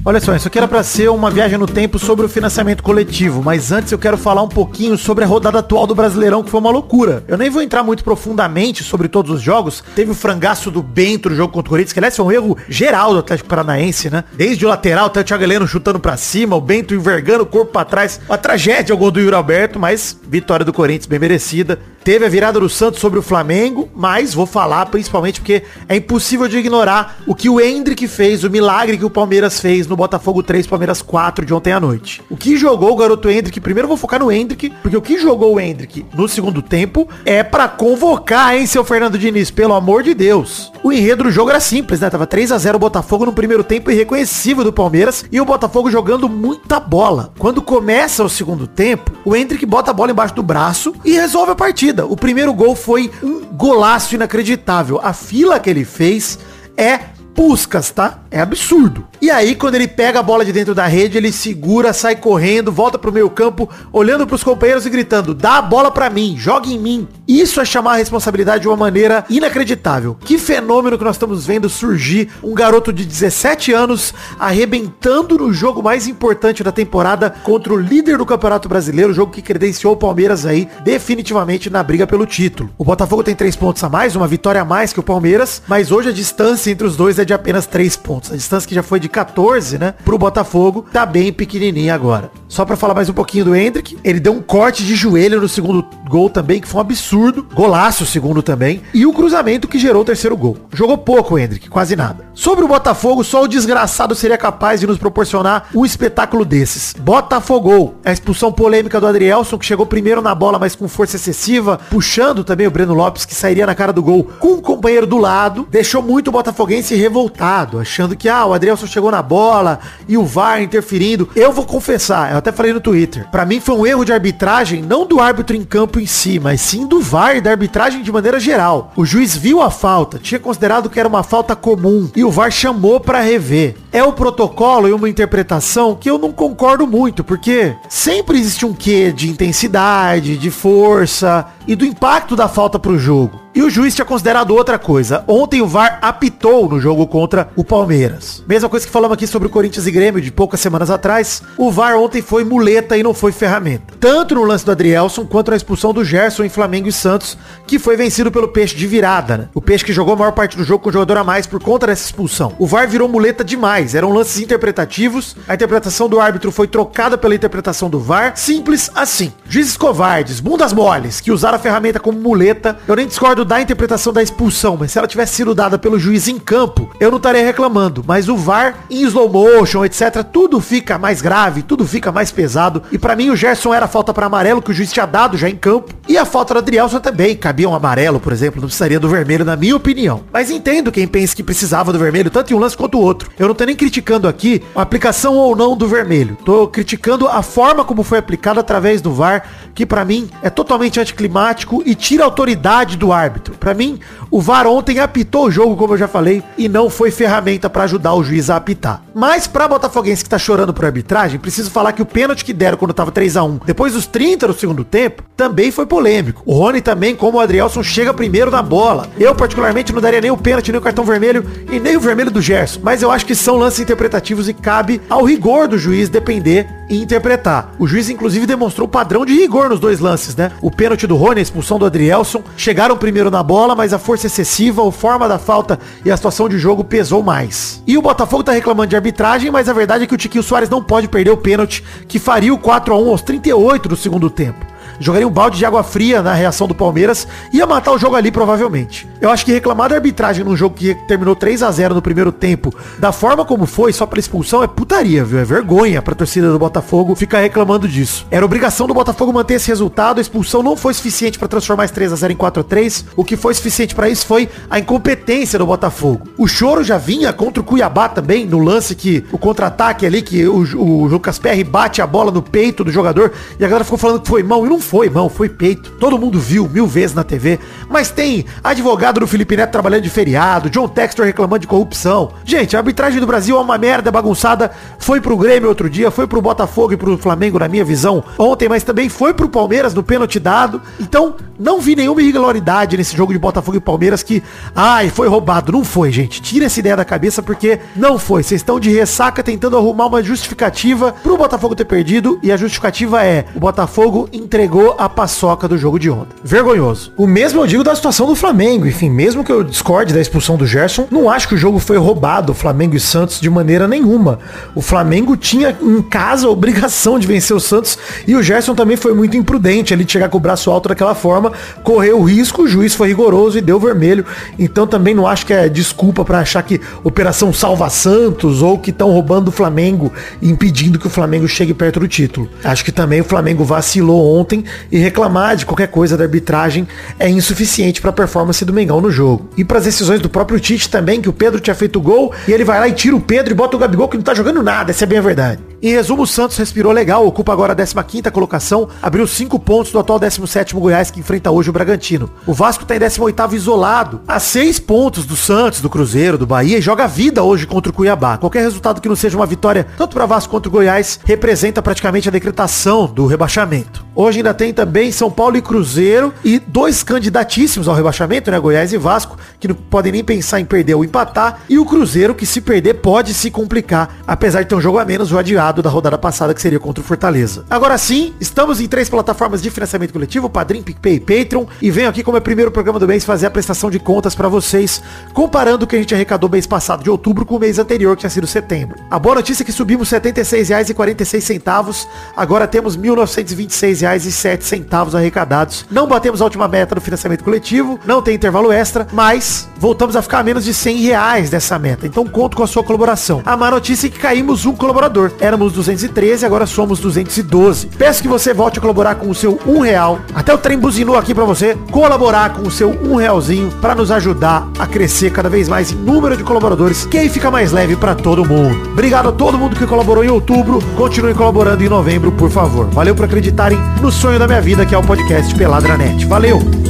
Olha 0.07 0.19
só, 0.19 0.35
isso 0.35 0.47
aqui 0.47 0.59
era 0.59 0.67
pra 0.67 0.83
ser 0.83 1.09
uma 1.09 1.31
viagem 1.31 1.57
no 1.57 1.65
tempo 1.65 1.97
sobre 1.97 2.27
o 2.27 2.29
financiamento 2.29 2.83
coletivo, 2.83 3.41
mas 3.41 3.71
antes 3.71 3.91
eu 3.91 3.97
quero 3.97 4.19
falar 4.19 4.43
um 4.43 4.47
pouquinho 4.47 4.95
sobre 4.99 5.23
a 5.23 5.27
rodada 5.27 5.57
atual 5.57 5.87
do 5.87 5.95
Brasileirão, 5.95 6.43
que 6.43 6.51
foi 6.51 6.59
uma 6.59 6.69
loucura. 6.69 7.23
Eu 7.27 7.35
nem 7.35 7.49
vou 7.49 7.59
entrar 7.59 7.81
muito 7.81 8.03
profundamente 8.03 8.83
sobre 8.83 9.07
todos 9.07 9.31
os 9.31 9.41
jogos. 9.41 9.83
Teve 9.95 10.11
o 10.11 10.13
frangaço 10.13 10.69
do 10.69 10.83
Bento 10.83 11.27
no 11.27 11.35
jogo 11.35 11.51
contra 11.51 11.69
o 11.69 11.71
Corinthians, 11.71 11.91
que 11.91 11.97
aliás 11.97 12.15
foi 12.15 12.23
um 12.23 12.31
erro 12.31 12.55
geral 12.69 13.13
do 13.13 13.19
Atlético 13.19 13.49
Paranaense, 13.49 14.11
né? 14.11 14.23
Desde 14.33 14.63
o 14.63 14.69
lateral 14.69 15.07
até 15.07 15.21
o 15.21 15.23
Thiago 15.23 15.43
Heleno 15.43 15.67
chutando 15.67 15.99
pra 15.99 16.15
cima, 16.17 16.55
o 16.55 16.61
Bento 16.61 16.93
envergando 16.93 17.41
o 17.41 17.47
corpo 17.47 17.71
pra 17.71 17.83
trás. 17.83 18.21
Uma 18.29 18.37
tragédia 18.37 18.93
o 18.93 18.97
gol 18.99 19.09
do 19.09 19.19
Yuri 19.19 19.35
Alberto, 19.35 19.79
mas 19.79 20.15
vitória 20.29 20.63
do 20.63 20.71
Corinthians 20.71 21.07
bem 21.07 21.17
merecida. 21.17 21.79
Teve 22.05 22.23
a 22.23 22.29
virada 22.29 22.59
do 22.59 22.69
Santos 22.69 22.99
sobre 22.99 23.17
o 23.17 23.23
Flamengo, 23.23 23.89
mas 23.95 24.31
vou 24.31 24.45
falar 24.45 24.85
principalmente 24.85 25.41
porque 25.41 25.63
é 25.89 25.95
impossível 25.95 26.47
de 26.47 26.55
ignorar 26.55 27.17
o 27.25 27.33
que 27.33 27.49
o 27.49 27.59
Hendrick 27.59 28.07
fez, 28.07 28.43
o 28.43 28.49
milagre 28.49 28.95
que 28.95 29.03
o 29.03 29.09
Palmeiras 29.09 29.59
fez 29.59 29.87
no 29.87 29.95
Botafogo 29.95 30.43
3, 30.43 30.67
Palmeiras 30.67 31.01
4 31.01 31.43
de 31.43 31.51
ontem 31.51 31.73
à 31.73 31.79
noite. 31.79 32.21
O 32.29 32.37
que 32.37 32.57
jogou 32.57 32.91
o 32.91 32.95
garoto 32.95 33.27
Hendrick, 33.27 33.59
primeiro 33.59 33.85
eu 33.85 33.87
vou 33.87 33.97
focar 33.97 34.19
no 34.19 34.31
Hendrick, 34.31 34.69
porque 34.83 34.95
o 34.95 35.01
que 35.01 35.17
jogou 35.17 35.55
o 35.55 35.59
Hendrick 35.59 36.05
no 36.13 36.27
segundo 36.29 36.61
tempo 36.61 37.09
é 37.25 37.41
pra 37.41 37.67
convocar, 37.67 38.55
hein, 38.55 38.67
seu 38.67 38.85
Fernando 38.85 39.17
Diniz, 39.17 39.49
pelo 39.49 39.73
amor 39.73 40.03
de 40.03 40.13
Deus. 40.13 40.71
O 40.83 40.93
enredo 40.93 41.23
do 41.23 41.31
jogo 41.31 41.49
era 41.49 41.59
simples, 41.59 42.01
né? 42.01 42.11
Tava 42.11 42.27
3 42.27 42.51
a 42.51 42.59
0 42.59 42.75
o 42.75 42.79
Botafogo 42.79 43.25
no 43.25 43.33
primeiro 43.33 43.63
tempo 43.63 43.89
irreconhecível 43.89 44.63
do 44.63 44.71
Palmeiras 44.71 45.25
e 45.31 45.41
o 45.41 45.45
Botafogo 45.45 45.89
jogando 45.89 46.29
muita 46.29 46.79
bola. 46.79 47.33
Quando 47.39 47.63
começa 47.63 48.23
o 48.23 48.29
segundo 48.29 48.67
tempo, 48.67 49.11
o 49.25 49.35
Hendrick 49.35 49.65
bota 49.65 49.89
a 49.89 49.93
bola 49.95 50.11
embaixo 50.11 50.35
do 50.35 50.43
braço 50.43 50.93
e 51.03 51.13
resolve 51.13 51.53
a 51.53 51.55
partida. 51.55 51.94
O 52.03 52.17
primeiro 52.17 52.53
gol 52.53 52.75
foi 52.75 53.11
um 53.23 53.45
golaço 53.45 54.15
inacreditável. 54.15 54.99
A 55.01 55.13
fila 55.13 55.59
que 55.59 55.69
ele 55.69 55.85
fez 55.85 56.39
é 56.75 56.97
Puscas, 57.35 57.91
tá? 57.91 58.19
É 58.31 58.39
absurdo. 58.39 59.07
E 59.25 59.31
aí, 59.31 59.55
quando 59.55 59.73
ele 59.73 59.87
pega 59.87 60.19
a 60.19 60.21
bola 60.21 60.45
de 60.45 60.53
dentro 60.53 60.75
da 60.75 60.85
rede, 60.85 61.17
ele 61.17 61.31
segura, 61.31 61.93
sai 61.93 62.15
correndo, 62.15 62.71
volta 62.71 62.99
pro 62.99 63.11
meio 63.11 63.27
campo, 63.27 63.67
olhando 63.91 64.27
pros 64.27 64.43
companheiros 64.43 64.85
e 64.85 64.89
gritando, 64.91 65.33
dá 65.33 65.57
a 65.57 65.61
bola 65.63 65.89
pra 65.89 66.11
mim, 66.11 66.35
joga 66.37 66.67
em 66.67 66.77
mim. 66.77 67.07
Isso 67.27 67.59
é 67.59 67.65
chamar 67.65 67.93
a 67.93 67.95
responsabilidade 67.95 68.61
de 68.61 68.67
uma 68.67 68.77
maneira 68.77 69.25
inacreditável. 69.27 70.15
Que 70.23 70.37
fenômeno 70.37 70.95
que 70.95 71.03
nós 71.03 71.15
estamos 71.15 71.43
vendo 71.43 71.67
surgir 71.67 72.29
um 72.43 72.53
garoto 72.53 72.93
de 72.93 73.03
17 73.03 73.73
anos 73.73 74.13
arrebentando 74.37 75.39
no 75.39 75.51
jogo 75.51 75.81
mais 75.81 76.07
importante 76.07 76.63
da 76.63 76.71
temporada 76.71 77.31
contra 77.31 77.73
o 77.73 77.79
líder 77.79 78.19
do 78.19 78.27
Campeonato 78.27 78.69
Brasileiro, 78.69 79.11
jogo 79.11 79.31
que 79.31 79.41
credenciou 79.41 79.93
o 79.93 79.97
Palmeiras 79.97 80.45
aí 80.45 80.69
definitivamente 80.83 81.67
na 81.67 81.81
briga 81.81 82.05
pelo 82.05 82.27
título. 82.27 82.69
O 82.77 82.85
Botafogo 82.85 83.23
tem 83.23 83.33
três 83.33 83.55
pontos 83.55 83.83
a 83.83 83.89
mais, 83.89 84.15
uma 84.15 84.27
vitória 84.27 84.61
a 84.61 84.65
mais 84.65 84.93
que 84.93 84.99
o 84.99 85.03
Palmeiras, 85.03 85.63
mas 85.67 85.91
hoje 85.91 86.09
a 86.09 86.13
distância 86.13 86.69
entre 86.69 86.85
os 86.85 86.95
dois 86.95 87.17
é 87.17 87.25
de 87.25 87.33
apenas 87.33 87.65
3 87.65 87.97
pontos. 87.97 88.31
A 88.31 88.35
distância 88.35 88.69
que 88.69 88.75
já 88.75 88.83
foi 88.83 88.99
de 88.99 89.14
14, 89.15 89.77
né, 89.77 89.93
pro 90.03 90.17
Botafogo, 90.17 90.85
tá 90.91 91.05
bem 91.05 91.31
pequenininha 91.31 91.95
agora. 91.95 92.29
Só 92.49 92.65
pra 92.65 92.75
falar 92.75 92.93
mais 92.93 93.09
um 93.09 93.13
pouquinho 93.13 93.45
do 93.45 93.55
Hendrick, 93.55 93.97
ele 94.03 94.19
deu 94.19 94.33
um 94.33 94.41
corte 94.41 94.83
de 94.83 94.93
joelho 94.93 95.39
no 95.41 95.47
segundo 95.47 95.85
gol 96.07 96.29
também, 96.29 96.61
que 96.61 96.67
foi 96.67 96.77
um 96.77 96.81
absurdo. 96.81 97.47
Golaço 97.53 98.03
o 98.03 98.07
segundo 98.07 98.43
também. 98.43 98.81
E 98.93 99.05
o 99.05 99.13
cruzamento 99.13 99.67
que 99.67 99.79
gerou 99.79 100.03
o 100.03 100.05
terceiro 100.05 100.37
gol. 100.37 100.57
Jogou 100.73 100.97
pouco 100.97 101.33
o 101.33 101.39
Hendrick, 101.39 101.69
quase 101.69 101.95
nada. 101.95 102.25
Sobre 102.33 102.63
o 102.63 102.67
Botafogo, 102.67 103.23
só 103.23 103.43
o 103.43 103.47
desgraçado 103.47 104.13
seria 104.13 104.37
capaz 104.37 104.79
de 104.79 104.87
nos 104.87 104.97
proporcionar 104.97 105.69
um 105.73 105.85
espetáculo 105.85 106.45
desses. 106.45 106.93
Botafogou. 106.99 107.95
A 108.05 108.11
expulsão 108.11 108.51
polêmica 108.51 108.99
do 108.99 109.07
Adrielson, 109.07 109.57
que 109.57 109.65
chegou 109.65 109.85
primeiro 109.85 110.21
na 110.21 110.35
bola, 110.35 110.59
mas 110.59 110.75
com 110.75 110.87
força 110.87 111.15
excessiva, 111.15 111.79
puxando 111.89 112.43
também 112.43 112.67
o 112.67 112.71
Breno 112.71 112.93
Lopes, 112.93 113.25
que 113.25 113.33
sairia 113.33 113.65
na 113.65 113.75
cara 113.75 113.91
do 113.91 114.03
gol 114.03 114.29
com 114.39 114.53
o 114.53 114.61
companheiro 114.61 115.07
do 115.07 115.17
lado, 115.17 115.67
deixou 115.71 116.01
muito 116.01 116.27
o 116.27 116.31
botafoguense 116.31 116.95
revoltado, 116.95 117.79
achando 117.79 118.15
que, 118.15 118.29
ah, 118.29 118.45
o 118.45 118.53
Adrielson 118.53 118.87
chegou 118.95 119.11
na 119.11 119.21
bola 119.21 119.79
e 120.07 120.17
o 120.17 120.25
VAR 120.25 120.61
interferindo. 120.61 121.29
Eu 121.35 121.51
vou 121.51 121.65
confessar, 121.65 122.31
eu 122.31 122.37
até 122.37 122.51
falei 122.51 122.71
no 122.71 122.79
Twitter, 122.79 123.27
pra 123.29 123.45
mim 123.45 123.59
foi 123.59 123.75
um 123.75 123.85
erro 123.85 124.05
de 124.05 124.13
arbitragem, 124.13 124.81
não 124.81 125.05
do 125.05 125.19
árbitro 125.19 125.55
em 125.55 125.63
campo 125.63 125.99
em 125.99 126.05
si, 126.05 126.39
mas 126.39 126.61
sim 126.61 126.87
do 126.87 127.01
VAR 127.01 127.35
e 127.35 127.41
da 127.41 127.51
arbitragem 127.51 128.01
de 128.01 128.11
maneira 128.11 128.39
geral. 128.39 128.91
O 128.95 129.05
juiz 129.05 129.35
viu 129.35 129.61
a 129.61 129.69
falta, 129.69 130.17
tinha 130.17 130.39
considerado 130.39 130.89
que 130.89 130.99
era 130.99 131.09
uma 131.09 131.23
falta 131.23 131.55
comum 131.55 132.09
e 132.15 132.23
o 132.23 132.31
VAR 132.31 132.51
chamou 132.51 132.99
pra 132.99 133.19
rever. 133.19 133.75
É 133.91 134.03
o 134.03 134.13
protocolo 134.13 134.87
e 134.87 134.93
uma 134.93 135.09
interpretação 135.09 135.95
que 135.95 136.09
eu 136.09 136.17
não 136.17 136.31
concordo 136.31 136.87
muito, 136.87 137.23
porque 137.23 137.75
sempre 137.89 138.39
existe 138.39 138.65
um 138.65 138.73
quê 138.73 139.11
de 139.11 139.29
intensidade, 139.29 140.37
de 140.37 140.49
força 140.49 141.47
e 141.67 141.75
do 141.75 141.85
impacto 141.85 142.35
da 142.35 142.47
falta 142.47 142.79
pro 142.79 142.97
jogo. 142.97 143.44
E 143.55 143.63
o 143.63 143.69
juiz 143.69 143.95
tinha 143.95 144.03
considerado 144.03 144.51
outra 144.51 144.77
coisa. 144.77 145.23
Ontem 145.29 145.61
o 145.61 145.67
VAR 145.67 145.97
apitou 146.01 146.67
no 146.67 146.77
jogo 146.77 147.07
contra 147.07 147.47
o 147.55 147.63
Palmeiras. 147.63 148.43
Mesma 148.45 148.67
coisa 148.67 148.85
que 148.85 148.91
falamos 148.91 149.15
aqui 149.15 149.25
sobre 149.25 149.47
o 149.47 149.49
Corinthians 149.49 149.87
e 149.87 149.91
Grêmio 149.91 150.19
de 150.19 150.29
poucas 150.29 150.59
semanas 150.59 150.89
atrás. 150.89 151.41
O 151.57 151.71
VAR 151.71 151.95
ontem 151.95 152.21
foi 152.21 152.43
muleta 152.43 152.97
e 152.97 153.01
não 153.01 153.13
foi 153.13 153.31
ferramenta. 153.31 153.93
Tanto 153.97 154.35
no 154.35 154.43
lance 154.43 154.65
do 154.65 154.71
Adrielson 154.73 155.25
quanto 155.25 155.51
na 155.51 155.55
expulsão 155.55 155.93
do 155.93 156.03
Gerson 156.03 156.43
em 156.43 156.49
Flamengo 156.49 156.89
e 156.89 156.91
Santos, 156.91 157.37
que 157.65 157.79
foi 157.79 157.95
vencido 157.95 158.29
pelo 158.29 158.49
Peixe 158.49 158.75
de 158.75 158.85
virada, 158.85 159.37
né? 159.37 159.47
O 159.53 159.61
Peixe 159.61 159.85
que 159.85 159.93
jogou 159.93 160.15
a 160.15 160.17
maior 160.17 160.33
parte 160.33 160.57
do 160.57 160.65
jogo 160.65 160.83
com 160.83 160.89
o 160.89 160.93
jogador 160.93 161.15
a 161.15 161.23
mais 161.23 161.47
por 161.47 161.63
conta 161.63 161.87
dessa 161.87 162.03
expulsão. 162.03 162.53
O 162.59 162.67
VAR 162.67 162.89
virou 162.89 163.07
muleta 163.07 163.41
demais. 163.41 163.95
Eram 163.95 164.11
lances 164.11 164.41
interpretativos. 164.41 165.33
A 165.47 165.53
interpretação 165.53 166.09
do 166.09 166.19
árbitro 166.19 166.51
foi 166.51 166.67
trocada 166.67 167.17
pela 167.17 167.33
interpretação 167.33 167.89
do 167.89 168.01
VAR. 168.01 168.33
Simples 168.35 168.91
assim. 168.93 169.31
Juízes 169.47 169.77
covardes, 169.77 170.41
bundas 170.41 170.73
moles, 170.73 171.21
que 171.21 171.31
usaram 171.31 171.55
a 171.55 171.59
ferramenta 171.59 172.01
como 172.01 172.19
muleta. 172.19 172.77
Eu 172.85 172.97
nem 172.97 173.07
discordo 173.07 173.44
da 173.45 173.61
interpretação 173.61 174.11
da 174.11 174.23
expulsão, 174.23 174.75
mas 174.77 174.91
se 174.91 174.97
ela 174.97 175.07
tivesse 175.07 175.35
sido 175.35 175.55
dada 175.55 175.77
pelo 175.77 175.99
juiz 175.99 176.27
em 176.27 176.37
campo, 176.37 176.89
eu 176.99 177.09
não 177.09 177.17
estaria 177.17 177.45
reclamando. 177.45 178.03
Mas 178.05 178.27
o 178.27 178.35
VAR 178.35 178.85
em 178.89 179.03
slow 179.03 179.29
motion, 179.29 179.85
etc, 179.85 180.23
tudo 180.23 180.59
fica 180.59 180.97
mais 180.97 181.21
grave, 181.21 181.61
tudo 181.61 181.85
fica 181.87 182.11
mais 182.11 182.31
pesado. 182.31 182.81
E 182.91 182.97
pra 182.97 183.15
mim 183.15 183.29
o 183.29 183.35
Gerson 183.35 183.73
era 183.73 183.87
falta 183.87 184.13
para 184.13 184.25
amarelo 184.25 184.61
que 184.61 184.71
o 184.71 184.73
juiz 184.73 184.91
tinha 184.91 185.05
dado 185.05 185.37
já 185.37 185.49
em 185.49 185.55
campo. 185.55 185.93
E 186.07 186.17
a 186.17 186.25
falta 186.25 186.53
do 186.53 186.59
Adrielson 186.59 186.99
também 186.99 187.35
cabia 187.35 187.69
um 187.69 187.75
amarelo, 187.75 188.19
por 188.19 188.33
exemplo, 188.33 188.59
não 188.59 188.67
precisaria 188.67 188.99
do 188.99 189.07
vermelho 189.07 189.45
na 189.45 189.55
minha 189.55 189.75
opinião. 189.75 190.23
Mas 190.33 190.49
entendo 190.49 190.91
quem 190.91 191.07
pensa 191.07 191.35
que 191.35 191.43
precisava 191.43 191.93
do 191.93 191.99
vermelho, 191.99 192.29
tanto 192.29 192.51
em 192.51 192.55
um 192.55 192.59
lance 192.59 192.75
quanto 192.75 192.97
o 192.97 193.01
outro. 193.01 193.29
Eu 193.37 193.47
não 193.47 193.55
tô 193.55 193.63
nem 193.63 193.75
criticando 193.75 194.27
aqui 194.27 194.63
a 194.75 194.81
aplicação 194.81 195.35
ou 195.35 195.55
não 195.55 195.77
do 195.77 195.87
vermelho. 195.87 196.37
Tô 196.43 196.67
criticando 196.67 197.27
a 197.27 197.41
forma 197.41 197.83
como 197.83 198.03
foi 198.03 198.17
aplicado 198.17 198.59
através 198.59 199.01
do 199.01 199.11
VAR, 199.11 199.47
que 199.73 199.85
pra 199.85 200.05
mim 200.05 200.29
é 200.41 200.49
totalmente 200.49 200.99
anticlimático 200.99 201.83
e 201.85 201.93
tira 201.93 202.23
a 202.23 202.25
autoridade 202.25 202.97
do 202.97 203.11
árbitro. 203.11 203.34
Pra 203.59 203.73
mim, 203.73 203.99
o 204.29 204.41
VAR 204.41 204.67
ontem 204.67 204.99
apitou 204.99 205.45
o 205.45 205.51
jogo, 205.51 205.75
como 205.75 205.93
eu 205.93 205.97
já 205.97 206.07
falei, 206.07 206.43
e 206.57 206.67
não 206.67 206.89
foi 206.89 207.11
ferramenta 207.11 207.69
pra 207.69 207.83
ajudar 207.83 208.13
o 208.13 208.23
juiz 208.23 208.49
a 208.49 208.55
apitar. 208.55 209.03
Mas 209.13 209.47
pra 209.47 209.67
Botafoguense 209.67 210.23
que 210.23 210.29
tá 210.29 210.37
chorando 210.37 210.73
por 210.73 210.85
arbitragem, 210.85 211.39
preciso 211.39 211.71
falar 211.71 211.93
que 211.93 212.01
o 212.01 212.05
pênalti 212.05 212.43
que 212.43 212.53
deram 212.53 212.77
quando 212.77 212.93
tava 212.93 213.11
3 213.11 213.37
a 213.37 213.43
1 213.43 213.59
depois 213.65 213.93
dos 213.93 214.05
30 214.05 214.47
do 214.47 214.53
segundo 214.53 214.83
tempo, 214.83 215.23
também 215.35 215.71
foi 215.71 215.85
polêmico. 215.85 216.41
O 216.45 216.53
Rony 216.53 216.81
também, 216.81 217.15
como 217.15 217.37
o 217.37 217.41
Adrielson, 217.41 217.83
chega 217.83 218.13
primeiro 218.13 218.51
na 218.51 218.61
bola. 218.61 219.07
Eu, 219.17 219.35
particularmente, 219.35 219.93
não 219.93 220.01
daria 220.01 220.21
nem 220.21 220.31
o 220.31 220.37
pênalti, 220.37 220.71
nem 220.71 220.79
o 220.79 220.83
cartão 220.83 221.03
vermelho 221.03 221.45
e 221.71 221.79
nem 221.79 221.97
o 221.97 221.99
vermelho 221.99 222.31
do 222.31 222.41
Gerson. 222.41 222.79
Mas 222.83 223.01
eu 223.01 223.11
acho 223.11 223.25
que 223.25 223.35
são 223.35 223.55
lances 223.55 223.79
interpretativos 223.79 224.47
e 224.49 224.53
cabe 224.53 225.01
ao 225.09 225.23
rigor 225.23 225.67
do 225.67 225.77
juiz 225.77 226.09
depender 226.09 226.67
e 226.89 227.01
interpretar. 227.01 227.71
O 227.79 227.87
juiz, 227.87 228.09
inclusive, 228.09 228.45
demonstrou 228.45 228.87
padrão 228.87 229.25
de 229.25 229.33
rigor 229.33 229.69
nos 229.69 229.79
dois 229.79 229.99
lances, 229.99 230.35
né? 230.35 230.51
O 230.61 230.71
pênalti 230.71 231.07
do 231.07 231.15
Rony, 231.15 231.39
a 231.39 231.43
expulsão 231.43 231.79
do 231.79 231.85
Adrielson, 231.85 232.43
chegaram 232.55 232.97
primeiro 232.97 233.31
na 233.31 233.41
bola, 233.41 233.75
mas 233.75 233.93
a 233.93 233.99
força 233.99 234.27
excessiva, 234.27 234.87
a 234.87 234.91
forma 234.91 235.27
da 235.27 235.39
falta 235.39 235.79
e 236.03 236.11
a 236.11 236.17
situação 236.17 236.47
de 236.47 236.57
jogo 236.57 236.83
pesou 236.83 237.23
mais. 237.23 237.81
E 237.87 237.97
o 237.97 238.01
Botafogo 238.01 238.43
tá 238.43 238.51
reclamando 238.51 238.89
de 238.89 238.95
arbitragem, 238.95 239.51
mas 239.51 239.69
a 239.69 239.73
verdade 239.73 240.03
é 240.03 240.07
que 240.07 240.15
o 240.15 240.17
Tiquinho 240.17 240.43
Soares 240.43 240.69
não 240.69 240.83
pode 240.83 241.07
perder 241.07 241.31
o 241.31 241.37
pênalti 241.37 241.83
que 242.07 242.19
faria 242.19 242.53
o 242.53 242.57
4 242.57 242.93
a 242.93 242.97
1 242.97 243.09
aos 243.09 243.21
38 243.21 243.89
do 243.89 243.95
segundo 243.95 244.29
tempo 244.29 244.74
jogaria 244.99 245.27
um 245.27 245.31
balde 245.31 245.57
de 245.57 245.65
água 245.65 245.83
fria 245.83 246.21
na 246.21 246.33
reação 246.33 246.67
do 246.67 246.75
Palmeiras, 246.75 247.27
ia 247.51 247.65
matar 247.65 247.91
o 247.91 247.97
jogo 247.97 248.15
ali 248.15 248.31
provavelmente. 248.31 249.07
Eu 249.21 249.29
acho 249.29 249.45
que 249.45 249.51
reclamar 249.51 249.89
da 249.89 249.95
arbitragem 249.95 250.43
num 250.43 250.55
jogo 250.55 250.75
que 250.75 250.95
terminou 251.07 251.35
3 251.35 251.63
a 251.63 251.71
0 251.71 251.95
no 251.95 252.01
primeiro 252.01 252.31
tempo, 252.31 252.73
da 252.99 253.11
forma 253.11 253.45
como 253.45 253.65
foi, 253.65 253.93
só 253.93 254.05
pela 254.05 254.19
expulsão, 254.19 254.63
é 254.63 254.67
putaria, 254.67 255.23
viu? 255.23 255.39
É 255.39 255.43
vergonha 255.43 256.01
pra 256.01 256.15
torcida 256.15 256.51
do 256.51 256.59
Botafogo 256.59 257.15
ficar 257.15 257.39
reclamando 257.39 257.87
disso. 257.87 258.25
Era 258.29 258.45
obrigação 258.45 258.87
do 258.87 258.93
Botafogo 258.93 259.33
manter 259.33 259.55
esse 259.55 259.67
resultado, 259.67 260.17
a 260.17 260.21
expulsão 260.21 260.61
não 260.61 260.75
foi 260.75 260.93
suficiente 260.93 261.37
para 261.39 261.47
transformar 261.47 261.85
esse 261.85 261.93
3 261.93 262.13
a 262.13 262.15
0 262.15 262.33
em 262.33 262.35
4 262.35 262.61
a 262.61 262.63
3 262.63 263.05
o 263.15 263.23
que 263.23 263.37
foi 263.37 263.53
suficiente 263.53 263.95
para 263.95 264.09
isso 264.09 264.25
foi 264.25 264.49
a 264.69 264.79
incompetência 264.79 265.57
do 265.57 265.65
Botafogo. 265.65 266.27
O 266.37 266.47
choro 266.47 266.83
já 266.83 266.97
vinha 266.97 267.31
contra 267.33 267.61
o 267.61 267.63
Cuiabá 267.63 268.09
também, 268.09 268.45
no 268.45 268.59
lance 268.59 268.95
que 268.95 269.23
o 269.31 269.37
contra-ataque 269.37 270.05
ali, 270.05 270.21
que 270.21 270.45
o, 270.47 270.59
o 270.77 271.07
Lucas 271.07 271.39
Perry 271.39 271.63
bate 271.63 272.01
a 272.01 272.07
bola 272.07 272.31
no 272.31 272.41
peito 272.41 272.83
do 272.83 272.91
jogador, 272.91 273.31
e 273.59 273.63
a 273.63 273.67
galera 273.67 273.83
ficou 273.83 273.97
falando 273.97 274.21
que 274.21 274.27
foi 274.27 274.43
mão, 274.43 274.65
e 274.65 274.69
não 274.69 274.79
foi 274.85 275.09
mão, 275.09 275.27
foi 275.27 275.49
peito. 275.49 275.91
Todo 275.99 276.17
mundo 276.17 276.39
viu 276.39 276.69
mil 276.69 276.85
vezes 276.85 277.15
na 277.15 277.23
TV. 277.23 277.59
Mas 277.89 278.11
tem 278.11 278.45
advogado 278.63 279.19
do 279.19 279.27
Felipe 279.27 279.57
Neto 279.57 279.71
trabalhando 279.71 280.03
de 280.03 280.09
feriado, 280.09 280.69
John 280.69 280.87
Textor 280.87 281.25
reclamando 281.25 281.61
de 281.61 281.67
corrupção. 281.67 282.31
Gente, 282.45 282.75
a 282.75 282.79
arbitragem 282.79 283.19
do 283.19 283.27
Brasil 283.27 283.57
é 283.57 283.59
uma 283.61 283.77
merda 283.77 284.11
bagunçada. 284.11 284.71
Foi 284.99 285.19
pro 285.19 285.37
Grêmio 285.37 285.69
outro 285.69 285.89
dia, 285.89 286.11
foi 286.11 286.27
pro 286.27 286.41
Botafogo 286.41 286.93
e 286.93 286.97
pro 286.97 287.17
Flamengo, 287.17 287.57
na 287.57 287.67
minha 287.67 287.83
visão, 287.83 288.23
ontem, 288.37 288.69
mas 288.69 288.83
também 288.83 289.09
foi 289.09 289.33
pro 289.33 289.49
Palmeiras 289.49 289.93
no 289.93 290.03
pênalti 290.03 290.39
dado. 290.39 290.81
Então, 290.99 291.35
não 291.57 291.79
vi 291.79 291.95
nenhuma 291.95 292.21
irregularidade 292.21 292.97
nesse 292.97 293.15
jogo 293.15 293.33
de 293.33 293.39
Botafogo 293.39 293.77
e 293.77 293.81
Palmeiras 293.81 294.21
que, 294.21 294.43
ai, 294.75 295.09
foi 295.09 295.27
roubado. 295.27 295.71
Não 295.71 295.83
foi, 295.83 296.11
gente. 296.11 296.41
Tira 296.41 296.65
essa 296.65 296.79
ideia 296.79 296.97
da 296.97 297.05
cabeça 297.05 297.41
porque 297.41 297.79
não 297.95 298.19
foi. 298.19 298.43
Vocês 298.43 298.61
estão 298.61 298.79
de 298.79 298.91
ressaca 298.91 299.41
tentando 299.41 299.77
arrumar 299.77 300.05
uma 300.07 300.21
justificativa 300.21 301.13
pro 301.23 301.37
Botafogo 301.37 301.75
ter 301.75 301.85
perdido 301.85 302.39
e 302.43 302.51
a 302.51 302.57
justificativa 302.57 303.23
é 303.23 303.45
o 303.55 303.59
Botafogo 303.59 304.29
entregou 304.31 304.74
a 304.97 305.07
paçoca 305.07 305.67
do 305.67 305.77
jogo 305.77 305.97
de 305.97 306.09
ontem. 306.09 306.35
Vergonhoso. 306.43 307.11
O 307.15 307.25
mesmo 307.25 307.61
eu 307.61 307.67
digo 307.67 307.83
da 307.83 307.95
situação 307.95 308.27
do 308.27 308.35
Flamengo. 308.35 308.85
Enfim, 308.85 309.09
mesmo 309.09 309.43
que 309.43 309.51
eu 309.51 309.63
discorde 309.63 310.13
da 310.13 310.19
expulsão 310.19 310.57
do 310.57 310.65
Gerson, 310.65 311.07
não 311.09 311.29
acho 311.29 311.47
que 311.47 311.55
o 311.55 311.57
jogo 311.57 311.79
foi 311.79 311.97
roubado, 311.97 312.53
Flamengo 312.53 312.95
e 312.95 312.99
Santos, 312.99 313.39
de 313.39 313.49
maneira 313.49 313.87
nenhuma. 313.87 314.39
O 314.73 314.81
Flamengo 314.81 315.37
tinha 315.37 315.75
em 315.81 316.01
casa 316.01 316.47
a 316.47 316.49
obrigação 316.49 317.17
de 317.17 317.25
vencer 317.25 317.55
o 317.55 317.59
Santos 317.59 317.97
e 318.27 318.35
o 318.35 318.43
Gerson 318.43 318.75
também 318.75 318.97
foi 318.97 319.13
muito 319.13 319.37
imprudente 319.37 319.93
ali 319.93 320.03
de 320.03 320.11
chegar 320.11 320.29
com 320.29 320.37
o 320.37 320.41
braço 320.41 320.69
alto 320.69 320.89
daquela 320.89 321.15
forma, 321.15 321.53
correu 321.83 322.19
o 322.19 322.23
risco, 322.23 322.63
o 322.63 322.67
juiz 322.67 322.93
foi 322.93 323.07
rigoroso 323.07 323.57
e 323.57 323.61
deu 323.61 323.79
vermelho. 323.79 324.25
Então 324.59 324.85
também 324.85 325.13
não 325.13 325.25
acho 325.25 325.45
que 325.45 325.53
é 325.53 325.69
desculpa 325.69 326.25
para 326.25 326.39
achar 326.39 326.61
que 326.63 326.81
Operação 327.03 327.53
Salva 327.53 327.89
Santos 327.89 328.61
ou 328.61 328.77
que 328.77 328.89
estão 328.89 329.11
roubando 329.11 329.47
o 329.47 329.51
Flamengo, 329.51 330.11
impedindo 330.41 330.99
que 330.99 331.07
o 331.07 331.09
Flamengo 331.09 331.47
chegue 331.47 331.73
perto 331.73 331.99
do 331.99 332.07
título. 332.07 332.49
Acho 332.63 332.83
que 332.83 332.91
também 332.91 333.21
o 333.21 333.23
Flamengo 333.23 333.63
vacilou 333.63 334.37
ontem 334.37 334.64
e 334.91 334.97
reclamar 334.97 335.55
de 335.55 335.65
qualquer 335.65 335.87
coisa 335.87 336.17
da 336.17 336.23
arbitragem 336.23 336.87
é 337.19 337.29
insuficiente 337.29 338.01
para 338.01 338.09
a 338.09 338.13
performance 338.13 338.63
do 338.63 338.73
Mengão 338.73 339.01
no 339.01 339.11
jogo. 339.11 339.49
E 339.57 339.63
para 339.63 339.77
as 339.77 339.85
decisões 339.85 340.19
do 340.19 340.29
próprio 340.29 340.59
Tite 340.59 340.89
também, 340.89 341.21
que 341.21 341.29
o 341.29 341.33
Pedro 341.33 341.59
tinha 341.59 341.75
feito 341.75 341.99
gol 341.99 342.33
e 342.47 342.51
ele 342.51 342.63
vai 342.63 342.79
lá 342.79 342.87
e 342.87 342.93
tira 342.93 343.15
o 343.15 343.21
Pedro 343.21 343.51
e 343.51 343.55
bota 343.55 343.75
o 343.75 343.79
Gabigol 343.79 344.07
que 344.07 344.17
não 344.17 344.23
tá 344.23 344.33
jogando 344.33 344.61
nada, 344.61 344.91
essa 344.91 345.03
é 345.03 345.07
bem 345.07 345.19
a 345.19 345.21
verdade. 345.21 345.74
Em 345.81 345.91
resumo, 345.91 346.23
o 346.23 346.27
Santos 346.27 346.57
respirou 346.57 346.91
legal, 346.91 347.25
ocupa 347.27 347.51
agora 347.51 347.73
a 347.73 347.75
15ª 347.75 348.31
colocação, 348.31 348.87
abriu 349.01 349.27
5 349.27 349.59
pontos 349.59 349.91
do 349.91 349.99
atual 349.99 350.19
17º 350.19 350.73
Goiás 350.73 351.11
que 351.11 351.19
enfrenta 351.19 351.51
hoje 351.51 351.69
o 351.69 351.73
Bragantino. 351.73 352.29
O 352.47 352.53
Vasco 352.53 352.85
tá 352.85 352.95
em 352.95 352.99
18º 352.99 353.53
isolado, 353.53 354.21
a 354.27 354.39
6 354.39 354.79
pontos 354.79 355.25
do 355.25 355.35
Santos, 355.35 355.81
do 355.81 355.89
Cruzeiro, 355.89 356.37
do 356.37 356.45
Bahia 356.45 356.77
e 356.77 356.81
joga 356.81 357.07
vida 357.07 357.43
hoje 357.43 357.67
contra 357.67 357.91
o 357.91 357.93
Cuiabá. 357.93 358.37
Qualquer 358.37 358.61
resultado 358.61 359.01
que 359.01 359.09
não 359.09 359.15
seja 359.15 359.37
uma 359.37 359.45
vitória, 359.45 359.85
tanto 359.97 360.13
para 360.13 360.25
Vasco 360.25 360.51
quanto 360.51 360.69
Goiás, 360.69 361.19
representa 361.23 361.81
praticamente 361.81 362.29
a 362.29 362.31
decretação 362.31 363.05
do 363.05 363.25
rebaixamento. 363.25 364.05
Hoje 364.15 364.39
ainda 364.39 364.53
tem 364.53 364.73
também 364.73 365.11
São 365.11 365.29
Paulo 365.29 365.57
e 365.57 365.61
Cruzeiro 365.61 366.33
e 366.43 366.57
dois 366.57 367.03
candidatíssimos 367.03 367.87
ao 367.87 367.95
rebaixamento, 367.95 368.49
né, 368.49 368.57
Goiás 368.59 368.93
e 368.93 368.97
Vasco, 368.97 369.37
que 369.59 369.67
não 369.67 369.75
podem 369.75 370.11
nem 370.11 370.23
pensar 370.23 370.59
em 370.59 370.65
perder 370.65 370.95
ou 370.95 371.03
empatar, 371.03 371.61
e 371.69 371.77
o 371.77 371.85
Cruzeiro 371.85 372.35
que 372.35 372.45
se 372.45 372.61
perder 372.61 372.95
pode 372.95 373.33
se 373.33 373.51
complicar, 373.51 374.17
apesar 374.27 374.63
de 374.63 374.69
ter 374.69 374.75
um 374.75 374.81
jogo 374.81 374.99
a 374.99 375.05
menos 375.05 375.31
o 375.31 375.37
adiado 375.37 375.81
da 375.81 375.89
rodada 375.89 376.17
passada 376.17 376.53
que 376.53 376.61
seria 376.61 376.79
contra 376.79 377.01
o 377.01 377.05
Fortaleza. 377.05 377.65
Agora 377.69 377.97
sim, 377.97 378.33
estamos 378.39 378.81
em 378.81 378.87
três 378.87 379.09
plataformas 379.09 379.61
de 379.61 379.69
financiamento 379.69 380.11
coletivo, 380.11 380.49
Padrim, 380.49 380.81
PicPay 380.81 381.15
e 381.15 381.19
Patreon, 381.19 381.65
e 381.81 381.91
venho 381.91 382.09
aqui 382.09 382.23
como 382.23 382.37
é 382.37 382.39
o 382.39 382.43
primeiro 382.43 382.71
programa 382.71 382.99
do 382.99 383.07
mês 383.07 383.23
fazer 383.23 383.47
a 383.47 383.51
prestação 383.51 383.89
de 383.89 383.99
contas 383.99 384.35
para 384.35 384.47
vocês, 384.47 385.01
comparando 385.33 385.85
o 385.85 385.87
que 385.87 385.95
a 385.95 385.99
gente 385.99 386.13
arrecadou 386.13 386.49
mês 386.49 386.67
passado 386.67 387.03
de 387.03 387.09
outubro 387.09 387.45
com 387.45 387.55
o 387.55 387.59
mês 387.59 387.79
anterior, 387.79 388.15
que 388.15 388.21
tinha 388.21 388.29
sido 388.29 388.47
setembro. 388.47 388.97
A 389.09 389.19
boa 389.19 389.35
notícia 389.35 389.63
é 389.63 389.65
que 389.65 389.71
subimos 389.71 390.11
R$ 390.11 390.19
76,46, 390.19 392.07
agora 392.35 392.67
temos 392.67 392.95
R$ 392.95 393.01
1.926,07 393.01 395.15
arrecadados. 395.15 395.85
Não 395.89 396.07
batemos 396.07 396.41
a 396.41 396.45
última 396.45 396.67
meta 396.67 396.95
do 396.95 397.01
financiamento 397.01 397.43
coletivo, 397.43 397.99
não 398.05 398.21
tem 398.21 398.35
intervalo 398.35 398.71
extra, 398.71 399.07
mas 399.11 399.54
voltamos 399.77 400.15
a 400.15 400.21
ficar 400.21 400.39
a 400.39 400.43
menos 400.43 400.65
de 400.65 400.73
100 400.73 400.97
reais 400.97 401.49
dessa 401.49 401.77
meta. 401.77 402.07
Então 402.07 402.25
conto 402.25 402.57
com 402.57 402.63
a 402.63 402.67
sua 402.67 402.83
colaboração. 402.83 403.41
A 403.45 403.55
má 403.55 403.71
notícia 403.71 404.07
é 404.07 404.09
que 404.09 404.19
caímos 404.19 404.65
um 404.65 404.73
colaborador. 404.73 405.31
Éramos 405.39 405.73
213, 405.73 406.45
agora 406.45 406.65
somos 406.65 406.99
212. 406.99 407.87
Peço 407.97 408.21
que 408.21 408.27
você 408.27 408.53
volte 408.53 408.79
a 408.79 408.81
colaborar 408.81 409.15
com 409.15 409.29
o 409.29 409.35
seu 409.35 409.59
um 409.65 409.79
real. 409.79 410.19
Até 410.33 410.53
o 410.53 410.57
trem 410.57 410.77
buzinou 410.77 411.17
aqui 411.17 411.33
para 411.33 411.45
você 411.45 411.77
colaborar 411.91 412.53
com 412.53 412.67
o 412.67 412.71
seu 412.71 412.89
um 412.89 413.15
realzinho 413.15 413.71
para 413.81 413.95
nos 413.95 414.11
ajudar 414.11 414.67
a 414.79 414.87
crescer 414.87 415.31
cada 415.31 415.49
vez 415.49 415.67
mais 415.67 415.91
em 415.91 415.95
número 415.95 416.37
de 416.37 416.43
colaboradores, 416.43 417.05
que 417.05 417.17
aí 417.17 417.29
fica 417.29 417.51
mais 417.51 417.71
leve 417.71 417.95
para 417.95 418.15
todo 418.15 418.45
mundo. 418.45 418.91
Obrigado 418.91 419.29
a 419.29 419.31
todo 419.31 419.57
mundo 419.57 419.75
que 419.75 419.87
colaborou 419.87 420.23
em 420.23 420.29
outubro. 420.29 420.79
Continue 420.95 421.33
colaborando 421.33 421.83
em 421.83 421.89
novembro, 421.89 422.31
por 422.31 422.49
favor. 422.49 422.87
Valeu 422.87 423.15
por 423.15 423.25
acreditarem 423.25 423.77
no 424.01 424.11
sonho 424.11 424.39
da 424.39 424.47
minha 424.47 424.61
vida, 424.61 424.85
que 424.85 424.95
é 424.95 424.97
o 424.97 425.03
podcast 425.03 425.53
Peladranet. 425.55 426.25
Valeu! 426.25 426.84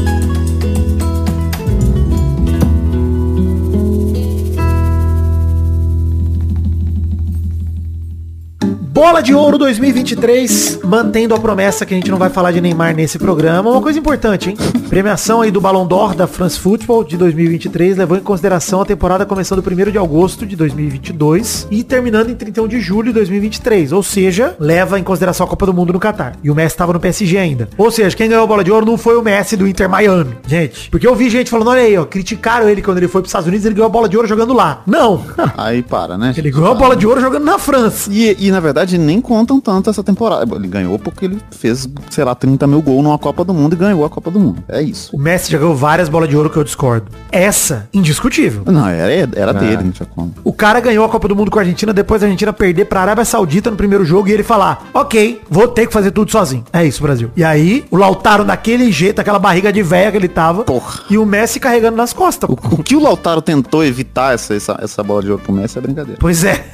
Bola 8.95 9.21
de 9.21 9.35
Ouro 9.35 9.57
2023, 9.57 10.79
mantendo 10.85 11.35
a 11.35 11.37
promessa 11.37 11.85
que 11.85 11.93
a 11.93 11.97
gente 11.97 12.09
não 12.09 12.17
vai 12.17 12.29
falar 12.29 12.53
de 12.53 12.61
Neymar 12.61 12.95
nesse 12.95 13.19
programa. 13.19 13.69
Uma 13.69 13.81
coisa 13.81 13.99
importante, 13.99 14.49
hein? 14.49 14.57
Premiação 14.87 15.41
aí 15.41 15.51
do 15.51 15.59
Ballon 15.59 15.85
d'Or 15.85 16.15
da 16.15 16.25
France 16.27 16.57
Football 16.57 17.03
de 17.03 17.17
2023 17.17 17.97
levou 17.97 18.17
em 18.17 18.21
consideração 18.21 18.79
a 18.79 18.85
temporada 18.85 19.25
começando 19.25 19.59
1 19.59 19.91
de 19.91 19.97
agosto 19.97 20.45
de 20.45 20.55
2022 20.55 21.67
e 21.69 21.83
terminando 21.83 22.29
em 22.29 22.35
31 22.35 22.69
de 22.69 22.79
julho 22.79 23.07
de 23.07 23.15
2023. 23.15 23.91
Ou 23.91 24.01
seja, 24.01 24.55
leva 24.57 24.97
em 24.97 25.03
consideração 25.03 25.45
a 25.45 25.49
Copa 25.49 25.65
do 25.65 25.73
Mundo 25.73 25.91
no 25.91 25.99
Catar. 25.99 26.37
E 26.41 26.49
o 26.49 26.55
Messi 26.55 26.75
estava 26.75 26.93
no 26.93 26.99
PSG 27.01 27.37
ainda. 27.37 27.67
Ou 27.77 27.91
seja, 27.91 28.15
quem 28.15 28.29
ganhou 28.29 28.45
a 28.45 28.47
Bola 28.47 28.63
de 28.63 28.71
Ouro 28.71 28.85
não 28.85 28.97
foi 28.97 29.17
o 29.17 29.21
Messi 29.21 29.57
do 29.57 29.67
Inter 29.67 29.89
Miami. 29.89 30.37
Gente, 30.47 30.89
porque 30.89 31.05
eu 31.05 31.13
vi 31.13 31.29
gente 31.29 31.49
falando, 31.49 31.67
olha 31.67 31.81
aí, 31.81 31.97
ó, 31.97 32.05
criticaram 32.05 32.69
ele 32.69 32.81
quando 32.81 32.99
ele 32.99 33.09
foi 33.09 33.21
para 33.21 33.25
os 33.25 33.29
Estados 33.29 33.47
Unidos, 33.49 33.65
ele 33.65 33.75
ganhou 33.75 33.87
a 33.87 33.91
Bola 33.91 34.07
de 34.07 34.15
Ouro 34.15 34.25
jogando 34.25 34.53
lá. 34.53 34.83
Não. 34.87 35.21
Aí 35.57 35.83
para, 35.83 36.17
né? 36.17 36.33
Ele 36.37 36.49
ganhou 36.49 36.71
a 36.71 36.75
Bola 36.75 36.95
de 36.95 37.05
Ouro 37.05 37.19
jogando 37.19 37.43
na 37.43 37.59
França. 37.59 38.09
E, 38.09 38.37
e, 38.39 38.51
na 38.51 38.61
verdade 38.61 38.84
nem 38.93 39.21
contam 39.21 39.59
tanto 39.59 39.89
essa 39.89 40.03
temporada. 40.03 40.55
Ele 40.55 40.67
ganhou 40.67 40.97
porque 40.99 41.25
ele 41.25 41.39
fez, 41.51 41.87
sei 42.09 42.23
lá, 42.23 42.35
30 42.35 42.67
mil 42.67 42.81
gols 42.81 43.03
numa 43.03 43.17
Copa 43.17 43.43
do 43.43 43.53
Mundo 43.53 43.73
e 43.73 43.75
ganhou 43.75 44.05
a 44.05 44.09
Copa 44.09 44.31
do 44.31 44.39
Mundo. 44.39 44.63
É 44.67 44.81
isso. 44.81 45.15
O 45.15 45.19
Messi 45.19 45.51
já 45.51 45.57
ganhou 45.57 45.75
várias 45.75 46.09
bolas 46.09 46.29
de 46.29 46.37
ouro 46.37 46.49
que 46.49 46.57
eu 46.57 46.63
discordo. 46.63 47.07
Essa, 47.31 47.89
indiscutível. 47.93 48.63
Não, 48.65 48.87
era, 48.87 49.29
era 49.35 49.53
dele, 49.53 49.83
não 49.83 49.91
tinha 49.91 50.07
como. 50.07 50.33
O 50.43 50.53
cara 50.53 50.79
ganhou 50.79 51.05
a 51.05 51.09
Copa 51.09 51.27
do 51.27 51.35
Mundo 51.35 51.51
com 51.51 51.59
a 51.59 51.61
Argentina, 51.61 51.93
depois 51.93 52.21
a 52.21 52.25
Argentina 52.25 52.53
perder 52.53 52.85
pra 52.85 53.01
Arábia 53.01 53.25
Saudita 53.25 53.71
no 53.71 53.77
primeiro 53.77 54.05
jogo 54.05 54.27
e 54.29 54.31
ele 54.31 54.43
falar, 54.43 54.89
ok, 54.93 55.41
vou 55.49 55.67
ter 55.67 55.87
que 55.87 55.93
fazer 55.93 56.11
tudo 56.11 56.31
sozinho. 56.31 56.63
É 56.71 56.85
isso, 56.85 57.01
Brasil. 57.01 57.31
E 57.35 57.43
aí, 57.43 57.85
o 57.91 57.97
Lautaro 57.97 58.43
daquele 58.43 58.91
jeito, 58.91 59.19
aquela 59.19 59.39
barriga 59.39 59.71
de 59.71 59.81
véia 59.81 60.11
que 60.11 60.17
ele 60.17 60.27
tava. 60.27 60.63
Porra. 60.63 61.01
E 61.09 61.17
o 61.17 61.25
Messi 61.25 61.59
carregando 61.59 61.97
nas 61.97 62.13
costas. 62.13 62.49
O, 62.49 62.53
o 62.53 62.83
que 62.83 62.95
o 62.95 62.99
Lautaro 63.01 63.41
tentou 63.41 63.83
evitar 63.83 64.33
essa, 64.33 64.53
essa, 64.53 64.77
essa 64.81 65.03
bola 65.03 65.21
de 65.21 65.31
ouro 65.31 65.41
pro 65.43 65.53
Messi 65.53 65.77
é 65.77 65.81
brincadeira. 65.81 66.17
Pois 66.19 66.43
é. 66.43 66.65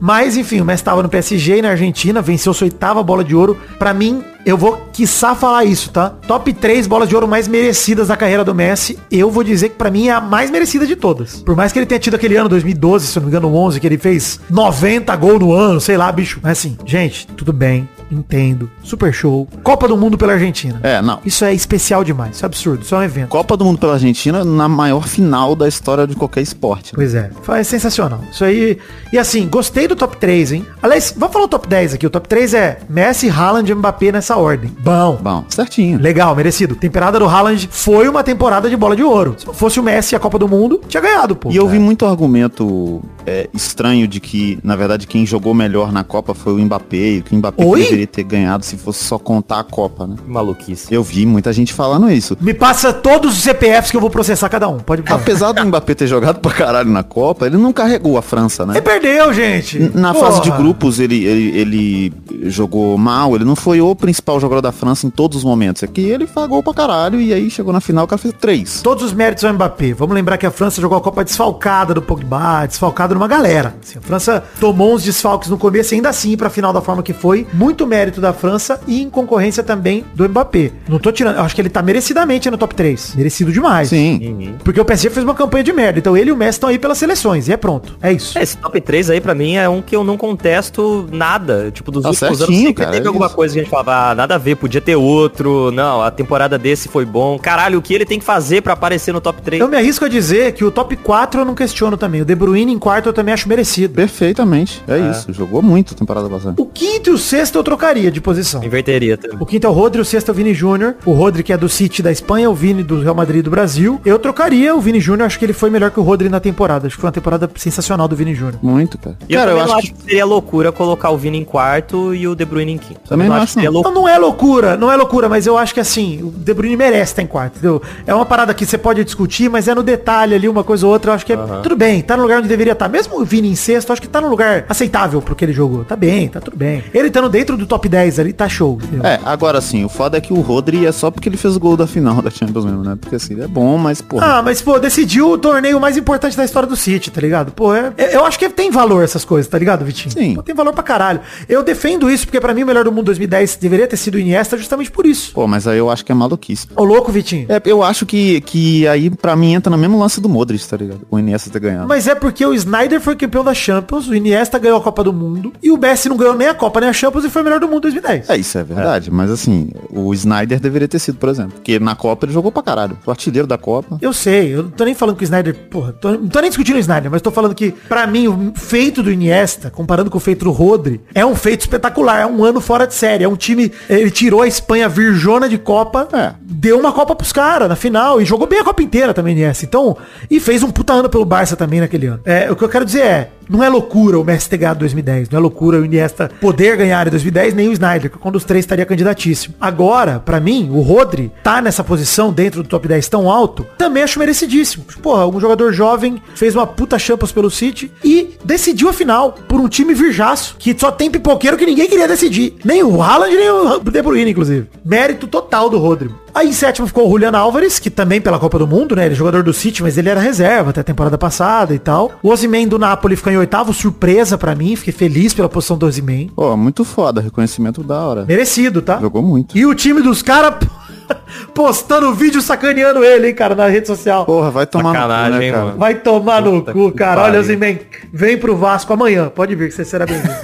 Mas, 0.00 0.36
enfim, 0.36 0.60
o 0.60 0.64
Messi 0.64 0.82
estava 0.82 1.02
no 1.02 1.08
PSG 1.08 1.58
e 1.58 1.62
na 1.62 1.70
Argentina, 1.70 2.20
venceu 2.20 2.52
sua 2.52 2.66
oitava 2.66 3.02
bola 3.02 3.24
de 3.24 3.34
ouro. 3.34 3.58
Pra 3.78 3.94
mim, 3.94 4.24
eu 4.44 4.56
vou 4.56 4.88
quiçá 4.92 5.34
falar 5.34 5.64
isso, 5.64 5.90
tá? 5.90 6.10
Top 6.26 6.52
3 6.52 6.86
bolas 6.86 7.08
de 7.08 7.14
ouro 7.14 7.26
mais 7.26 7.48
merecidas 7.48 8.08
da 8.08 8.16
carreira 8.16 8.44
do 8.44 8.54
Messi. 8.54 8.98
Eu 9.10 9.30
vou 9.30 9.42
dizer 9.42 9.70
que 9.70 9.76
pra 9.76 9.90
mim 9.90 10.08
é 10.08 10.12
a 10.12 10.20
mais 10.20 10.50
merecida 10.50 10.86
de 10.86 10.96
todas. 10.96 11.40
Por 11.42 11.56
mais 11.56 11.72
que 11.72 11.78
ele 11.78 11.86
tenha 11.86 11.98
tido 11.98 12.14
aquele 12.14 12.36
ano 12.36 12.48
2012, 12.48 13.06
se 13.06 13.18
eu 13.18 13.20
não 13.22 13.28
me 13.28 13.30
engano, 13.36 13.54
11, 13.54 13.80
que 13.80 13.86
ele 13.86 13.98
fez 13.98 14.40
90 14.50 15.14
gols 15.16 15.40
no 15.40 15.52
ano, 15.52 15.80
sei 15.80 15.96
lá, 15.96 16.10
bicho. 16.12 16.40
Mas 16.42 16.58
assim, 16.58 16.76
gente, 16.84 17.26
tudo 17.28 17.52
bem. 17.52 17.88
Entendo. 18.10 18.70
Super 18.82 19.12
show. 19.12 19.48
Copa 19.62 19.88
do 19.88 19.96
Mundo 19.96 20.16
pela 20.16 20.34
Argentina. 20.34 20.78
É, 20.82 21.00
não. 21.00 21.20
Isso 21.24 21.44
é 21.44 21.52
especial 21.52 22.04
demais. 22.04 22.36
Isso 22.36 22.44
é 22.44 22.46
absurdo. 22.46 22.82
Isso 22.82 22.94
é 22.94 22.98
um 22.98 23.02
evento. 23.02 23.28
Copa 23.30 23.56
do 23.56 23.64
Mundo 23.64 23.78
pela 23.78 23.94
Argentina 23.94 24.44
na 24.44 24.68
maior 24.68 25.08
final 25.08 25.56
da 25.56 25.66
história 25.66 26.06
de 26.06 26.14
qualquer 26.14 26.42
esporte. 26.42 26.92
né? 26.92 26.92
Pois 26.94 27.14
é. 27.14 27.30
É 27.48 27.64
sensacional. 27.64 28.20
Isso 28.30 28.44
aí. 28.44 28.78
E 29.12 29.18
assim, 29.18 29.48
gostei 29.48 29.88
do 29.88 29.96
top 29.96 30.16
3, 30.18 30.52
hein? 30.52 30.66
Aliás, 30.82 31.14
vamos 31.16 31.32
falar 31.32 31.46
o 31.46 31.48
top 31.48 31.66
10 31.66 31.94
aqui. 31.94 32.06
O 32.06 32.10
top 32.10 32.28
3 32.28 32.54
é 32.54 32.78
Messi, 32.88 33.28
Haaland 33.28 33.70
e 33.70 33.74
Mbappé 33.74 34.12
nessa 34.12 34.33
ordem. 34.36 34.70
Bom. 34.80 35.18
Bom, 35.20 35.44
certinho. 35.48 36.00
Legal, 36.00 36.34
merecido. 36.34 36.74
Temporada 36.74 37.18
do 37.18 37.26
Haaland 37.26 37.68
foi 37.70 38.08
uma 38.08 38.22
temporada 38.22 38.68
de 38.68 38.76
bola 38.76 38.96
de 38.96 39.02
ouro. 39.02 39.34
Se 39.38 39.46
fosse 39.52 39.80
o 39.80 39.82
Messi 39.82 40.14
e 40.14 40.16
a 40.16 40.20
Copa 40.20 40.38
do 40.38 40.48
Mundo, 40.48 40.80
tinha 40.88 41.00
ganhado, 41.00 41.36
pô. 41.36 41.50
E 41.50 41.56
eu 41.56 41.68
vi 41.68 41.78
muito 41.78 42.06
argumento 42.06 43.02
é, 43.26 43.48
estranho 43.54 44.06
de 44.06 44.20
que, 44.20 44.58
na 44.62 44.76
verdade, 44.76 45.06
quem 45.06 45.24
jogou 45.26 45.54
melhor 45.54 45.92
na 45.92 46.04
Copa 46.04 46.34
foi 46.34 46.52
o 46.52 46.58
Mbappé, 46.58 46.96
e 46.96 47.22
que 47.22 47.34
o 47.34 47.38
Mbappé 47.38 47.64
Oi? 47.64 47.82
deveria 47.82 48.06
ter 48.06 48.22
ganhado 48.24 48.64
se 48.64 48.76
fosse 48.76 49.04
só 49.04 49.18
contar 49.18 49.60
a 49.60 49.64
Copa, 49.64 50.06
né? 50.06 50.16
Maluquice. 50.26 50.92
Eu 50.92 51.02
vi 51.02 51.26
muita 51.26 51.52
gente 51.52 51.72
falando 51.72 52.10
isso. 52.10 52.36
Me 52.40 52.54
passa 52.54 52.92
todos 52.92 53.36
os 53.36 53.42
CPFs 53.42 53.90
que 53.90 53.96
eu 53.96 54.00
vou 54.00 54.10
processar 54.10 54.48
cada 54.48 54.68
um. 54.68 54.78
Pode 54.78 55.02
falar. 55.02 55.20
Apesar 55.20 55.52
do 55.52 55.64
Mbappé 55.64 55.94
ter 55.94 56.06
jogado 56.06 56.40
pra 56.40 56.52
caralho 56.52 56.90
na 56.90 57.02
Copa, 57.02 57.46
ele 57.46 57.56
não 57.56 57.72
carregou 57.72 58.18
a 58.18 58.22
França, 58.22 58.66
né? 58.66 58.74
Ele 58.74 58.82
perdeu, 58.82 59.32
gente. 59.32 59.78
Na 59.94 60.12
Porra. 60.12 60.26
fase 60.26 60.42
de 60.42 60.50
grupos 60.50 60.98
ele, 61.00 61.24
ele, 61.24 61.58
ele 61.58 62.12
jogou 62.50 62.96
mal, 62.98 63.34
ele 63.34 63.44
não 63.44 63.56
foi 63.56 63.80
o 63.80 63.94
principal 63.94 64.23
principal 64.24 64.40
jogador 64.40 64.62
da 64.62 64.72
França 64.72 65.06
em 65.06 65.10
todos 65.10 65.38
os 65.38 65.44
momentos. 65.44 65.82
É 65.82 65.86
que 65.86 66.00
ele 66.00 66.26
pagou 66.26 66.62
pra 66.62 66.72
caralho 66.72 67.20
e 67.20 67.32
aí 67.32 67.50
chegou 67.50 67.72
na 67.72 67.80
final, 67.80 68.04
o 68.04 68.08
cara 68.08 68.18
fez 68.18 68.34
três. 68.40 68.80
Todos 68.80 69.04
os 69.04 69.12
méritos 69.12 69.44
ao 69.44 69.52
Mbappé. 69.52 69.92
Vamos 69.92 70.14
lembrar 70.14 70.38
que 70.38 70.46
a 70.46 70.50
França 70.50 70.80
jogou 70.80 70.96
a 70.96 71.00
Copa 71.00 71.22
desfalcada 71.22 71.92
do 71.92 72.00
Pogba, 72.00 72.64
desfalcada 72.66 73.14
numa 73.14 73.28
galera. 73.28 73.74
Assim, 73.82 73.98
a 73.98 74.00
França 74.00 74.42
tomou 74.58 74.94
uns 74.94 75.04
desfalques 75.04 75.50
no 75.50 75.58
começo 75.58 75.92
e 75.94 75.96
ainda 75.96 76.08
assim 76.08 76.36
pra 76.36 76.48
final 76.48 76.72
da 76.72 76.80
forma 76.80 77.02
que 77.02 77.12
foi. 77.12 77.46
Muito 77.52 77.86
mérito 77.86 78.20
da 78.20 78.32
França 78.32 78.80
e 78.86 79.02
em 79.02 79.10
concorrência 79.10 79.62
também 79.62 80.04
do 80.14 80.26
Mbappé. 80.28 80.72
Não 80.88 80.98
tô 80.98 81.12
tirando, 81.12 81.36
eu 81.36 81.42
acho 81.42 81.54
que 81.54 81.60
ele 81.60 81.68
tá 81.68 81.82
merecidamente 81.82 82.50
no 82.50 82.56
top 82.56 82.74
3. 82.74 83.14
Merecido 83.16 83.52
demais. 83.52 83.90
Sim. 83.90 84.54
Porque 84.64 84.80
o 84.80 84.84
PSG 84.84 85.10
fez 85.10 85.22
uma 85.24 85.34
campanha 85.34 85.64
de 85.64 85.72
merda. 85.72 85.98
Então 85.98 86.16
ele 86.16 86.30
e 86.30 86.32
o 86.32 86.36
Messi 86.36 86.52
estão 86.56 86.70
aí 86.70 86.78
pelas 86.78 86.96
seleções. 86.96 87.46
E 87.48 87.52
é 87.52 87.56
pronto. 87.58 87.96
É 88.02 88.10
isso. 88.12 88.38
Esse 88.38 88.56
top 88.56 88.80
3 88.80 89.10
aí, 89.10 89.20
pra 89.20 89.34
mim, 89.34 89.56
é 89.56 89.68
um 89.68 89.82
que 89.82 89.94
eu 89.94 90.02
não 90.02 90.16
contesto 90.16 91.06
nada. 91.12 91.70
Tipo, 91.70 91.90
dos 91.90 92.02
Tá 92.02 92.08
últimos 92.08 92.28
anos 92.28 92.38
certinho, 92.38 92.68
sempre 92.68 92.84
cara, 92.84 92.92
teve 92.92 93.04
é 93.04 93.08
alguma 93.08 93.26
isso. 93.26 93.34
coisa 93.34 93.52
que 93.54 93.60
a 93.60 93.62
gente 93.62 93.70
falava, 93.70 94.10
ah, 94.10 94.13
nada 94.14 94.34
a 94.34 94.38
ver, 94.38 94.56
podia 94.56 94.80
ter 94.80 94.96
outro. 94.96 95.70
Não, 95.72 96.02
a 96.02 96.10
temporada 96.10 96.58
desse 96.58 96.88
foi 96.88 97.04
bom. 97.04 97.38
Caralho, 97.38 97.78
o 97.78 97.82
que 97.82 97.94
ele 97.94 98.04
tem 98.04 98.18
que 98.18 98.24
fazer 98.24 98.62
pra 98.62 98.72
aparecer 98.72 99.12
no 99.12 99.20
top 99.20 99.40
3? 99.42 99.60
Eu 99.60 99.68
me 99.68 99.76
arrisco 99.76 100.04
a 100.04 100.08
dizer 100.08 100.52
que 100.52 100.64
o 100.64 100.70
top 100.70 100.96
4 100.96 101.40
eu 101.40 101.44
não 101.44 101.54
questiono 101.54 101.96
também. 101.96 102.22
O 102.22 102.24
De 102.24 102.34
Bruyne 102.34 102.72
em 102.72 102.78
quarto 102.78 103.08
eu 103.08 103.12
também 103.12 103.32
acho 103.34 103.48
merecido. 103.48 103.94
Perfeitamente. 103.94 104.82
É, 104.86 104.98
isso. 105.10 105.32
Jogou 105.32 105.62
muito 105.62 105.94
a 105.94 105.96
temporada 105.96 106.28
passada. 106.28 106.60
O 106.60 106.66
quinto 106.66 107.10
e 107.10 107.12
o 107.12 107.18
sexto 107.18 107.56
eu 107.58 107.64
trocaria 107.64 108.10
de 108.10 108.20
posição. 108.20 108.62
Inverteria 108.62 109.16
também. 109.16 109.36
O 109.40 109.46
quinto 109.46 109.66
é 109.66 109.70
o 109.70 109.72
Rodri, 109.72 110.00
o 110.00 110.04
sexto 110.04 110.28
é 110.28 110.32
o 110.32 110.34
Vini 110.34 110.54
Júnior. 110.54 110.94
O 111.04 111.12
Rodri 111.12 111.42
que 111.42 111.52
é 111.52 111.56
do 111.56 111.68
City 111.68 112.02
da 112.02 112.12
Espanha, 112.12 112.48
o 112.50 112.54
Vini 112.54 112.82
do 112.82 113.00
Real 113.00 113.14
Madrid 113.14 113.44
do 113.44 113.50
Brasil. 113.50 114.00
Eu 114.04 114.18
trocaria 114.18 114.74
o 114.74 114.80
Vini 114.80 115.00
Júnior, 115.00 115.26
acho 115.26 115.38
que 115.38 115.44
ele 115.44 115.52
foi 115.52 115.70
melhor 115.70 115.90
que 115.90 116.00
o 116.00 116.02
Rodri 116.02 116.28
na 116.28 116.40
temporada. 116.40 116.86
Acho 116.86 116.96
que 116.96 117.00
foi 117.00 117.08
uma 117.08 117.12
temporada 117.12 117.50
sensacional 117.56 118.08
do 118.08 118.16
Vini 118.16 118.34
Júnior. 118.34 118.58
Muito, 118.62 118.98
cara. 118.98 119.16
E 119.28 119.34
eu 119.34 119.38
cara, 119.40 119.52
também 119.52 119.66
não 119.66 119.78
acho 119.78 119.92
que... 119.92 120.02
seria 120.02 120.24
loucura 120.24 120.72
colocar 120.72 121.10
o 121.10 121.18
Vini 121.18 121.38
em 121.38 121.44
quarto 121.44 122.14
e 122.14 122.26
o 122.26 122.34
De 122.34 122.44
Bruyne 122.44 122.72
em 122.72 122.78
quinto. 122.78 123.00
Também 123.08 123.26
Eu 123.26 123.30
não 123.30 123.36
acho 123.36 123.44
acho, 123.44 123.54
que 123.54 123.64
não. 123.64 123.72
Não, 123.72 123.72
loucura. 123.72 123.94
não 123.94 124.03
é 124.08 124.18
loucura, 124.18 124.76
não 124.76 124.90
é 124.90 124.96
loucura, 124.96 125.28
mas 125.28 125.46
eu 125.46 125.56
acho 125.58 125.72
que 125.74 125.80
assim, 125.80 126.20
o 126.22 126.30
De 126.30 126.52
Bruyne 126.54 126.76
merece 126.76 127.12
estar 127.12 127.22
em 127.22 127.26
quarto, 127.26 127.54
entendeu? 127.58 127.82
É 128.06 128.14
uma 128.14 128.24
parada 128.26 128.52
que 128.54 128.64
você 128.66 128.76
pode 128.78 129.02
discutir, 129.04 129.48
mas 129.48 129.68
é 129.68 129.74
no 129.74 129.82
detalhe 129.82 130.34
ali, 130.34 130.48
uma 130.48 130.64
coisa 130.64 130.86
ou 130.86 130.92
outra, 130.92 131.10
eu 131.10 131.14
acho 131.14 131.24
que 131.26 131.32
é 131.32 131.36
tudo 131.62 131.76
bem, 131.76 132.02
tá 132.02 132.16
no 132.16 132.22
lugar 132.22 132.38
onde 132.38 132.48
deveria 132.48 132.72
estar. 132.72 132.88
Mesmo 132.88 133.20
o 133.20 133.24
Vini 133.24 133.48
em 133.48 133.54
sexto, 133.54 133.88
eu 133.88 133.92
acho 133.94 134.02
que 134.02 134.08
tá 134.08 134.20
no 134.20 134.28
lugar 134.28 134.64
aceitável 134.68 135.20
pro 135.22 135.34
que 135.34 135.44
ele 135.44 135.52
jogou. 135.52 135.84
Tá 135.84 135.96
bem, 135.96 136.28
tá 136.28 136.40
tudo 136.40 136.56
bem. 136.56 136.82
Ele 136.92 137.08
estando 137.08 137.28
dentro 137.28 137.56
do 137.56 137.66
top 137.66 137.88
10 137.88 138.18
ali, 138.18 138.32
tá 138.32 138.48
show. 138.48 138.78
entendeu? 138.82 139.04
É, 139.06 139.20
agora 139.24 139.60
sim, 139.60 139.84
o 139.84 139.88
foda 139.88 140.18
é 140.18 140.20
que 140.20 140.32
o 140.32 140.40
Rodri 140.40 140.86
é 140.86 140.92
só 140.92 141.10
porque 141.10 141.28
ele 141.28 141.36
fez 141.36 141.56
o 141.56 141.60
gol 141.60 141.76
da 141.76 141.86
final 141.86 142.20
da 142.22 142.30
Champions 142.30 142.64
mesmo, 142.64 142.82
né? 142.82 142.96
Porque 143.00 143.16
assim, 143.16 143.34
ele 143.34 143.44
é 143.44 143.48
bom, 143.48 143.76
mas, 143.78 144.00
porra. 144.00 144.38
Ah, 144.38 144.42
mas, 144.42 144.60
pô, 144.62 144.78
decidiu 144.78 145.30
o 145.30 145.38
torneio 145.38 145.80
mais 145.80 145.96
importante 145.96 146.36
da 146.36 146.44
história 146.44 146.68
do 146.68 146.76
City, 146.76 147.10
tá 147.10 147.20
ligado? 147.20 147.52
Pô, 147.52 147.74
é, 147.74 147.92
é- 147.96 148.16
eu 148.16 148.24
acho 148.24 148.38
que 148.38 148.48
tem 148.48 148.70
valor 148.70 149.02
essas 149.04 149.24
coisas, 149.24 149.50
tá 149.50 149.58
ligado, 149.58 149.84
Vitinho? 149.84 150.12
Sim. 150.12 150.34
Pô, 150.34 150.42
tem 150.42 150.54
valor 150.54 150.72
pra 150.72 150.82
caralho. 150.82 151.20
Eu 151.48 151.62
defendo 151.62 152.10
isso, 152.10 152.26
porque 152.26 152.40
pra 152.40 152.54
mim 152.54 152.62
o 152.62 152.66
melhor 152.66 152.84
do 152.84 152.92
mundo 152.92 153.04
2010 153.06 153.56
deveria 153.56 153.86
ter 153.86 153.93
sido 153.96 154.14
o 154.16 154.18
Iniesta 154.18 154.56
justamente 154.56 154.90
por 154.90 155.06
isso. 155.06 155.32
Pô, 155.32 155.46
mas 155.46 155.66
aí 155.66 155.78
eu 155.78 155.90
acho 155.90 156.04
que 156.04 156.12
é 156.12 156.14
maluquice. 156.14 156.66
Ô, 156.76 156.84
louco, 156.84 157.10
Vitinho. 157.12 157.46
É, 157.48 157.60
eu 157.64 157.82
acho 157.82 158.04
que, 158.06 158.40
que 158.42 158.86
aí, 158.88 159.10
pra 159.10 159.34
mim, 159.36 159.54
entra 159.54 159.70
no 159.70 159.78
mesmo 159.78 159.98
lance 159.98 160.20
do 160.20 160.28
Modric, 160.28 160.66
tá 160.66 160.76
ligado? 160.76 161.00
O 161.10 161.18
Iniesta 161.18 161.50
ter 161.50 161.58
ganhado. 161.60 161.88
Mas 161.88 162.06
é 162.06 162.14
porque 162.14 162.44
o 162.44 162.54
Snyder 162.54 163.00
foi 163.00 163.16
campeão 163.16 163.44
da 163.44 163.54
Champions, 163.54 164.08
o 164.08 164.14
Iniesta 164.14 164.58
ganhou 164.58 164.78
a 164.78 164.80
Copa 164.82 165.02
do 165.04 165.12
Mundo, 165.12 165.52
e 165.62 165.70
o 165.70 165.76
Messi 165.78 166.08
não 166.08 166.16
ganhou 166.16 166.34
nem 166.34 166.48
a 166.48 166.54
Copa 166.54 166.80
nem 166.80 166.88
a 166.88 166.92
Champions 166.92 167.24
e 167.24 167.30
foi 167.30 167.42
o 167.42 167.44
melhor 167.44 167.60
do 167.60 167.66
mundo 167.68 167.88
em 167.88 167.92
2010. 167.92 168.30
É, 168.30 168.36
isso 168.36 168.58
é 168.58 168.64
verdade. 168.64 169.10
Mas 169.10 169.30
assim, 169.30 169.70
o 169.90 170.12
Snyder 170.14 170.60
deveria 170.60 170.88
ter 170.88 170.98
sido, 170.98 171.18
por 171.18 171.28
exemplo. 171.28 171.52
Porque 171.54 171.78
na 171.78 171.94
Copa 171.94 172.26
ele 172.26 172.32
jogou 172.32 172.50
pra 172.52 172.62
caralho. 172.62 172.98
O 173.06 173.10
artilheiro 173.10 173.46
da 173.46 173.58
Copa. 173.58 173.98
Eu 174.00 174.12
sei, 174.12 174.54
eu 174.54 174.64
não 174.64 174.70
tô 174.70 174.84
nem 174.84 174.94
falando 174.94 175.16
que 175.16 175.22
o 175.22 175.26
Snyder, 175.26 175.54
porra, 175.70 175.92
tô- 175.92 176.12
não 176.12 176.28
tô 176.28 176.40
nem 176.40 176.50
discutindo 176.50 176.76
o 176.76 176.80
Snyder, 176.80 177.10
mas 177.10 177.22
tô 177.22 177.30
falando 177.30 177.54
que, 177.54 177.70
pra 177.88 178.06
mim, 178.06 178.26
o 178.28 178.52
feito 178.54 179.02
do 179.02 179.10
Iniesta, 179.10 179.70
comparando 179.70 180.10
com 180.10 180.18
o 180.18 180.20
feito 180.20 180.44
do 180.44 180.50
Rodri, 180.50 181.00
é 181.14 181.24
um 181.24 181.34
feito 181.34 181.60
espetacular, 181.62 182.20
é 182.20 182.26
um 182.26 182.44
ano 182.44 182.60
fora 182.60 182.86
de 182.86 182.94
série, 182.94 183.24
é 183.24 183.28
um 183.28 183.36
time, 183.36 183.70
ele 183.88 184.10
tirou 184.10 184.42
a 184.42 184.46
Espanha 184.46 184.88
virjona 184.88 185.48
de 185.48 185.58
Copa, 185.58 186.08
É. 186.12 186.32
deu 186.40 186.78
uma 186.78 186.92
Copa 186.92 187.14
pros 187.14 187.32
caras 187.32 187.68
na 187.68 187.76
final, 187.76 188.20
e 188.20 188.24
jogou 188.24 188.46
bem 188.46 188.60
a 188.60 188.64
Copa 188.64 188.82
inteira 188.82 189.12
também, 189.12 189.32
Iniesta, 189.34 189.64
então, 189.64 189.96
e 190.30 190.40
fez 190.40 190.62
um 190.62 190.70
puta 190.70 190.92
ano 190.92 191.08
pelo 191.08 191.24
Barça 191.24 191.56
também 191.56 191.80
naquele 191.80 192.06
ano. 192.06 192.20
É, 192.24 192.50
o 192.50 192.56
que 192.56 192.62
eu 192.64 192.68
quero 192.68 192.84
dizer 192.84 193.02
é, 193.02 193.30
não 193.48 193.62
é 193.62 193.68
loucura 193.68 194.18
o 194.18 194.24
Messi 194.24 194.48
ter 194.48 194.58
ganhado 194.58 194.80
2010, 194.80 195.30
não 195.30 195.38
é 195.38 195.40
loucura 195.40 195.80
o 195.80 195.84
Iniesta 195.84 196.30
poder 196.40 196.76
ganhar 196.76 197.06
em 197.06 197.10
2010, 197.10 197.54
nem 197.54 197.68
o 197.68 197.72
Snyder, 197.72 198.10
que 198.10 198.18
quando 198.18 198.36
os 198.36 198.44
três 198.44 198.64
estaria 198.64 198.86
candidatíssimo. 198.86 199.54
Agora, 199.60 200.20
pra 200.20 200.40
mim, 200.40 200.68
o 200.70 200.80
Rodri 200.80 201.32
tá 201.42 201.60
nessa 201.60 201.84
posição 201.84 202.32
dentro 202.32 202.62
do 202.62 202.68
top 202.68 202.88
10 202.88 203.08
tão 203.08 203.30
alto, 203.30 203.66
também 203.78 204.02
acho 204.02 204.18
merecidíssimo. 204.18 204.84
Porra, 205.02 205.26
um 205.26 205.40
jogador 205.40 205.72
jovem 205.72 206.20
fez 206.34 206.54
uma 206.54 206.66
puta 206.66 206.98
champions 206.98 207.32
pelo 207.32 207.50
City 207.50 207.90
e 208.02 208.36
decidiu 208.44 208.88
a 208.88 208.92
final 208.92 209.32
por 209.32 209.60
um 209.60 209.68
time 209.68 209.94
virjaço, 209.94 210.56
que 210.58 210.78
só 210.78 210.90
tem 210.90 211.10
pipoqueiro 211.10 211.56
que 211.56 211.66
ninguém 211.66 211.88
queria 211.88 212.08
decidir. 212.08 212.56
Nem 212.64 212.82
o 212.82 213.02
Haaland, 213.02 213.34
nem 213.34 213.50
o 213.50 213.78
De 213.78 214.02
Bruyne, 214.02 214.30
inclusive. 214.30 214.68
Mérito 214.84 215.26
total 215.26 215.68
do 215.68 215.78
Rodri. 215.78 216.10
Aí 216.34 216.48
em 216.48 216.52
sétimo 216.52 216.86
ficou 216.86 217.06
o 217.06 217.10
Julian 217.10 217.30
Álvares, 217.30 217.78
que 217.78 217.88
também 217.88 218.20
pela 218.20 218.40
Copa 218.40 218.58
do 218.58 218.66
Mundo, 218.66 218.96
né? 218.96 219.04
Ele 219.04 219.14
é 219.14 219.16
jogador 219.16 219.44
do 219.44 219.52
City, 219.52 219.82
mas 219.84 219.96
ele 219.96 220.08
era 220.08 220.20
reserva 220.20 220.70
até 220.70 220.80
a 220.80 220.84
temporada 220.84 221.16
passada 221.16 221.72
e 221.72 221.78
tal. 221.78 222.10
O 222.22 222.30
Osimhen 222.30 222.66
do 222.66 222.76
Napoli 222.78 223.14
ficou 223.14 223.32
em 223.32 223.36
oitavo, 223.36 223.72
surpresa 223.72 224.36
pra 224.36 224.54
mim. 224.54 224.74
Fiquei 224.74 224.92
feliz 224.92 225.32
pela 225.32 225.48
posição 225.48 225.78
do 225.78 225.86
Osimhen. 225.86 226.30
Pô, 226.34 226.56
muito 226.56 226.84
foda. 226.84 227.20
Reconhecimento 227.20 227.84
da 227.84 228.00
hora. 228.00 228.24
Merecido, 228.24 228.82
tá? 228.82 228.98
Jogou 229.00 229.22
muito. 229.22 229.56
E 229.56 229.64
o 229.64 229.74
time 229.74 230.02
dos 230.02 230.22
caras 230.22 230.54
postando 231.54 232.12
vídeo 232.14 232.40
sacaneando 232.40 233.04
ele, 233.04 233.28
hein, 233.28 233.34
cara, 233.34 233.54
na 233.54 233.66
rede 233.66 233.86
social. 233.86 234.24
Porra, 234.24 234.50
vai 234.50 234.66
tomar 234.66 234.92
Sacanagem, 234.92 235.32
no 235.32 235.36
cu, 235.36 235.40
né, 235.40 235.50
cara? 235.50 235.64
mano? 235.64 235.78
Vai 235.78 235.94
tomar 235.94 236.42
no 236.42 236.52
Puta 236.52 236.72
cu, 236.72 236.90
que 236.90 236.98
cara. 236.98 237.22
Olha, 237.22 237.40
Osimhen, 237.40 237.80
vem 238.12 238.38
pro 238.38 238.56
Vasco 238.56 238.92
amanhã. 238.92 239.28
Pode 239.28 239.54
vir, 239.54 239.68
que 239.68 239.74
você 239.74 239.84
será 239.84 240.06
bem-vindo. 240.06 240.34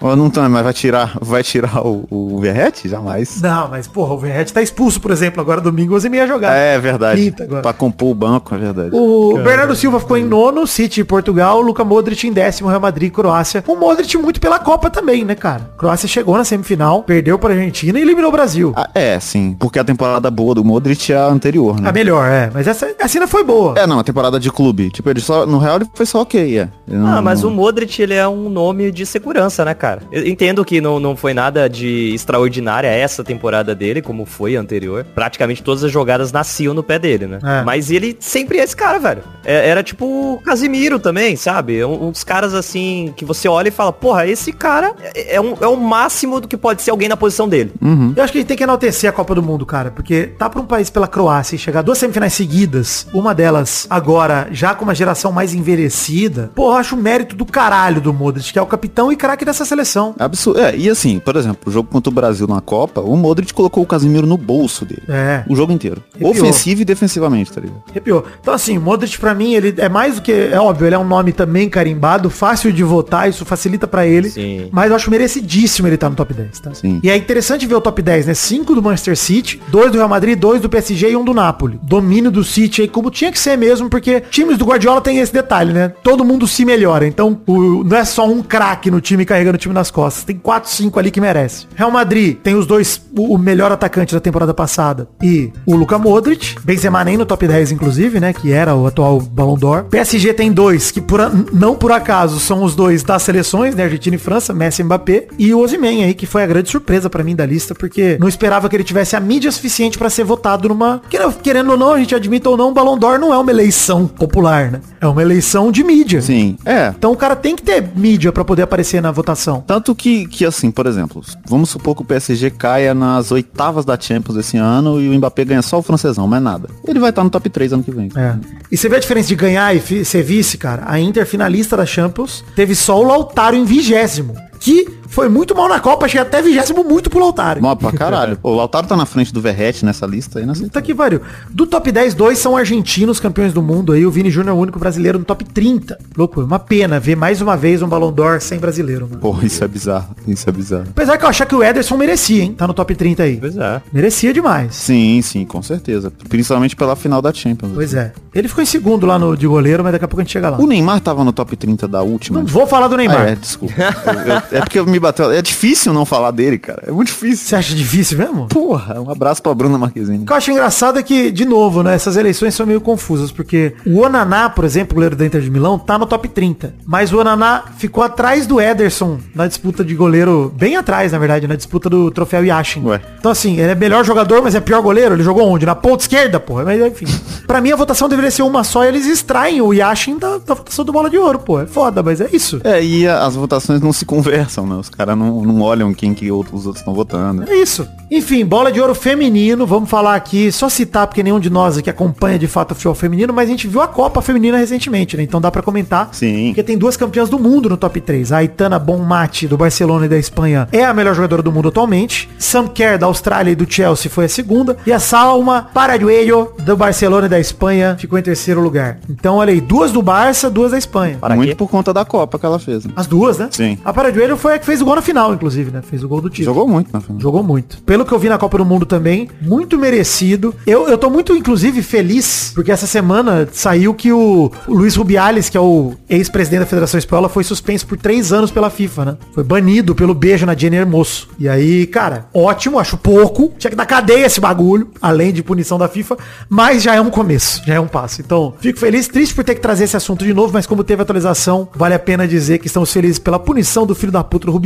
Não 0.16 0.30
tá, 0.30 0.48
mas 0.48 0.62
vai 0.62 0.72
tirar, 0.72 1.18
vai 1.20 1.42
tirar 1.42 1.86
o, 1.86 2.06
o 2.10 2.40
Verrete? 2.40 2.88
Jamais. 2.88 3.40
Não, 3.42 3.68
mas, 3.68 3.86
porra, 3.86 4.14
o 4.14 4.18
Verret 4.18 4.52
tá 4.52 4.62
expulso, 4.62 5.00
por 5.00 5.10
exemplo. 5.10 5.40
Agora 5.40 5.60
domingo 5.60 5.92
o 5.92 5.96
Osimhen 5.96 6.20
ia 6.20 6.26
jogar. 6.26 6.54
É 6.54 6.78
verdade. 6.78 7.22
Quinta 7.22 7.44
agora. 7.44 7.62
Pra 7.62 7.72
compor 7.72 8.10
o 8.10 8.14
banco, 8.14 8.54
é 8.54 8.58
verdade. 8.58 8.90
O 8.92 9.38
Bernardo 9.42 9.74
Silva 9.74 10.00
ficou 10.00 10.16
em 10.16 10.24
nono, 10.24 10.66
City 10.66 11.00
e 11.00 11.04
Portugal, 11.04 11.58
o 11.58 11.62
Luca 11.62 11.84
Modric 11.84 12.26
em 12.26 12.32
décimo, 12.32 12.68
Real 12.68 12.80
Madrid 12.80 13.08
e 13.08 13.10
Croácia. 13.10 13.62
O 13.66 13.76
Modric 13.76 14.16
muito 14.16 14.40
pela 14.40 14.58
Copa 14.58 14.88
também, 14.88 15.24
né, 15.24 15.34
cara? 15.34 15.70
Croácia 15.76 16.08
chegou 16.08 16.36
na 16.36 16.44
semifinal, 16.44 17.02
perdeu 17.02 17.38
pra 17.38 17.52
Argentina 17.52 17.98
e 17.98 18.02
eliminou 18.02 18.30
o 18.30 18.32
Brasil. 18.32 18.72
Ah, 18.76 18.88
é, 18.94 19.18
sim. 19.20 19.56
Porque 19.58 19.78
a 19.78 19.84
temporada 19.84 20.30
boa 20.36 20.54
do 20.54 20.62
Modric 20.64 21.10
é 21.12 21.16
a 21.16 21.26
anterior, 21.26 21.80
né? 21.80 21.88
A 21.88 21.92
melhor, 21.92 22.28
é. 22.30 22.50
Mas 22.52 22.68
essa, 22.68 22.94
essa 22.98 23.16
ainda 23.18 23.26
foi 23.26 23.42
boa. 23.42 23.74
É, 23.78 23.86
não, 23.86 23.98
a 23.98 24.04
temporada 24.04 24.38
de 24.38 24.50
clube. 24.52 24.90
Tipo, 24.90 25.08
ele 25.10 25.20
só. 25.20 25.46
No 25.46 25.58
Real 25.58 25.76
ele 25.76 25.86
foi 25.94 26.04
só 26.06 26.20
ok, 26.22 26.58
é. 26.58 26.68
Ele 26.86 26.98
não- 26.98 27.06
Ah, 27.16 27.22
mas 27.22 27.42
não- 27.42 27.50
o 27.50 27.52
Modric, 27.52 28.00
ele 28.00 28.14
é 28.14 28.28
um 28.28 28.48
nome 28.50 28.90
de 28.92 29.06
segurança, 29.06 29.64
né, 29.64 29.72
cara? 29.74 30.02
Eu 30.12 30.26
entendo 30.26 30.64
que 30.64 30.80
não, 30.80 31.00
não 31.00 31.16
foi 31.16 31.32
nada 31.32 31.68
de 31.68 32.12
extraordinária 32.14 32.88
essa 32.88 33.24
temporada 33.24 33.74
dele, 33.74 34.02
como 34.02 34.26
foi 34.26 34.56
a 34.56 34.60
anterior. 34.60 35.04
Praticamente 35.14 35.62
todas 35.62 35.82
as 35.82 35.90
jogadas 35.90 36.30
nasciam 36.32 36.74
no 36.74 36.82
pé 36.82 36.98
dele, 36.98 37.26
né? 37.26 37.38
É. 37.42 37.64
Mas 37.64 37.90
ele 37.90 38.16
sempre 38.20 38.58
é 38.58 38.64
esse 38.64 38.76
cara, 38.76 38.98
velho. 38.98 39.22
É- 39.44 39.68
era 39.68 39.82
tipo 39.82 40.04
o 40.06 40.38
Casimiro 40.44 40.98
também, 40.98 41.34
sabe? 41.36 41.82
Um- 41.84 42.06
Uns 42.08 42.22
caras 42.22 42.54
assim, 42.54 43.12
que 43.16 43.24
você 43.24 43.48
olha 43.48 43.68
e 43.68 43.70
fala, 43.72 43.92
porra, 43.92 44.26
esse 44.26 44.52
cara 44.52 44.94
é, 45.14 45.36
é, 45.36 45.40
um- 45.40 45.54
é 45.60 45.66
o 45.66 45.76
máximo 45.76 46.40
do 46.40 46.46
que 46.48 46.56
pode 46.56 46.82
ser 46.82 46.90
alguém 46.90 47.08
na 47.08 47.16
posição 47.16 47.48
dele. 47.48 47.72
Eu 48.16 48.22
acho 48.22 48.32
que 48.32 48.38
a 48.38 48.40
gente 48.40 48.48
tem 48.48 48.56
que 48.56 48.62
enaltecer 48.64 49.08
a 49.08 49.12
Copa 49.12 49.34
do 49.34 49.42
Mundo, 49.42 49.64
cara, 49.64 49.90
porque 49.90 50.15
tá 50.24 50.48
pra 50.48 50.60
um 50.60 50.66
país 50.66 50.90
pela 50.90 51.06
Croácia 51.06 51.56
e 51.56 51.58
chegar 51.58 51.82
duas 51.82 51.98
semifinais 51.98 52.32
seguidas, 52.32 53.06
uma 53.12 53.34
delas 53.34 53.86
agora 53.88 54.48
já 54.50 54.74
com 54.74 54.84
uma 54.84 54.94
geração 54.94 55.32
mais 55.32 55.54
envelhecida, 55.54 56.50
pô, 56.54 56.70
eu 56.70 56.76
acho 56.76 56.94
o 56.94 56.98
mérito 56.98 57.36
do 57.36 57.44
caralho 57.44 58.00
do 58.00 58.12
Modric, 58.12 58.52
que 58.52 58.58
é 58.58 58.62
o 58.62 58.66
capitão 58.66 59.12
e 59.12 59.16
craque 59.16 59.44
dessa 59.44 59.64
seleção. 59.64 60.14
Absurdo. 60.18 60.60
É, 60.60 60.76
e 60.76 60.88
assim, 60.88 61.18
por 61.18 61.36
exemplo, 61.36 61.60
o 61.66 61.70
jogo 61.70 61.88
contra 61.90 62.10
o 62.10 62.14
Brasil 62.14 62.46
na 62.46 62.60
Copa, 62.60 63.00
o 63.00 63.16
Modric 63.16 63.52
colocou 63.52 63.82
o 63.82 63.86
Casimiro 63.86 64.26
no 64.26 64.36
bolso 64.36 64.84
dele. 64.84 65.02
É. 65.08 65.44
O 65.48 65.56
jogo 65.56 65.72
inteiro. 65.72 66.02
Arrepiou. 66.14 66.30
Ofensivo 66.30 66.82
e 66.82 66.84
defensivamente, 66.84 67.52
tá 67.52 67.60
ligado? 67.60 67.82
Arrepiou. 67.90 68.24
Então, 68.40 68.54
assim, 68.54 68.78
Modric 68.78 69.18
pra 69.18 69.34
mim, 69.34 69.54
ele 69.54 69.74
é 69.78 69.88
mais 69.88 70.16
do 70.16 70.22
que. 70.22 70.32
É 70.32 70.60
óbvio, 70.60 70.86
ele 70.86 70.94
é 70.94 70.98
um 70.98 71.06
nome 71.06 71.32
também 71.32 71.68
carimbado, 71.68 72.30
fácil 72.30 72.72
de 72.72 72.82
votar, 72.82 73.28
isso 73.28 73.44
facilita 73.44 73.86
pra 73.86 74.06
ele. 74.06 74.30
Sim. 74.30 74.68
Mas 74.72 74.90
eu 74.90 74.96
acho 74.96 75.10
merecidíssimo 75.10 75.88
ele 75.88 75.94
estar 75.94 76.08
no 76.08 76.16
top 76.16 76.32
10, 76.32 76.60
tá? 76.60 76.74
Sim. 76.74 77.00
E 77.02 77.10
é 77.10 77.16
interessante 77.16 77.66
ver 77.66 77.74
o 77.74 77.80
top 77.80 78.00
10, 78.02 78.26
né? 78.26 78.34
Cinco 78.34 78.74
do 78.74 78.82
Manchester 78.82 79.16
City, 79.16 79.60
dois 79.68 79.90
do 79.90 79.98
Real 79.98 80.05
Madrid, 80.08 80.38
dois 80.38 80.60
do 80.60 80.68
PSG 80.68 81.10
e 81.10 81.16
um 81.16 81.24
do 81.24 81.34
Napoli. 81.34 81.78
Domínio 81.82 82.30
do 82.30 82.44
City 82.44 82.82
aí, 82.82 82.88
como 82.88 83.10
tinha 83.10 83.30
que 83.32 83.38
ser 83.38 83.56
mesmo, 83.56 83.88
porque 83.88 84.20
times 84.30 84.56
do 84.58 84.64
Guardiola 84.64 85.00
tem 85.00 85.18
esse 85.18 85.32
detalhe, 85.32 85.72
né? 85.72 85.92
Todo 86.02 86.24
mundo 86.24 86.46
se 86.46 86.64
melhora. 86.64 87.06
Então, 87.06 87.40
o- 87.46 87.82
não 87.84 87.96
é 87.96 88.04
só 88.04 88.26
um 88.28 88.42
craque 88.42 88.90
no 88.90 89.00
time 89.00 89.24
carregando 89.24 89.56
o 89.56 89.58
time 89.58 89.74
nas 89.74 89.90
costas. 89.90 90.24
Tem 90.24 90.36
quatro, 90.36 90.70
cinco 90.70 90.98
ali 90.98 91.10
que 91.10 91.20
merece. 91.20 91.66
Real 91.74 91.90
Madrid 91.90 92.36
tem 92.42 92.54
os 92.54 92.66
dois, 92.66 93.00
o, 93.16 93.34
o 93.34 93.38
melhor 93.38 93.70
atacante 93.72 94.14
da 94.14 94.20
temporada 94.20 94.52
passada 94.54 95.08
e 95.22 95.52
o 95.64 95.74
Luka 95.76 95.98
Modric. 95.98 96.56
Benzema 96.64 97.04
nem 97.04 97.16
no 97.16 97.26
top 97.26 97.46
10, 97.46 97.72
inclusive, 97.72 98.20
né? 98.20 98.32
Que 98.32 98.52
era 98.52 98.74
o 98.74 98.86
atual 98.86 99.20
Ballon 99.20 99.56
d'Or. 99.56 99.84
PSG 99.84 100.32
tem 100.34 100.52
dois, 100.52 100.90
que 100.90 101.00
por, 101.00 101.20
não 101.52 101.74
por 101.74 101.92
acaso 101.92 102.38
são 102.40 102.62
os 102.62 102.74
dois 102.74 103.02
das 103.02 103.22
seleções, 103.22 103.74
né? 103.74 103.84
Argentina 103.84 104.16
e 104.16 104.18
França, 104.18 104.52
Messi 104.52 104.82
e 104.82 104.84
Mbappé. 104.84 105.26
E 105.38 105.52
o 105.54 105.60
Osimhen 105.60 106.04
aí, 106.04 106.14
que 106.14 106.26
foi 106.26 106.42
a 106.42 106.46
grande 106.46 106.68
surpresa 106.70 107.08
pra 107.10 107.22
mim 107.24 107.34
da 107.36 107.46
lista, 107.46 107.74
porque 107.74 108.16
não 108.20 108.28
esperava 108.28 108.68
que 108.68 108.76
ele 108.76 108.84
tivesse 108.84 109.16
a 109.16 109.20
mídia 109.20 109.50
suficiente 109.52 109.95
suficiente 109.96 109.98
pra 109.98 110.10
ser 110.10 110.24
votado 110.24 110.68
numa... 110.68 111.00
Querendo, 111.42 111.70
ou 111.70 111.76
não, 111.76 111.92
a 111.92 111.98
gente 111.98 112.14
admita 112.14 112.48
ou 112.50 112.56
não, 112.56 112.68
o 112.68 112.72
Ballon 112.72 112.98
d'Or 112.98 113.18
não 113.18 113.32
é 113.32 113.38
uma 113.38 113.50
eleição 113.50 114.06
popular, 114.06 114.70
né? 114.70 114.80
É 115.00 115.06
uma 115.06 115.22
eleição 115.22 115.72
de 115.72 115.82
mídia. 115.82 116.20
Sim, 116.20 116.56
é. 116.64 116.92
Então 116.96 117.12
o 117.12 117.16
cara 117.16 117.34
tem 117.34 117.56
que 117.56 117.62
ter 117.62 117.90
mídia 117.96 118.30
pra 118.30 118.44
poder 118.44 118.62
aparecer 118.62 119.00
na 119.00 119.10
votação. 119.10 119.64
Tanto 119.66 119.94
que, 119.94 120.26
que, 120.26 120.44
assim, 120.44 120.70
por 120.70 120.86
exemplo, 120.86 121.22
vamos 121.46 121.70
supor 121.70 121.96
que 121.96 122.02
o 122.02 122.04
PSG 122.04 122.50
caia 122.50 122.94
nas 122.94 123.32
oitavas 123.32 123.84
da 123.84 123.98
Champions 123.98 124.36
esse 124.38 124.56
ano 124.56 125.00
e 125.00 125.08
o 125.08 125.14
Mbappé 125.14 125.44
ganha 125.44 125.62
só 125.62 125.78
o 125.78 125.82
francesão, 125.82 126.26
mais 126.26 126.42
nada. 126.42 126.68
Ele 126.86 127.00
vai 127.00 127.10
estar 127.10 127.24
no 127.24 127.30
top 127.30 127.48
3 127.48 127.72
ano 127.72 127.82
que 127.82 127.90
vem. 127.90 128.10
É. 128.14 128.36
E 128.70 128.76
você 128.76 128.88
vê 128.88 128.96
a 128.96 129.00
diferença 129.00 129.28
de 129.28 129.34
ganhar 129.34 129.74
e 129.74 130.04
ser 130.04 130.22
vice, 130.22 130.58
cara? 130.58 130.84
A 130.86 131.00
Inter 131.00 131.26
finalista 131.26 131.76
da 131.76 131.86
Champions 131.86 132.44
teve 132.54 132.74
só 132.74 133.00
o 133.00 133.04
Lautaro 133.04 133.56
em 133.56 133.64
vigésimo. 133.64 134.34
Que 134.58 134.86
foi 135.08 135.28
muito 135.28 135.54
mal 135.54 135.68
na 135.68 135.80
Copa, 135.80 136.06
achei 136.06 136.20
até 136.20 136.40
vigésimo 136.42 136.84
muito 136.84 137.08
pro 137.10 137.18
Lautaro. 137.20 137.60
Mó 137.62 137.74
pra 137.74 137.92
caralho. 137.92 138.38
O 138.46 138.54
Lautaro 138.54 138.86
tá 138.86 138.96
na 138.96 139.06
frente 139.06 139.32
do 139.32 139.40
Verrete 139.40 139.84
nessa 139.84 140.06
lista 140.06 140.38
aí, 140.38 140.46
nessa 140.46 140.62
Puta 140.62 140.80
que 140.82 140.94
pariu. 140.94 141.20
Do 141.50 141.66
top 141.66 141.90
10, 141.90 142.14
dois 142.14 142.38
são 142.38 142.56
argentinos 142.56 143.18
campeões 143.20 143.52
do 143.52 143.60
mundo 143.62 143.92
aí. 143.92 144.04
O 144.06 144.10
Vini 144.10 144.30
Júnior 144.30 144.54
é 144.54 144.58
o 144.58 144.60
único 144.60 144.78
brasileiro 144.78 145.18
no 145.18 145.24
top 145.24 145.44
30. 145.44 145.98
Louco, 146.16 146.40
uma 146.42 146.58
pena 146.58 146.98
ver 147.00 147.16
mais 147.16 147.40
uma 147.40 147.56
vez 147.56 147.82
um 147.82 147.88
Ballon 147.88 148.12
d'Or 148.12 148.40
sem 148.40 148.58
brasileiro, 148.58 149.06
mano. 149.08 149.20
Porra, 149.20 149.44
isso 149.46 149.62
é 149.64 149.68
bizarro. 149.68 150.14
Isso 150.26 150.48
é 150.48 150.52
bizarro. 150.52 150.84
Apesar 150.90 151.16
que 151.18 151.24
eu 151.24 151.28
achar 151.28 151.46
que 151.46 151.54
o 151.54 151.62
Ederson 151.62 151.96
merecia, 151.96 152.42
hein? 152.42 152.52
Tá 152.56 152.66
no 152.66 152.74
top 152.74 152.94
30 152.94 153.22
aí. 153.22 153.36
Pois 153.38 153.56
é. 153.56 153.82
Merecia 153.92 154.32
demais. 154.32 154.74
Sim, 154.74 155.20
sim, 155.22 155.44
com 155.44 155.62
certeza. 155.62 156.12
Principalmente 156.28 156.76
pela 156.76 156.94
final 156.96 157.20
da 157.20 157.32
Champions. 157.32 157.72
Pois 157.74 157.94
é. 157.94 158.12
Ele 158.34 158.48
ficou 158.48 158.62
em 158.62 158.66
segundo 158.66 159.06
lá 159.06 159.18
no 159.18 159.36
de 159.36 159.46
goleiro, 159.46 159.82
mas 159.82 159.92
daqui 159.92 160.04
a 160.04 160.08
pouco 160.08 160.20
a 160.20 160.24
gente 160.24 160.32
chega 160.32 160.50
lá. 160.50 160.58
O 160.58 160.66
Neymar 160.66 161.00
tava 161.00 161.24
no 161.24 161.32
top 161.32 161.56
30 161.56 161.88
da 161.88 162.02
última. 162.02 162.38
Não 162.40 162.46
vou 162.46 162.66
falar 162.66 162.88
do 162.88 162.96
Neymar. 162.96 163.20
Ah, 163.22 163.30
é, 163.30 163.34
desculpa. 163.34 163.74
Eu- 163.76 164.34
eu- 164.34 164.42
é 164.52 164.60
porque 164.60 164.80
me 164.82 164.95
bateu. 165.00 165.30
É 165.30 165.42
difícil 165.42 165.92
não 165.92 166.04
falar 166.04 166.30
dele, 166.30 166.58
cara. 166.58 166.84
É 166.86 166.90
muito 166.90 167.08
difícil. 167.08 167.46
Você 167.46 167.56
acha 167.56 167.74
difícil 167.74 168.18
mesmo? 168.18 168.48
Porra, 168.48 169.00
um 169.00 169.10
abraço 169.10 169.42
pra 169.42 169.54
Bruna 169.54 169.78
Marquezine. 169.78 170.22
O 170.22 170.26
que 170.26 170.32
eu 170.32 170.36
acho 170.36 170.50
engraçado 170.50 170.98
é 170.98 171.02
que, 171.02 171.30
de 171.30 171.44
novo, 171.44 171.82
né, 171.82 171.94
essas 171.94 172.16
eleições 172.16 172.54
são 172.54 172.66
meio 172.66 172.80
confusas, 172.80 173.30
porque 173.30 173.74
o 173.84 174.00
Onaná, 174.00 174.48
por 174.48 174.64
exemplo, 174.64 174.92
o 174.92 174.94
goleiro 174.96 175.16
da 175.16 175.26
Inter 175.26 175.40
de 175.40 175.50
Milão, 175.50 175.78
tá 175.78 175.98
no 175.98 176.06
top 176.06 176.28
30. 176.28 176.74
Mas 176.84 177.12
o 177.12 177.18
Onaná 177.18 177.64
ficou 177.76 178.02
atrás 178.02 178.46
do 178.46 178.60
Ederson 178.60 179.18
na 179.34 179.46
disputa 179.46 179.84
de 179.84 179.94
goleiro, 179.94 180.52
bem 180.56 180.76
atrás, 180.76 181.12
na 181.12 181.18
verdade, 181.18 181.46
na 181.46 181.56
disputa 181.56 181.88
do 181.88 182.10
troféu 182.10 182.44
Yashin. 182.44 182.82
Ué. 182.84 183.00
Então, 183.18 183.30
assim, 183.30 183.58
ele 183.58 183.72
é 183.72 183.74
melhor 183.74 184.04
jogador, 184.04 184.42
mas 184.42 184.54
é 184.54 184.60
pior 184.60 184.82
goleiro. 184.82 185.14
Ele 185.14 185.22
jogou 185.22 185.48
onde? 185.48 185.66
Na 185.66 185.74
ponta 185.74 186.02
esquerda, 186.04 186.38
porra. 186.38 186.64
Mas, 186.64 186.80
enfim. 186.80 187.06
pra 187.46 187.60
mim, 187.60 187.72
a 187.72 187.76
votação 187.76 188.08
deveria 188.08 188.30
ser 188.30 188.42
uma 188.42 188.64
só 188.64 188.84
e 188.84 188.88
eles 188.88 189.06
extraem 189.06 189.60
o 189.60 189.72
Yashin 189.72 190.18
da, 190.18 190.38
da 190.38 190.54
votação 190.54 190.84
do 190.84 190.92
Bola 190.92 191.10
de 191.10 191.18
Ouro, 191.18 191.38
pô. 191.38 191.60
É 191.60 191.66
foda, 191.66 192.02
mas 192.02 192.20
é 192.20 192.28
isso. 192.32 192.60
É, 192.64 192.82
e 192.82 193.06
as 193.06 193.34
votações 193.34 193.80
não 193.80 193.92
se 193.92 194.04
conversam, 194.04 194.66
né? 194.66 194.76
Os 194.88 194.90
caras 194.94 195.16
não, 195.18 195.42
não 195.42 195.60
olham 195.60 195.92
quem 195.92 196.14
que 196.14 196.30
outros- 196.30 196.60
os 196.60 196.66
outros 196.66 196.80
estão 196.80 196.94
votando. 196.94 197.44
É 197.50 197.56
isso. 197.56 197.86
Enfim, 198.10 198.44
bola 198.44 198.70
de 198.70 198.80
ouro 198.80 198.94
feminino, 198.94 199.66
vamos 199.66 199.90
falar 199.90 200.14
aqui, 200.14 200.52
só 200.52 200.68
citar, 200.68 201.06
porque 201.08 201.22
nenhum 201.24 201.40
de 201.40 201.50
nós 201.50 201.76
aqui 201.76 201.90
acompanha 201.90 202.38
de 202.38 202.46
fato 202.46 202.70
o 202.70 202.74
futebol 202.74 202.94
feminino, 202.94 203.32
mas 203.32 203.48
a 203.48 203.50
gente 203.50 203.66
viu 203.66 203.80
a 203.80 203.88
Copa 203.88 204.22
Feminina 204.22 204.56
recentemente, 204.56 205.16
né? 205.16 205.22
Então 205.24 205.40
dá 205.40 205.50
pra 205.50 205.60
comentar. 205.62 206.10
Sim. 206.12 206.48
Porque 206.48 206.62
tem 206.62 206.78
duas 206.78 206.96
campeãs 206.96 207.28
do 207.28 207.38
mundo 207.38 207.68
no 207.68 207.76
top 207.76 208.00
3. 208.00 208.30
A 208.32 208.38
Aitana 208.38 208.78
Bonmati, 208.78 209.48
do 209.48 209.56
Barcelona 209.56 210.06
e 210.06 210.08
da 210.08 210.16
Espanha, 210.18 210.68
é 210.70 210.84
a 210.84 210.94
melhor 210.94 211.14
jogadora 211.14 211.42
do 211.42 211.50
mundo 211.50 211.68
atualmente. 211.68 212.28
Sam 212.38 212.68
Kerr, 212.68 212.96
da 212.98 213.06
Austrália 213.06 213.50
e 213.50 213.54
do 213.56 213.66
Chelsea, 213.70 214.10
foi 214.10 214.26
a 214.26 214.28
segunda. 214.28 214.76
E 214.86 214.92
a 214.92 215.00
Salma 215.00 215.68
Paraguayo, 215.74 216.52
do 216.64 216.76
Barcelona 216.76 217.26
e 217.26 217.28
da 217.28 217.40
Espanha, 217.40 217.96
ficou 217.98 218.18
em 218.18 218.22
terceiro 218.22 218.60
lugar. 218.60 218.98
Então, 219.10 219.36
olha 219.36 219.52
aí, 219.52 219.60
duas 219.60 219.90
do 219.90 220.00
Barça, 220.02 220.48
duas 220.48 220.70
da 220.72 220.78
Espanha. 220.78 221.18
Para 221.20 221.34
Muito 221.34 221.56
por 221.56 221.68
conta 221.68 221.92
da 221.92 222.04
Copa 222.04 222.38
que 222.38 222.46
ela 222.46 222.58
fez. 222.58 222.84
Né? 222.84 222.92
As 222.94 223.06
duas, 223.06 223.38
né? 223.38 223.48
Sim. 223.50 223.78
A 223.84 223.92
Paraguayo 223.92 224.36
foi 224.36 224.54
a 224.54 224.58
que 224.58 224.66
fez 224.66 224.75
o 224.80 224.84
gol 224.84 224.96
na 224.96 225.02
final, 225.02 225.34
inclusive, 225.34 225.70
né? 225.70 225.82
Fez 225.82 226.02
o 226.02 226.08
gol 226.08 226.20
do 226.20 226.30
título. 226.30 226.54
Jogou 226.54 226.68
muito 226.68 226.92
na 226.92 227.00
final. 227.00 227.20
Jogou 227.20 227.42
muito. 227.42 227.82
Pelo 227.82 228.04
que 228.04 228.12
eu 228.12 228.18
vi 228.18 228.28
na 228.28 228.38
Copa 228.38 228.58
do 228.58 228.64
Mundo 228.64 228.86
também, 228.86 229.28
muito 229.40 229.78
merecido. 229.78 230.54
Eu, 230.66 230.88
eu 230.88 230.98
tô 230.98 231.10
muito, 231.10 231.34
inclusive, 231.34 231.82
feliz, 231.82 232.52
porque 232.54 232.72
essa 232.72 232.86
semana 232.86 233.48
saiu 233.52 233.94
que 233.94 234.12
o, 234.12 234.50
o 234.66 234.74
Luiz 234.74 234.96
Rubiales, 234.96 235.48
que 235.48 235.56
é 235.56 235.60
o 235.60 235.94
ex-presidente 236.08 236.60
da 236.60 236.66
Federação 236.66 236.98
Espanhola, 236.98 237.28
foi 237.28 237.44
suspenso 237.44 237.86
por 237.86 237.96
três 237.96 238.32
anos 238.32 238.50
pela 238.50 238.70
FIFA, 238.70 239.04
né? 239.04 239.16
Foi 239.32 239.44
banido 239.44 239.94
pelo 239.94 240.14
beijo 240.14 240.46
na 240.46 240.54
Jenny 240.54 240.76
Hermoso. 240.76 241.28
E 241.38 241.48
aí, 241.48 241.86
cara, 241.86 242.26
ótimo, 242.34 242.78
acho 242.78 242.96
pouco. 242.96 243.52
Tinha 243.58 243.70
que 243.70 243.76
dar 243.76 243.86
cadeia 243.86 244.26
esse 244.26 244.40
bagulho, 244.40 244.90
além 245.00 245.32
de 245.32 245.42
punição 245.42 245.78
da 245.78 245.88
FIFA, 245.88 246.16
mas 246.48 246.82
já 246.82 246.94
é 246.94 247.00
um 247.00 247.10
começo, 247.10 247.62
já 247.66 247.74
é 247.74 247.80
um 247.80 247.88
passo. 247.88 248.20
Então, 248.20 248.54
fico 248.60 248.78
feliz, 248.78 249.08
triste 249.08 249.34
por 249.34 249.44
ter 249.44 249.54
que 249.54 249.60
trazer 249.60 249.84
esse 249.84 249.96
assunto 249.96 250.24
de 250.24 250.34
novo, 250.34 250.52
mas 250.52 250.66
como 250.66 250.84
teve 250.84 251.02
atualização, 251.02 251.68
vale 251.74 251.94
a 251.94 251.98
pena 251.98 252.26
dizer 252.26 252.58
que 252.58 252.66
estamos 252.66 252.92
felizes 252.92 253.18
pela 253.18 253.38
punição 253.38 253.86
do 253.86 253.94
filho 253.94 254.12
da 254.12 254.22
puta 254.22 254.46
do 254.46 254.52
Rubiales 254.52 254.65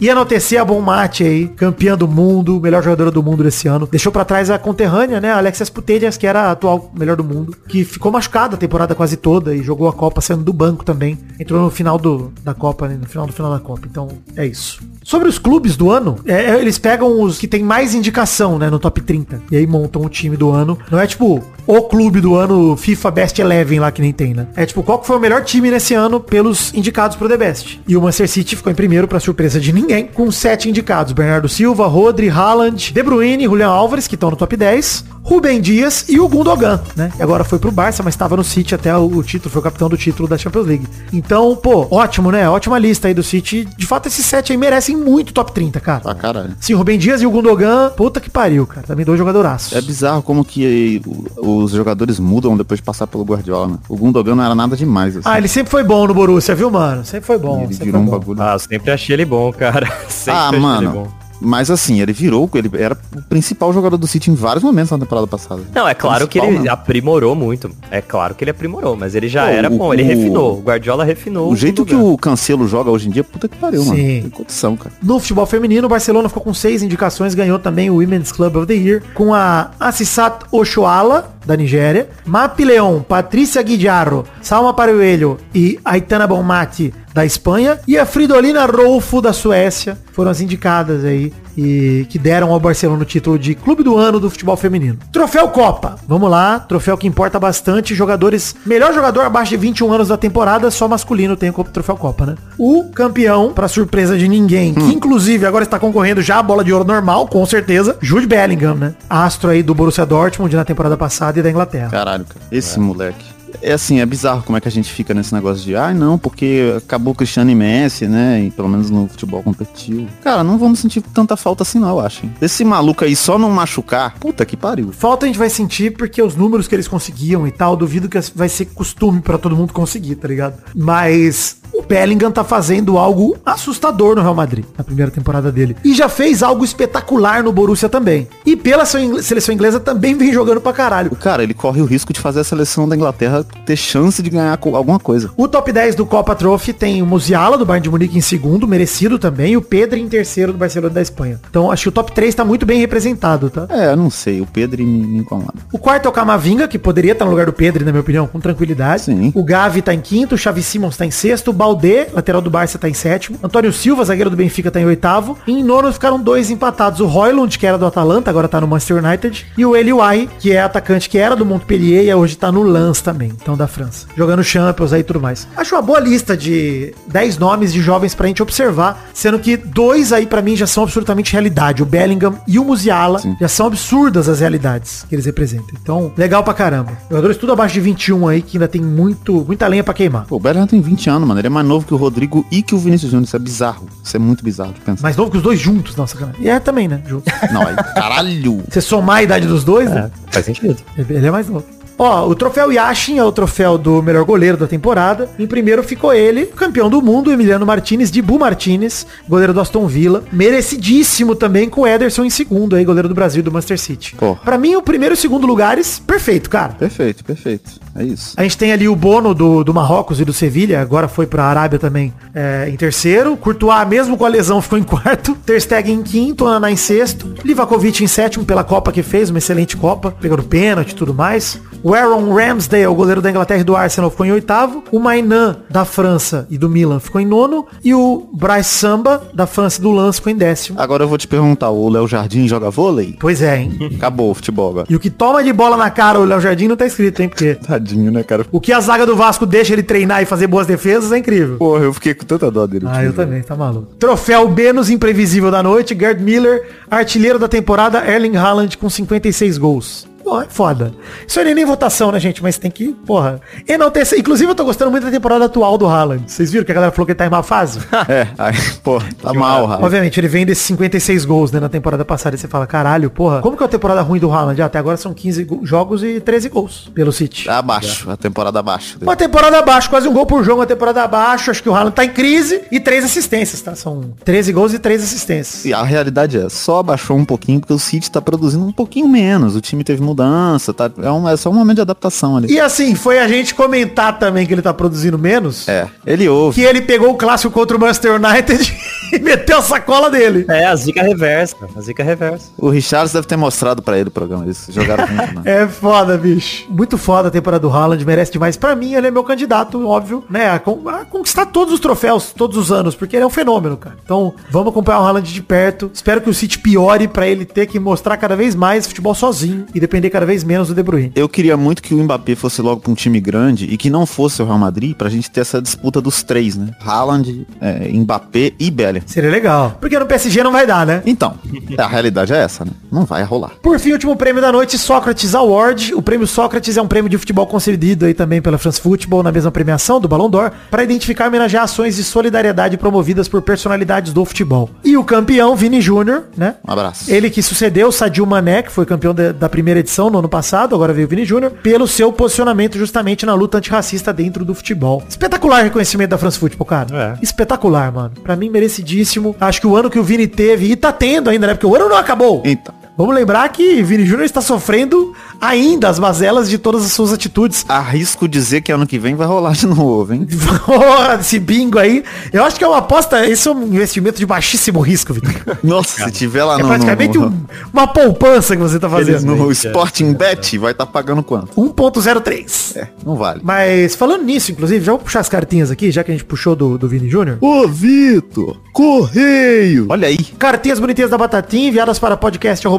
e 0.00 0.08
enaltecer 0.08 0.60
a 0.60 0.64
Bom 0.64 0.80
Mate 0.80 1.24
aí, 1.24 1.48
campeã 1.48 1.96
do 1.96 2.06
mundo, 2.06 2.60
melhor 2.60 2.82
jogadora 2.82 3.10
do 3.10 3.22
mundo 3.22 3.42
desse 3.42 3.68
ano. 3.68 3.86
Deixou 3.86 4.12
pra 4.12 4.24
trás 4.24 4.50
a 4.50 4.58
conterrânea, 4.58 5.20
né, 5.20 5.32
Alexia 5.32 5.66
Putellas, 5.66 6.16
que 6.16 6.26
era 6.26 6.42
a 6.42 6.50
atual 6.52 6.90
melhor 6.96 7.16
do 7.16 7.24
mundo, 7.24 7.56
que 7.68 7.84
ficou 7.84 8.10
machucada 8.12 8.54
a 8.54 8.58
temporada 8.58 8.94
quase 8.94 9.16
toda 9.16 9.54
e 9.54 9.62
jogou 9.62 9.88
a 9.88 9.92
Copa 9.92 10.20
saindo 10.20 10.44
do 10.44 10.52
banco 10.52 10.84
também. 10.84 11.18
Entrou 11.38 11.60
no 11.60 11.70
final 11.70 11.98
do, 11.98 12.32
da 12.42 12.54
Copa, 12.54 12.88
né, 12.88 12.96
no 13.00 13.06
final 13.06 13.26
do 13.26 13.32
final 13.32 13.52
da 13.52 13.60
Copa. 13.60 13.86
Então, 13.90 14.08
é 14.36 14.46
isso. 14.46 14.80
Sobre 15.02 15.28
os 15.28 15.38
clubes 15.38 15.76
do 15.76 15.90
ano, 15.90 16.16
é, 16.26 16.50
é, 16.50 16.60
eles 16.60 16.78
pegam 16.78 17.22
os 17.22 17.38
que 17.38 17.48
tem 17.48 17.62
mais 17.62 17.94
indicação, 17.94 18.58
né, 18.58 18.68
no 18.68 18.78
top 18.78 19.00
30. 19.00 19.42
E 19.50 19.56
aí 19.56 19.66
montam 19.66 20.02
o 20.02 20.08
time 20.08 20.36
do 20.36 20.50
ano. 20.50 20.78
Não 20.90 21.00
é 21.00 21.06
tipo 21.06 21.42
o 21.66 21.82
clube 21.82 22.18
do 22.20 22.34
ano 22.34 22.76
FIFA 22.76 23.10
Best 23.10 23.38
Eleven 23.40 23.78
lá 23.78 23.92
que 23.92 24.00
nem 24.00 24.10
tem, 24.10 24.32
né? 24.32 24.46
É 24.56 24.64
tipo, 24.64 24.82
qual 24.82 24.98
que 24.98 25.06
foi 25.06 25.16
o 25.16 25.20
melhor 25.20 25.44
time 25.44 25.70
nesse 25.70 25.92
ano 25.92 26.18
pelos 26.18 26.72
indicados 26.72 27.14
pro 27.14 27.28
The 27.28 27.36
Best? 27.36 27.80
E 27.86 27.94
o 27.94 28.00
Manchester 28.00 28.28
City 28.28 28.56
ficou 28.56 28.72
em 28.72 28.74
primeiro 28.74 29.06
pra 29.06 29.20
surpresa 29.20 29.37
de 29.46 29.72
ninguém, 29.72 30.06
com 30.06 30.30
sete 30.32 30.68
indicados. 30.68 31.12
Bernardo 31.12 31.48
Silva, 31.48 31.86
Rodri, 31.86 32.28
Haaland, 32.28 32.92
De 32.92 33.02
Bruyne, 33.02 33.44
Julian 33.44 33.68
Álvares, 33.68 34.08
que 34.08 34.16
estão 34.16 34.30
no 34.30 34.36
top 34.36 34.56
10, 34.56 35.04
Rubem 35.28 35.60
Dias 35.60 36.06
e 36.08 36.18
o 36.18 36.26
Gundogan, 36.26 36.80
né? 36.96 37.12
E 37.18 37.22
agora 37.22 37.44
foi 37.44 37.58
pro 37.58 37.70
Barça, 37.70 38.02
mas 38.02 38.14
estava 38.14 38.34
no 38.36 38.42
City 38.42 38.74
até 38.74 38.96
o, 38.96 39.22
título, 39.22 39.50
foi 39.50 39.60
o 39.60 39.62
capitão 39.62 39.88
do 39.88 39.96
título 39.96 40.26
da 40.26 40.38
Champions 40.38 40.66
League. 40.66 40.86
Então, 41.12 41.54
pô, 41.54 41.86
ótimo, 41.90 42.30
né? 42.32 42.48
Ótima 42.48 42.78
lista 42.78 43.08
aí 43.08 43.14
do 43.14 43.22
City. 43.22 43.68
De 43.76 43.86
fato, 43.86 44.06
esses 44.06 44.24
sete 44.24 44.52
aí 44.52 44.58
merecem 44.58 44.96
muito 44.96 45.32
top 45.34 45.52
30, 45.52 45.80
cara. 45.80 46.00
Pra 46.00 46.14
caralho. 46.14 46.54
Sim, 46.58 46.72
o 46.74 46.78
Rubem 46.78 46.98
Dias 46.98 47.20
e 47.20 47.26
o 47.26 47.30
Gundogan, 47.30 47.90
puta 47.90 48.20
que 48.20 48.30
pariu, 48.30 48.66
cara. 48.66 48.86
Também 48.86 49.04
dois 49.04 49.18
jogadoraços. 49.18 49.74
É 49.74 49.80
bizarro 49.82 50.22
como 50.22 50.42
que 50.44 51.02
o- 51.06 51.58
os 51.64 51.72
jogadores 51.72 52.18
mudam 52.18 52.56
depois 52.56 52.80
de 52.80 52.84
passar 52.84 53.06
pelo 53.06 53.22
Guardiola, 53.24 53.68
né? 53.68 53.78
O 53.86 53.96
Gundogan 53.98 54.34
não 54.34 54.44
era 54.44 54.54
nada 54.54 54.74
demais, 54.76 55.14
assim. 55.16 55.28
Ah, 55.28 55.36
ele 55.36 55.48
sempre 55.48 55.70
foi 55.70 55.84
bom 55.84 56.06
no 56.06 56.14
Borussia, 56.14 56.54
viu, 56.54 56.70
mano? 56.70 57.04
Sempre 57.04 57.26
foi 57.26 57.38
bom. 57.38 57.58
ele 57.64 57.72
sempre 57.74 57.84
virou 57.86 58.00
um 58.00 58.04
foi 58.06 58.12
bom. 58.14 58.18
bagulho. 58.20 58.42
Ah, 58.42 58.54
eu 58.54 58.58
sempre 58.58 58.90
achei 58.90 59.14
ele 59.14 59.24
bom, 59.26 59.52
cara. 59.52 59.86
Sempre 60.08 60.32
Ah, 60.40 60.46
achei 60.48 60.56
ele 60.58 60.62
mano. 60.66 61.08
Mas 61.40 61.70
assim, 61.70 62.00
ele 62.00 62.12
virou, 62.12 62.48
ele 62.54 62.70
era 62.74 62.96
o 63.16 63.22
principal 63.22 63.72
jogador 63.72 63.96
do 63.96 64.06
City 64.06 64.30
em 64.30 64.34
vários 64.34 64.62
momentos 64.64 64.90
na 64.90 64.98
temporada 64.98 65.26
passada. 65.26 65.62
Não, 65.74 65.86
é 65.86 65.94
claro 65.94 66.26
que 66.26 66.38
Principal, 66.38 66.60
ele 66.60 66.66
não. 66.68 66.72
aprimorou 66.74 67.34
muito. 67.34 67.70
É 67.90 68.00
claro 68.00 68.34
que 68.34 68.42
ele 68.44 68.50
aprimorou, 68.50 68.96
mas 68.96 69.14
ele 69.14 69.28
já 69.28 69.44
Pô, 69.44 69.48
era 69.50 69.72
o- 69.72 69.76
bom. 69.78 69.92
Ele 69.94 70.02
o- 70.02 70.06
refinou. 70.06 70.58
O 70.58 70.60
Guardiola 70.62 71.04
refinou. 71.04 71.50
O 71.52 71.56
jeito 71.56 71.84
que 71.84 71.94
o 71.94 72.16
Cancelo 72.16 72.66
joga 72.66 72.90
hoje 72.90 73.08
em 73.08 73.10
dia, 73.10 73.22
puta 73.24 73.46
que 73.48 73.56
pariu, 73.56 73.84
mano. 73.84 73.96
Sim. 73.96 74.20
Tem 74.22 74.30
condição, 74.30 74.76
cara. 74.76 74.94
No 75.02 75.18
futebol 75.20 75.46
feminino, 75.46 75.86
o 75.86 75.88
Barcelona 75.90 76.28
ficou 76.28 76.42
com 76.42 76.52
seis 76.54 76.82
indicações, 76.82 77.34
ganhou 77.34 77.58
também 77.58 77.88
o 77.90 77.96
Women's 77.98 78.32
Club 78.32 78.56
of 78.56 78.66
the 78.66 78.74
Year, 78.74 79.02
com 79.14 79.32
a 79.32 79.70
Assisat 79.78 80.44
Oshoala, 80.50 81.30
da 81.48 81.56
Nigéria, 81.56 82.10
Mapi 82.26 82.62
Leon, 82.62 83.00
Patrícia 83.00 83.62
Guidiarro, 83.62 84.26
Salma 84.42 84.74
Paruelho 84.74 85.38
e 85.54 85.80
Aitana 85.82 86.26
Bonmati, 86.26 86.92
da 87.14 87.24
Espanha, 87.24 87.80
e 87.88 87.96
a 87.96 88.04
Fridolina 88.04 88.66
Rolfo, 88.66 89.22
da 89.22 89.32
Suécia, 89.32 89.96
foram 90.12 90.30
as 90.30 90.42
indicadas 90.42 91.06
aí 91.06 91.32
e 91.58 92.06
que 92.08 92.20
deram 92.20 92.52
ao 92.52 92.60
Barcelona 92.60 93.02
o 93.02 93.04
título 93.04 93.36
de 93.36 93.52
Clube 93.52 93.82
do 93.82 93.96
Ano 93.96 94.20
do 94.20 94.30
futebol 94.30 94.56
feminino. 94.56 94.96
Troféu 95.12 95.48
Copa. 95.48 95.96
Vamos 96.06 96.30
lá, 96.30 96.60
troféu 96.60 96.96
que 96.96 97.08
importa 97.08 97.40
bastante, 97.40 97.96
jogadores, 97.96 98.54
melhor 98.64 98.94
jogador 98.94 99.22
abaixo 99.22 99.50
de 99.50 99.56
21 99.56 99.92
anos 99.92 100.08
da 100.08 100.16
temporada, 100.16 100.70
só 100.70 100.86
masculino 100.86 101.36
tem 101.36 101.50
o 101.50 101.64
troféu 101.64 101.96
Copa, 101.96 102.26
né? 102.26 102.34
O 102.56 102.84
campeão, 102.94 103.52
pra 103.52 103.66
surpresa 103.66 104.16
de 104.16 104.28
ninguém, 104.28 104.72
que 104.72 104.94
inclusive 104.94 105.44
agora 105.44 105.64
está 105.64 105.80
concorrendo 105.80 106.22
já 106.22 106.38
a 106.38 106.42
bola 106.42 106.62
de 106.62 106.72
ouro 106.72 106.84
normal, 106.86 107.26
com 107.26 107.44
certeza, 107.44 107.96
Jude 108.00 108.28
Bellingham, 108.28 108.76
né? 108.76 108.94
Astro 109.10 109.50
aí 109.50 109.60
do 109.60 109.74
Borussia 109.74 110.06
Dortmund 110.06 110.54
na 110.54 110.64
temporada 110.64 110.96
passada 110.96 111.40
e 111.40 111.42
da 111.42 111.50
Inglaterra. 111.50 111.90
Caralho, 111.90 112.24
cara. 112.24 112.40
Esse 112.52 112.78
moleque. 112.78 113.37
É 113.62 113.72
assim, 113.72 114.00
é 114.00 114.06
bizarro 114.06 114.42
como 114.42 114.56
é 114.56 114.60
que 114.60 114.68
a 114.68 114.70
gente 114.70 114.92
fica 114.92 115.12
nesse 115.14 115.34
negócio 115.34 115.64
de, 115.64 115.74
ai 115.74 115.94
não, 115.94 116.16
porque 116.18 116.74
acabou 116.76 117.14
Cristiano 117.14 117.50
e 117.50 117.54
Messi, 117.54 118.06
né? 118.06 118.42
E 118.44 118.50
pelo 118.50 118.68
menos 118.68 118.90
no 118.90 119.08
futebol 119.08 119.42
competitivo. 119.42 120.06
Cara, 120.22 120.44
não 120.44 120.58
vamos 120.58 120.78
sentir 120.78 121.00
tanta 121.14 121.36
falta 121.36 121.62
assim 121.62 121.78
não, 121.78 121.88
eu 121.90 122.00
acho. 122.00 122.24
hein? 122.26 122.32
Esse 122.40 122.64
maluco 122.64 123.04
aí 123.04 123.14
só 123.16 123.38
não 123.38 123.50
machucar, 123.50 124.14
puta 124.18 124.44
que 124.44 124.56
pariu. 124.56 124.92
Falta 124.92 125.26
a 125.26 125.28
gente 125.28 125.38
vai 125.38 125.50
sentir 125.50 125.92
porque 125.96 126.22
os 126.22 126.34
números 126.36 126.68
que 126.68 126.74
eles 126.74 126.88
conseguiam 126.88 127.46
e 127.46 127.50
tal, 127.50 127.76
duvido 127.76 128.08
que 128.08 128.18
vai 128.34 128.48
ser 128.48 128.66
costume 128.66 129.20
pra 129.20 129.38
todo 129.38 129.56
mundo 129.56 129.72
conseguir, 129.72 130.14
tá 130.16 130.28
ligado? 130.28 130.58
Mas 130.74 131.56
o 131.72 131.82
Bellingham 131.82 132.30
tá 132.32 132.42
fazendo 132.42 132.96
algo 132.98 133.36
assustador 133.44 134.16
no 134.16 134.22
Real 134.22 134.34
Madrid, 134.34 134.64
na 134.76 134.82
primeira 134.82 135.10
temporada 135.10 135.52
dele. 135.52 135.76
E 135.84 135.94
já 135.94 136.08
fez 136.08 136.42
algo 136.42 136.64
espetacular 136.64 137.42
no 137.44 137.52
Borussia 137.52 137.88
também. 137.88 138.26
E 138.44 138.56
pela 138.56 138.84
sua- 138.84 139.22
seleção 139.22 139.54
inglesa 139.54 139.78
também 139.78 140.14
vem 140.14 140.32
jogando 140.32 140.60
pra 140.60 140.72
caralho. 140.72 141.10
Cara, 141.16 141.42
ele 141.42 141.54
corre 141.54 141.80
o 141.80 141.84
risco 141.84 142.12
de 142.12 142.20
fazer 142.20 142.40
a 142.40 142.44
seleção 142.44 142.88
da 142.88 142.96
Inglaterra 142.96 143.37
ter 143.44 143.76
chance 143.76 144.22
de 144.22 144.30
ganhar 144.30 144.58
alguma 144.62 144.98
coisa. 144.98 145.30
O 145.36 145.48
top 145.48 145.72
10 145.72 145.94
do 145.94 146.06
Copa 146.06 146.34
Trophy 146.34 146.72
tem 146.72 147.02
o 147.02 147.06
Musiala, 147.06 147.58
do 147.58 147.64
Bayern 147.64 147.84
de 147.84 147.90
Munique, 147.90 148.18
em 148.18 148.20
segundo, 148.20 148.66
merecido 148.66 149.18
também, 149.18 149.52
e 149.52 149.56
o 149.56 149.62
Pedro 149.62 149.98
em 149.98 150.08
terceiro 150.08 150.52
do 150.52 150.58
Barcelona 150.58 150.94
da 150.94 151.02
Espanha. 151.02 151.40
Então 151.48 151.70
acho 151.70 151.84
que 151.84 151.88
o 151.88 151.92
top 151.92 152.12
3 152.12 152.34
tá 152.34 152.44
muito 152.44 152.66
bem 152.66 152.80
representado, 152.80 153.50
tá? 153.50 153.66
É, 153.70 153.92
eu 153.92 153.96
não 153.96 154.10
sei, 154.10 154.40
o 154.40 154.46
Pedro 154.46 154.82
me, 154.84 155.06
me 155.06 155.18
incomoda. 155.18 155.54
O 155.72 155.78
quarto 155.78 156.06
é 156.06 156.08
o 156.08 156.12
Camavinga, 156.12 156.68
que 156.68 156.78
poderia 156.78 157.12
estar 157.12 157.24
no 157.24 157.30
lugar 157.30 157.46
do 157.46 157.52
Pedro, 157.52 157.84
na 157.84 157.92
minha 157.92 158.00
opinião, 158.00 158.26
com 158.26 158.40
tranquilidade. 158.40 159.02
Sim. 159.02 159.32
O 159.34 159.44
Gavi 159.44 159.82
tá 159.82 159.94
em 159.94 160.00
quinto, 160.00 160.34
o 160.34 160.38
Xavi 160.38 160.62
Simons 160.62 160.96
tá 160.96 161.06
em 161.06 161.10
sexto, 161.10 161.48
o 161.48 161.52
Baldé, 161.52 162.08
lateral 162.12 162.40
do 162.40 162.50
Barça, 162.50 162.78
tá 162.78 162.88
em 162.88 162.94
sétimo. 162.94 163.38
Antônio 163.42 163.72
Silva, 163.72 164.04
zagueiro 164.04 164.30
do 164.30 164.36
Benfica, 164.36 164.70
tá 164.70 164.80
em 164.80 164.86
oitavo. 164.86 165.38
E 165.46 165.52
em 165.52 165.62
nono 165.62 165.92
ficaram 165.92 166.20
dois 166.20 166.50
empatados. 166.50 167.00
O 167.00 167.06
Roylund, 167.06 167.58
que 167.58 167.66
era 167.66 167.78
do 167.78 167.86
Atalanta, 167.86 168.30
agora 168.30 168.48
tá 168.48 168.60
no 168.60 168.66
Manchester 168.66 169.04
United. 169.04 169.46
E 169.56 169.64
o 169.64 169.76
Eliwai, 169.76 170.28
que 170.38 170.52
é 170.52 170.60
atacante 170.60 171.08
que 171.08 171.18
era 171.18 171.34
do 171.34 171.44
Montpellier 171.44 172.04
e 172.04 172.14
hoje 172.14 172.36
tá 172.36 172.50
no 172.52 172.62
Lens 172.62 173.00
também, 173.00 173.27
então 173.28 173.56
da 173.56 173.66
França. 173.66 174.06
Jogando 174.16 174.42
Champions 174.42 174.92
aí 174.92 175.00
e 175.00 175.04
tudo 175.04 175.20
mais. 175.20 175.46
Acho 175.56 175.74
uma 175.74 175.82
boa 175.82 176.00
lista 176.00 176.36
de 176.36 176.94
10 177.08 177.38
nomes 177.38 177.72
de 177.72 177.80
jovens 177.80 178.14
pra 178.14 178.26
gente 178.26 178.42
observar, 178.42 179.08
sendo 179.12 179.38
que 179.38 179.56
dois 179.56 180.12
aí 180.12 180.26
pra 180.26 180.42
mim 180.42 180.56
já 180.56 180.66
são 180.66 180.82
absolutamente 180.84 181.32
realidade. 181.32 181.82
O 181.82 181.86
Bellingham 181.86 182.34
e 182.46 182.58
o 182.58 182.64
Musiala 182.64 183.20
já 183.40 183.48
são 183.48 183.66
absurdas 183.66 184.28
as 184.28 184.40
realidades 184.40 185.04
que 185.08 185.14
eles 185.14 185.26
representam. 185.26 185.68
Então, 185.80 186.12
legal 186.16 186.42
pra 186.42 186.54
caramba. 186.54 186.92
Jogadores 187.08 187.36
tudo 187.36 187.52
abaixo 187.52 187.74
de 187.74 187.80
21 187.80 188.28
aí, 188.28 188.42
que 188.42 188.56
ainda 188.56 188.68
tem 188.68 188.80
muito, 188.80 189.44
muita 189.44 189.66
lenha 189.66 189.84
pra 189.84 189.94
queimar. 189.94 190.26
Pô, 190.26 190.36
o 190.36 190.40
Bellingham 190.40 190.66
tem 190.66 190.80
20 190.80 191.10
anos, 191.10 191.28
mano. 191.28 191.40
Ele 191.40 191.46
é 191.46 191.50
mais 191.50 191.66
novo 191.66 191.86
que 191.86 191.94
o 191.94 191.96
Rodrigo 191.96 192.46
e 192.50 192.62
que 192.62 192.74
o 192.74 192.78
Vinícius 192.78 193.10
Júnior. 193.10 193.26
Isso 193.26 193.36
é 193.36 193.38
bizarro. 193.38 193.86
Isso 194.02 194.16
é 194.16 194.20
muito 194.20 194.44
bizarro 194.44 194.72
de 194.72 194.80
pensar. 194.80 195.02
Mais 195.02 195.16
novo 195.16 195.30
que 195.30 195.36
os 195.36 195.42
dois 195.42 195.58
juntos, 195.58 195.96
nossa, 195.96 196.16
cara. 196.16 196.32
E 196.38 196.48
é 196.48 196.58
também, 196.58 196.88
né? 196.88 197.00
Juntos. 197.06 197.32
Não, 197.52 197.62
aí, 197.66 197.74
caralho. 197.94 198.62
Você 198.68 198.80
somar 198.80 199.16
a 199.16 199.22
idade 199.22 199.46
dos 199.46 199.64
dois, 199.64 199.90
né? 199.90 200.10
Faz 200.30 200.46
sentido. 200.46 200.76
Ele 200.96 201.26
é 201.26 201.30
mais 201.30 201.48
novo. 201.48 201.64
Ó, 201.98 202.28
o 202.28 202.34
troféu 202.34 202.70
Yashin 202.70 203.18
é 203.18 203.24
o 203.24 203.32
troféu 203.32 203.76
do 203.76 204.00
melhor 204.00 204.24
goleiro 204.24 204.56
da 204.56 204.68
temporada. 204.68 205.28
Em 205.38 205.46
primeiro 205.46 205.82
ficou 205.82 206.14
ele, 206.14 206.46
campeão 206.46 206.88
do 206.88 207.02
mundo, 207.02 207.32
Emiliano 207.32 207.66
Martinez, 207.66 208.10
Dibu 208.10 208.38
Martinez, 208.38 209.04
goleiro 209.28 209.52
do 209.52 209.60
Aston 209.60 209.86
Villa. 209.88 210.22
Merecidíssimo 210.30 211.34
também 211.34 211.68
com 211.68 211.80
o 211.80 211.86
Ederson 211.86 212.24
em 212.24 212.30
segundo 212.30 212.76
aí, 212.76 212.84
goleiro 212.84 213.08
do 213.08 213.14
Brasil 213.14 213.42
do 213.42 213.50
Manchester 213.50 213.78
City. 213.78 214.14
Porra. 214.14 214.40
Pra 214.44 214.56
mim, 214.56 214.76
o 214.76 214.82
primeiro 214.82 215.14
e 215.14 215.16
o 215.16 215.18
segundo 215.18 215.46
lugares, 215.46 215.98
perfeito, 215.98 216.48
cara. 216.48 216.74
Perfeito, 216.74 217.24
perfeito. 217.24 217.80
É 217.98 218.04
isso. 218.04 218.34
A 218.36 218.42
gente 218.42 218.56
tem 218.56 218.72
ali 218.72 218.88
o 218.88 218.94
Bono 218.94 219.34
do, 219.34 219.64
do 219.64 219.74
Marrocos 219.74 220.20
e 220.20 220.24
do 220.24 220.32
Sevilha, 220.32 220.80
agora 220.80 221.08
foi 221.08 221.26
pra 221.26 221.44
Arábia 221.44 221.78
também 221.78 222.12
é, 222.34 222.68
em 222.68 222.76
terceiro. 222.76 223.36
Courtois, 223.36 223.86
mesmo 223.88 224.16
com 224.16 224.24
a 224.24 224.28
lesão, 224.28 224.60
ficou 224.62 224.78
em 224.78 224.82
quarto. 224.82 225.36
Ter 225.44 225.60
Stegen 225.60 225.96
em 225.96 226.02
quinto, 226.02 226.46
Ana 226.46 226.70
em 226.70 226.76
sexto. 226.76 227.34
Livakovic 227.44 228.02
em 228.02 228.06
sétimo 228.06 228.44
pela 228.44 228.62
Copa 228.62 228.92
que 228.92 229.02
fez, 229.02 229.30
uma 229.30 229.38
excelente 229.38 229.76
Copa, 229.76 230.14
pegando 230.20 230.42
pênalti 230.42 230.92
e 230.92 230.94
tudo 230.94 231.12
mais. 231.12 231.60
O 231.82 231.94
Aaron 231.94 232.32
Ramsdale, 232.34 232.86
o 232.86 232.94
goleiro 232.94 233.22
da 233.22 233.30
Inglaterra 233.30 233.60
e 233.60 233.64
do 233.64 233.76
Arsenal, 233.76 234.10
ficou 234.10 234.26
em 234.26 234.32
oitavo. 234.32 234.82
O 234.90 234.98
Mainan, 234.98 235.58
da 235.70 235.84
França 235.84 236.46
e 236.50 236.58
do 236.58 236.68
Milan, 236.68 237.00
ficou 237.00 237.20
em 237.20 237.26
nono. 237.26 237.66
E 237.84 237.94
o 237.94 238.28
Bryce 238.32 238.70
Samba, 238.70 239.22
da 239.32 239.46
França 239.46 239.78
e 239.78 239.82
do 239.82 239.90
Lance, 239.90 240.18
ficou 240.18 240.32
em 240.32 240.36
décimo. 240.36 240.80
Agora 240.80 241.04
eu 241.04 241.08
vou 241.08 241.18
te 241.18 241.28
perguntar, 241.28 241.70
o 241.70 241.88
Léo 241.88 242.06
Jardim 242.06 242.48
joga 242.48 242.70
vôlei? 242.70 243.16
Pois 243.18 243.42
é, 243.42 243.60
hein? 243.60 243.78
Acabou 243.96 244.30
o 244.30 244.34
futebol 244.34 244.70
agora. 244.70 244.86
E 244.90 244.96
o 244.96 245.00
que 245.00 245.10
toma 245.10 245.42
de 245.42 245.52
bola 245.52 245.76
na 245.76 245.90
cara 245.90 246.20
o 246.20 246.24
Léo 246.24 246.40
Jardim 246.40 246.68
não 246.68 246.76
tá 246.76 246.86
escrito, 246.86 247.22
hein? 247.22 247.28
Porque 247.28 247.58
Tadinho, 247.88 248.10
né, 248.10 248.22
cara? 248.22 248.46
o 248.52 248.60
que 248.60 248.72
a 248.72 248.80
zaga 248.80 249.06
do 249.06 249.16
Vasco 249.16 249.46
deixa 249.46 249.72
ele 249.72 249.82
treinar 249.82 250.22
e 250.22 250.26
fazer 250.26 250.46
boas 250.46 250.66
defesas 250.66 251.10
é 251.12 251.18
incrível. 251.18 251.56
Porra, 251.56 251.84
eu 251.84 251.92
fiquei 251.92 252.14
com 252.14 252.24
tanta 252.24 252.50
dó 252.50 252.66
dele. 252.66 252.86
Ah, 252.88 253.02
eu 253.02 253.12
também, 253.12 253.42
tá 253.42 253.56
maluco. 253.56 253.94
Troféu 253.98 254.48
menos 254.50 254.90
imprevisível 254.90 255.50
da 255.50 255.62
noite, 255.62 255.96
Gerd 255.98 256.22
Miller, 256.22 256.68
artilheiro 256.90 257.38
da 257.38 257.48
temporada, 257.48 258.04
Erling 258.06 258.36
Haaland 258.36 258.76
com 258.76 258.90
56 258.90 259.58
gols. 259.58 260.07
Pô, 260.28 260.42
é 260.42 260.46
foda. 260.46 260.92
Isso 261.26 261.40
aí 261.40 261.54
nem 261.54 261.64
votação, 261.64 262.12
né, 262.12 262.20
gente? 262.20 262.42
Mas 262.42 262.58
tem 262.58 262.70
que, 262.70 262.88
porra, 262.88 263.40
enaltecer. 263.66 264.18
Inclusive, 264.18 264.50
eu 264.50 264.54
tô 264.54 264.62
gostando 264.62 264.90
muito 264.90 265.04
da 265.04 265.10
temporada 265.10 265.46
atual 265.46 265.78
do 265.78 265.86
Haaland. 265.86 266.24
Vocês 266.30 266.52
viram 266.52 266.66
que 266.66 266.70
a 266.72 266.74
galera 266.74 266.92
falou 266.92 267.06
que 267.06 267.12
ele 267.12 267.18
tá 267.18 267.24
em 267.26 267.30
má 267.30 267.42
fase? 267.42 267.78
É, 268.08 268.26
aí, 268.38 268.54
pô, 268.82 269.00
tá 269.22 269.32
mal, 269.34 269.66
Rafa. 269.66 269.84
Obviamente, 269.84 270.18
ele 270.20 270.28
vem 270.28 270.44
desses 270.46 270.64
56 270.64 271.24
gols, 271.24 271.50
né, 271.52 271.60
na 271.60 271.68
temporada 271.68 272.04
passada. 272.04 272.36
E 272.36 272.38
você 272.38 272.46
fala, 272.48 272.66
caralho, 272.66 273.10
porra, 273.10 273.40
como 273.40 273.56
que 273.56 273.62
é 273.62 273.66
a 273.66 273.68
temporada 273.68 274.00
ruim 274.02 274.18
do 274.20 274.30
Haaland? 274.30 274.60
Ah, 274.62 274.66
até 274.66 274.78
agora 274.78 274.96
são 274.96 275.12
15 275.14 275.44
go- 275.44 275.60
jogos 275.64 276.02
e 276.02 276.20
13 276.20 276.48
gols 276.48 276.90
pelo 276.94 277.10
City. 277.12 277.44
Tá 277.46 277.58
abaixo, 277.58 278.10
a 278.10 278.16
temporada 278.16 278.58
abaixo. 278.58 278.98
Uma 279.00 279.16
temporada 279.16 279.58
abaixo, 279.58 279.88
quase 279.90 280.06
um 280.08 280.12
gol 280.12 280.26
por 280.26 280.42
jogo, 280.44 280.60
uma 280.60 280.66
temporada 280.66 281.02
abaixo. 281.02 281.50
Acho 281.50 281.62
que 281.62 281.68
o 281.68 281.74
Haaland 281.74 281.94
tá 281.96 282.04
em 282.04 282.10
crise 282.10 282.62
e 282.70 282.78
três 282.80 283.04
assistências, 283.04 283.60
tá? 283.62 283.74
São 283.74 284.12
13 284.24 284.52
gols 284.52 284.72
e 284.74 284.78
três 284.78 285.02
assistências. 285.02 285.64
E 285.64 285.72
a 285.74 285.82
realidade 285.82 286.38
é, 286.38 286.48
só 286.48 286.78
abaixou 286.80 287.16
um 287.16 287.24
pouquinho 287.24 287.60
porque 287.60 287.72
o 287.72 287.78
City 287.78 288.10
tá 288.10 288.20
produzindo 288.20 288.64
um 288.64 288.72
pouquinho 288.72 289.08
menos. 289.08 289.54
O 289.56 289.60
time 289.60 289.82
teve 289.84 290.02
mudança, 290.02 290.17
tá? 290.22 290.90
É, 291.02 291.10
um, 291.10 291.28
é 291.28 291.36
só 291.36 291.50
um 291.50 291.54
momento 291.54 291.76
de 291.76 291.82
adaptação 291.82 292.36
ali. 292.36 292.52
E 292.52 292.60
assim, 292.60 292.94
foi 292.94 293.18
a 293.18 293.28
gente 293.28 293.54
comentar 293.54 294.18
também 294.18 294.46
que 294.46 294.52
ele 294.52 294.62
tá 294.62 294.72
produzindo 294.74 295.18
menos. 295.18 295.68
É, 295.68 295.86
ele 296.06 296.28
ouve. 296.28 296.60
Que 296.60 296.66
ele 296.66 296.80
pegou 296.82 297.10
o 297.10 297.14
clássico 297.16 297.52
contra 297.52 297.76
o 297.76 297.80
Manchester 297.80 298.14
United 298.14 298.74
e 299.12 299.18
meteu 299.18 299.58
a 299.58 299.62
sacola 299.62 300.10
dele. 300.10 300.44
É, 300.48 300.66
a 300.66 300.74
zica 300.76 301.02
reversa. 301.02 301.56
A 301.76 301.80
zica 301.80 302.02
reversa. 302.02 302.50
O 302.56 302.68
Richards 302.68 303.12
deve 303.12 303.26
ter 303.26 303.36
mostrado 303.36 303.82
pra 303.82 303.98
ele 303.98 304.08
o 304.08 304.12
programa. 304.12 304.44
Eles 304.44 304.66
jogaram 304.70 305.06
junto, 305.06 305.34
né? 305.34 305.42
É 305.48 305.66
foda, 305.66 306.16
bicho. 306.16 306.66
Muito 306.68 306.96
foda 306.98 307.28
a 307.28 307.30
temporada 307.30 307.60
do 307.62 307.70
Haaland, 307.70 308.04
merece 308.04 308.32
demais. 308.32 308.56
Pra 308.56 308.74
mim, 308.76 308.94
ele 308.94 309.06
é 309.06 309.10
meu 309.10 309.24
candidato, 309.24 309.86
óbvio, 309.86 310.24
né? 310.28 310.50
A, 310.50 310.58
con- 310.58 310.88
a 310.88 311.04
conquistar 311.04 311.46
todos 311.46 311.72
os 311.74 311.80
troféus, 311.80 312.32
todos 312.36 312.56
os 312.56 312.70
anos, 312.72 312.94
porque 312.94 313.16
ele 313.16 313.22
é 313.22 313.26
um 313.26 313.30
fenômeno, 313.30 313.76
cara. 313.76 313.96
Então, 314.04 314.34
vamos 314.50 314.68
acompanhar 314.70 315.00
o 315.00 315.04
Haaland 315.04 315.32
de 315.32 315.42
perto. 315.42 315.90
Espero 315.92 316.20
que 316.20 316.30
o 316.30 316.34
City 316.34 316.58
piore 316.58 317.08
pra 317.08 317.26
ele 317.26 317.44
ter 317.44 317.66
que 317.66 317.78
mostrar 317.78 318.16
cada 318.16 318.36
vez 318.36 318.54
mais 318.54 318.86
futebol 318.86 319.14
sozinho 319.14 319.66
e 319.74 319.80
depender 319.80 320.07
cada 320.10 320.26
vez 320.26 320.44
menos 320.44 320.68
do 320.68 320.74
De 320.74 320.82
Bruyne. 320.82 321.12
Eu 321.14 321.28
queria 321.28 321.56
muito 321.56 321.82
que 321.82 321.94
o 321.94 322.02
Mbappé 322.02 322.34
fosse 322.34 322.60
logo 322.62 322.80
pra 322.80 322.90
um 322.90 322.94
time 322.94 323.20
grande 323.20 323.66
e 323.66 323.76
que 323.76 323.90
não 323.90 324.06
fosse 324.06 324.42
o 324.42 324.44
Real 324.44 324.58
Madrid 324.58 324.94
pra 324.94 325.08
gente 325.08 325.30
ter 325.30 325.40
essa 325.40 325.60
disputa 325.60 326.00
dos 326.00 326.22
três, 326.22 326.56
né? 326.56 326.70
Haaland, 326.80 327.46
é, 327.60 327.88
Mbappé 327.88 328.52
e 328.58 328.70
Bellingham. 328.70 329.06
Seria 329.06 329.30
legal. 329.30 329.76
Porque 329.80 329.98
no 329.98 330.06
PSG 330.06 330.42
não 330.42 330.52
vai 330.52 330.66
dar, 330.66 330.86
né? 330.86 331.02
Então, 331.06 331.34
a 331.76 331.86
realidade 331.86 332.32
é 332.32 332.38
essa, 332.38 332.64
né? 332.64 332.70
Não 332.90 333.04
vai 333.04 333.22
rolar. 333.22 333.52
Por 333.62 333.78
fim, 333.78 333.92
último 333.92 334.16
prêmio 334.16 334.40
da 334.40 334.52
noite, 334.52 334.78
Sócrates 334.78 335.34
Award. 335.34 335.94
O 335.94 336.02
prêmio 336.02 336.26
Sócrates 336.26 336.76
é 336.76 336.82
um 336.82 336.88
prêmio 336.88 337.08
de 337.08 337.18
futebol 337.18 337.46
concedido 337.46 338.06
aí 338.06 338.14
também 338.14 338.40
pela 338.40 338.58
France 338.58 338.80
Football 338.80 339.22
na 339.22 339.32
mesma 339.32 339.50
premiação 339.50 340.00
do 340.00 340.08
Ballon 340.08 340.30
d'Or, 340.30 340.52
para 340.70 340.82
identificar 340.82 341.24
e 341.24 341.28
homenagear 341.28 341.64
ações 341.64 341.96
de 341.96 342.04
solidariedade 342.04 342.76
promovidas 342.76 343.28
por 343.28 343.42
personalidades 343.42 344.12
do 344.12 344.24
futebol. 344.24 344.70
E 344.84 344.96
o 344.96 345.04
campeão, 345.04 345.56
Vini 345.56 345.80
Júnior, 345.80 346.24
né? 346.36 346.54
Um 346.66 346.72
abraço. 346.72 347.10
Ele 347.12 347.30
que 347.30 347.42
sucedeu 347.42 347.88
o 347.88 347.92
Sadio 347.92 348.26
Mané, 348.26 348.62
que 348.62 348.70
foi 348.70 348.86
campeão 348.86 349.14
da, 349.14 349.32
da 349.32 349.48
primeira 349.48 349.80
edição 349.80 349.97
no 350.06 350.20
ano 350.20 350.28
passado, 350.28 350.74
agora 350.74 350.92
veio 350.92 351.06
o 351.06 351.10
Vini 351.10 351.24
Júnior, 351.24 351.50
pelo 351.50 351.88
seu 351.88 352.12
posicionamento 352.12 352.78
justamente 352.78 353.26
na 353.26 353.34
luta 353.34 353.58
antirracista 353.58 354.12
dentro 354.12 354.44
do 354.44 354.54
futebol. 354.54 355.02
Espetacular 355.08 355.64
reconhecimento 355.64 356.10
da 356.10 356.18
France 356.18 356.38
Football, 356.38 356.66
cara. 356.66 357.16
É. 357.18 357.18
Espetacular, 357.20 357.92
mano. 357.92 358.12
Pra 358.22 358.36
mim, 358.36 358.48
merecidíssimo. 358.48 359.34
Acho 359.40 359.60
que 359.60 359.66
o 359.66 359.76
ano 359.76 359.90
que 359.90 359.98
o 359.98 360.04
Vini 360.04 360.28
teve, 360.28 360.70
e 360.70 360.76
tá 360.76 360.92
tendo 360.92 361.28
ainda, 361.28 361.48
né? 361.48 361.54
Porque 361.54 361.66
o 361.66 361.74
ano 361.74 361.88
não 361.88 361.96
acabou. 361.96 362.42
Então, 362.44 362.74
Vamos 362.98 363.14
lembrar 363.14 363.48
que 363.50 363.80
Vini 363.80 364.04
Júnior 364.04 364.24
está 364.24 364.40
sofrendo 364.40 365.12
ainda 365.40 365.88
as 365.88 366.00
mazelas 366.00 366.50
de 366.50 366.58
todas 366.58 366.84
as 366.84 366.90
suas 366.90 367.12
atitudes. 367.12 367.64
arrisco 367.68 368.26
dizer 368.26 368.60
que 368.60 368.72
ano 368.72 368.88
que 368.88 368.98
vem 368.98 369.14
vai 369.14 369.24
rolar 369.24 369.52
de 369.52 369.68
novo, 369.68 370.12
hein? 370.12 370.26
Porra, 370.66 371.14
esse 371.20 371.38
bingo 371.38 371.78
aí. 371.78 372.02
Eu 372.32 372.42
acho 372.44 372.56
que 372.56 372.64
é 372.64 372.66
uma 372.66 372.78
aposta, 372.78 373.24
esse 373.24 373.46
é 373.46 373.52
um 373.52 373.62
investimento 373.68 374.18
de 374.18 374.26
baixíssimo 374.26 374.80
risco, 374.80 375.14
Vitor. 375.14 375.56
Nossa, 375.62 376.04
se 376.04 376.10
tiver 376.10 376.42
lá 376.42 376.58
É 376.58 376.62
no, 376.62 376.66
praticamente 376.68 377.16
no, 377.16 377.28
um- 377.28 377.40
uma 377.72 377.86
poupança 377.86 378.56
que 378.56 378.62
você 378.62 378.80
tá 378.80 378.90
fazendo. 378.90 379.24
no 379.24 379.52
Sporting 379.52 380.12
Bet, 380.14 380.58
vai 380.58 380.72
estar 380.72 380.86
pagando 380.86 381.22
quanto? 381.22 381.52
1.03. 381.54 382.76
É, 382.76 382.88
não 383.06 383.14
vale. 383.14 383.40
Mas 383.44 383.94
falando 383.94 384.24
nisso, 384.24 384.50
inclusive, 384.50 384.84
já 384.84 384.90
vou 384.90 385.00
puxar 385.00 385.20
as 385.20 385.28
cartinhas 385.28 385.70
aqui, 385.70 385.92
já 385.92 386.02
que 386.02 386.10
a 386.10 386.14
gente 386.14 386.24
puxou 386.24 386.56
do, 386.56 386.76
do 386.76 386.88
Vini 386.88 387.08
Júnior. 387.08 387.38
Ô, 387.40 387.68
Vitor, 387.68 388.56
correio! 388.72 389.86
Olha 389.88 390.08
aí. 390.08 390.16
Cartinhas 390.18 390.80
bonitinhas 390.80 391.10
da 391.10 391.16
Batatinha, 391.18 391.68
enviadas 391.68 391.98
para 392.00 392.16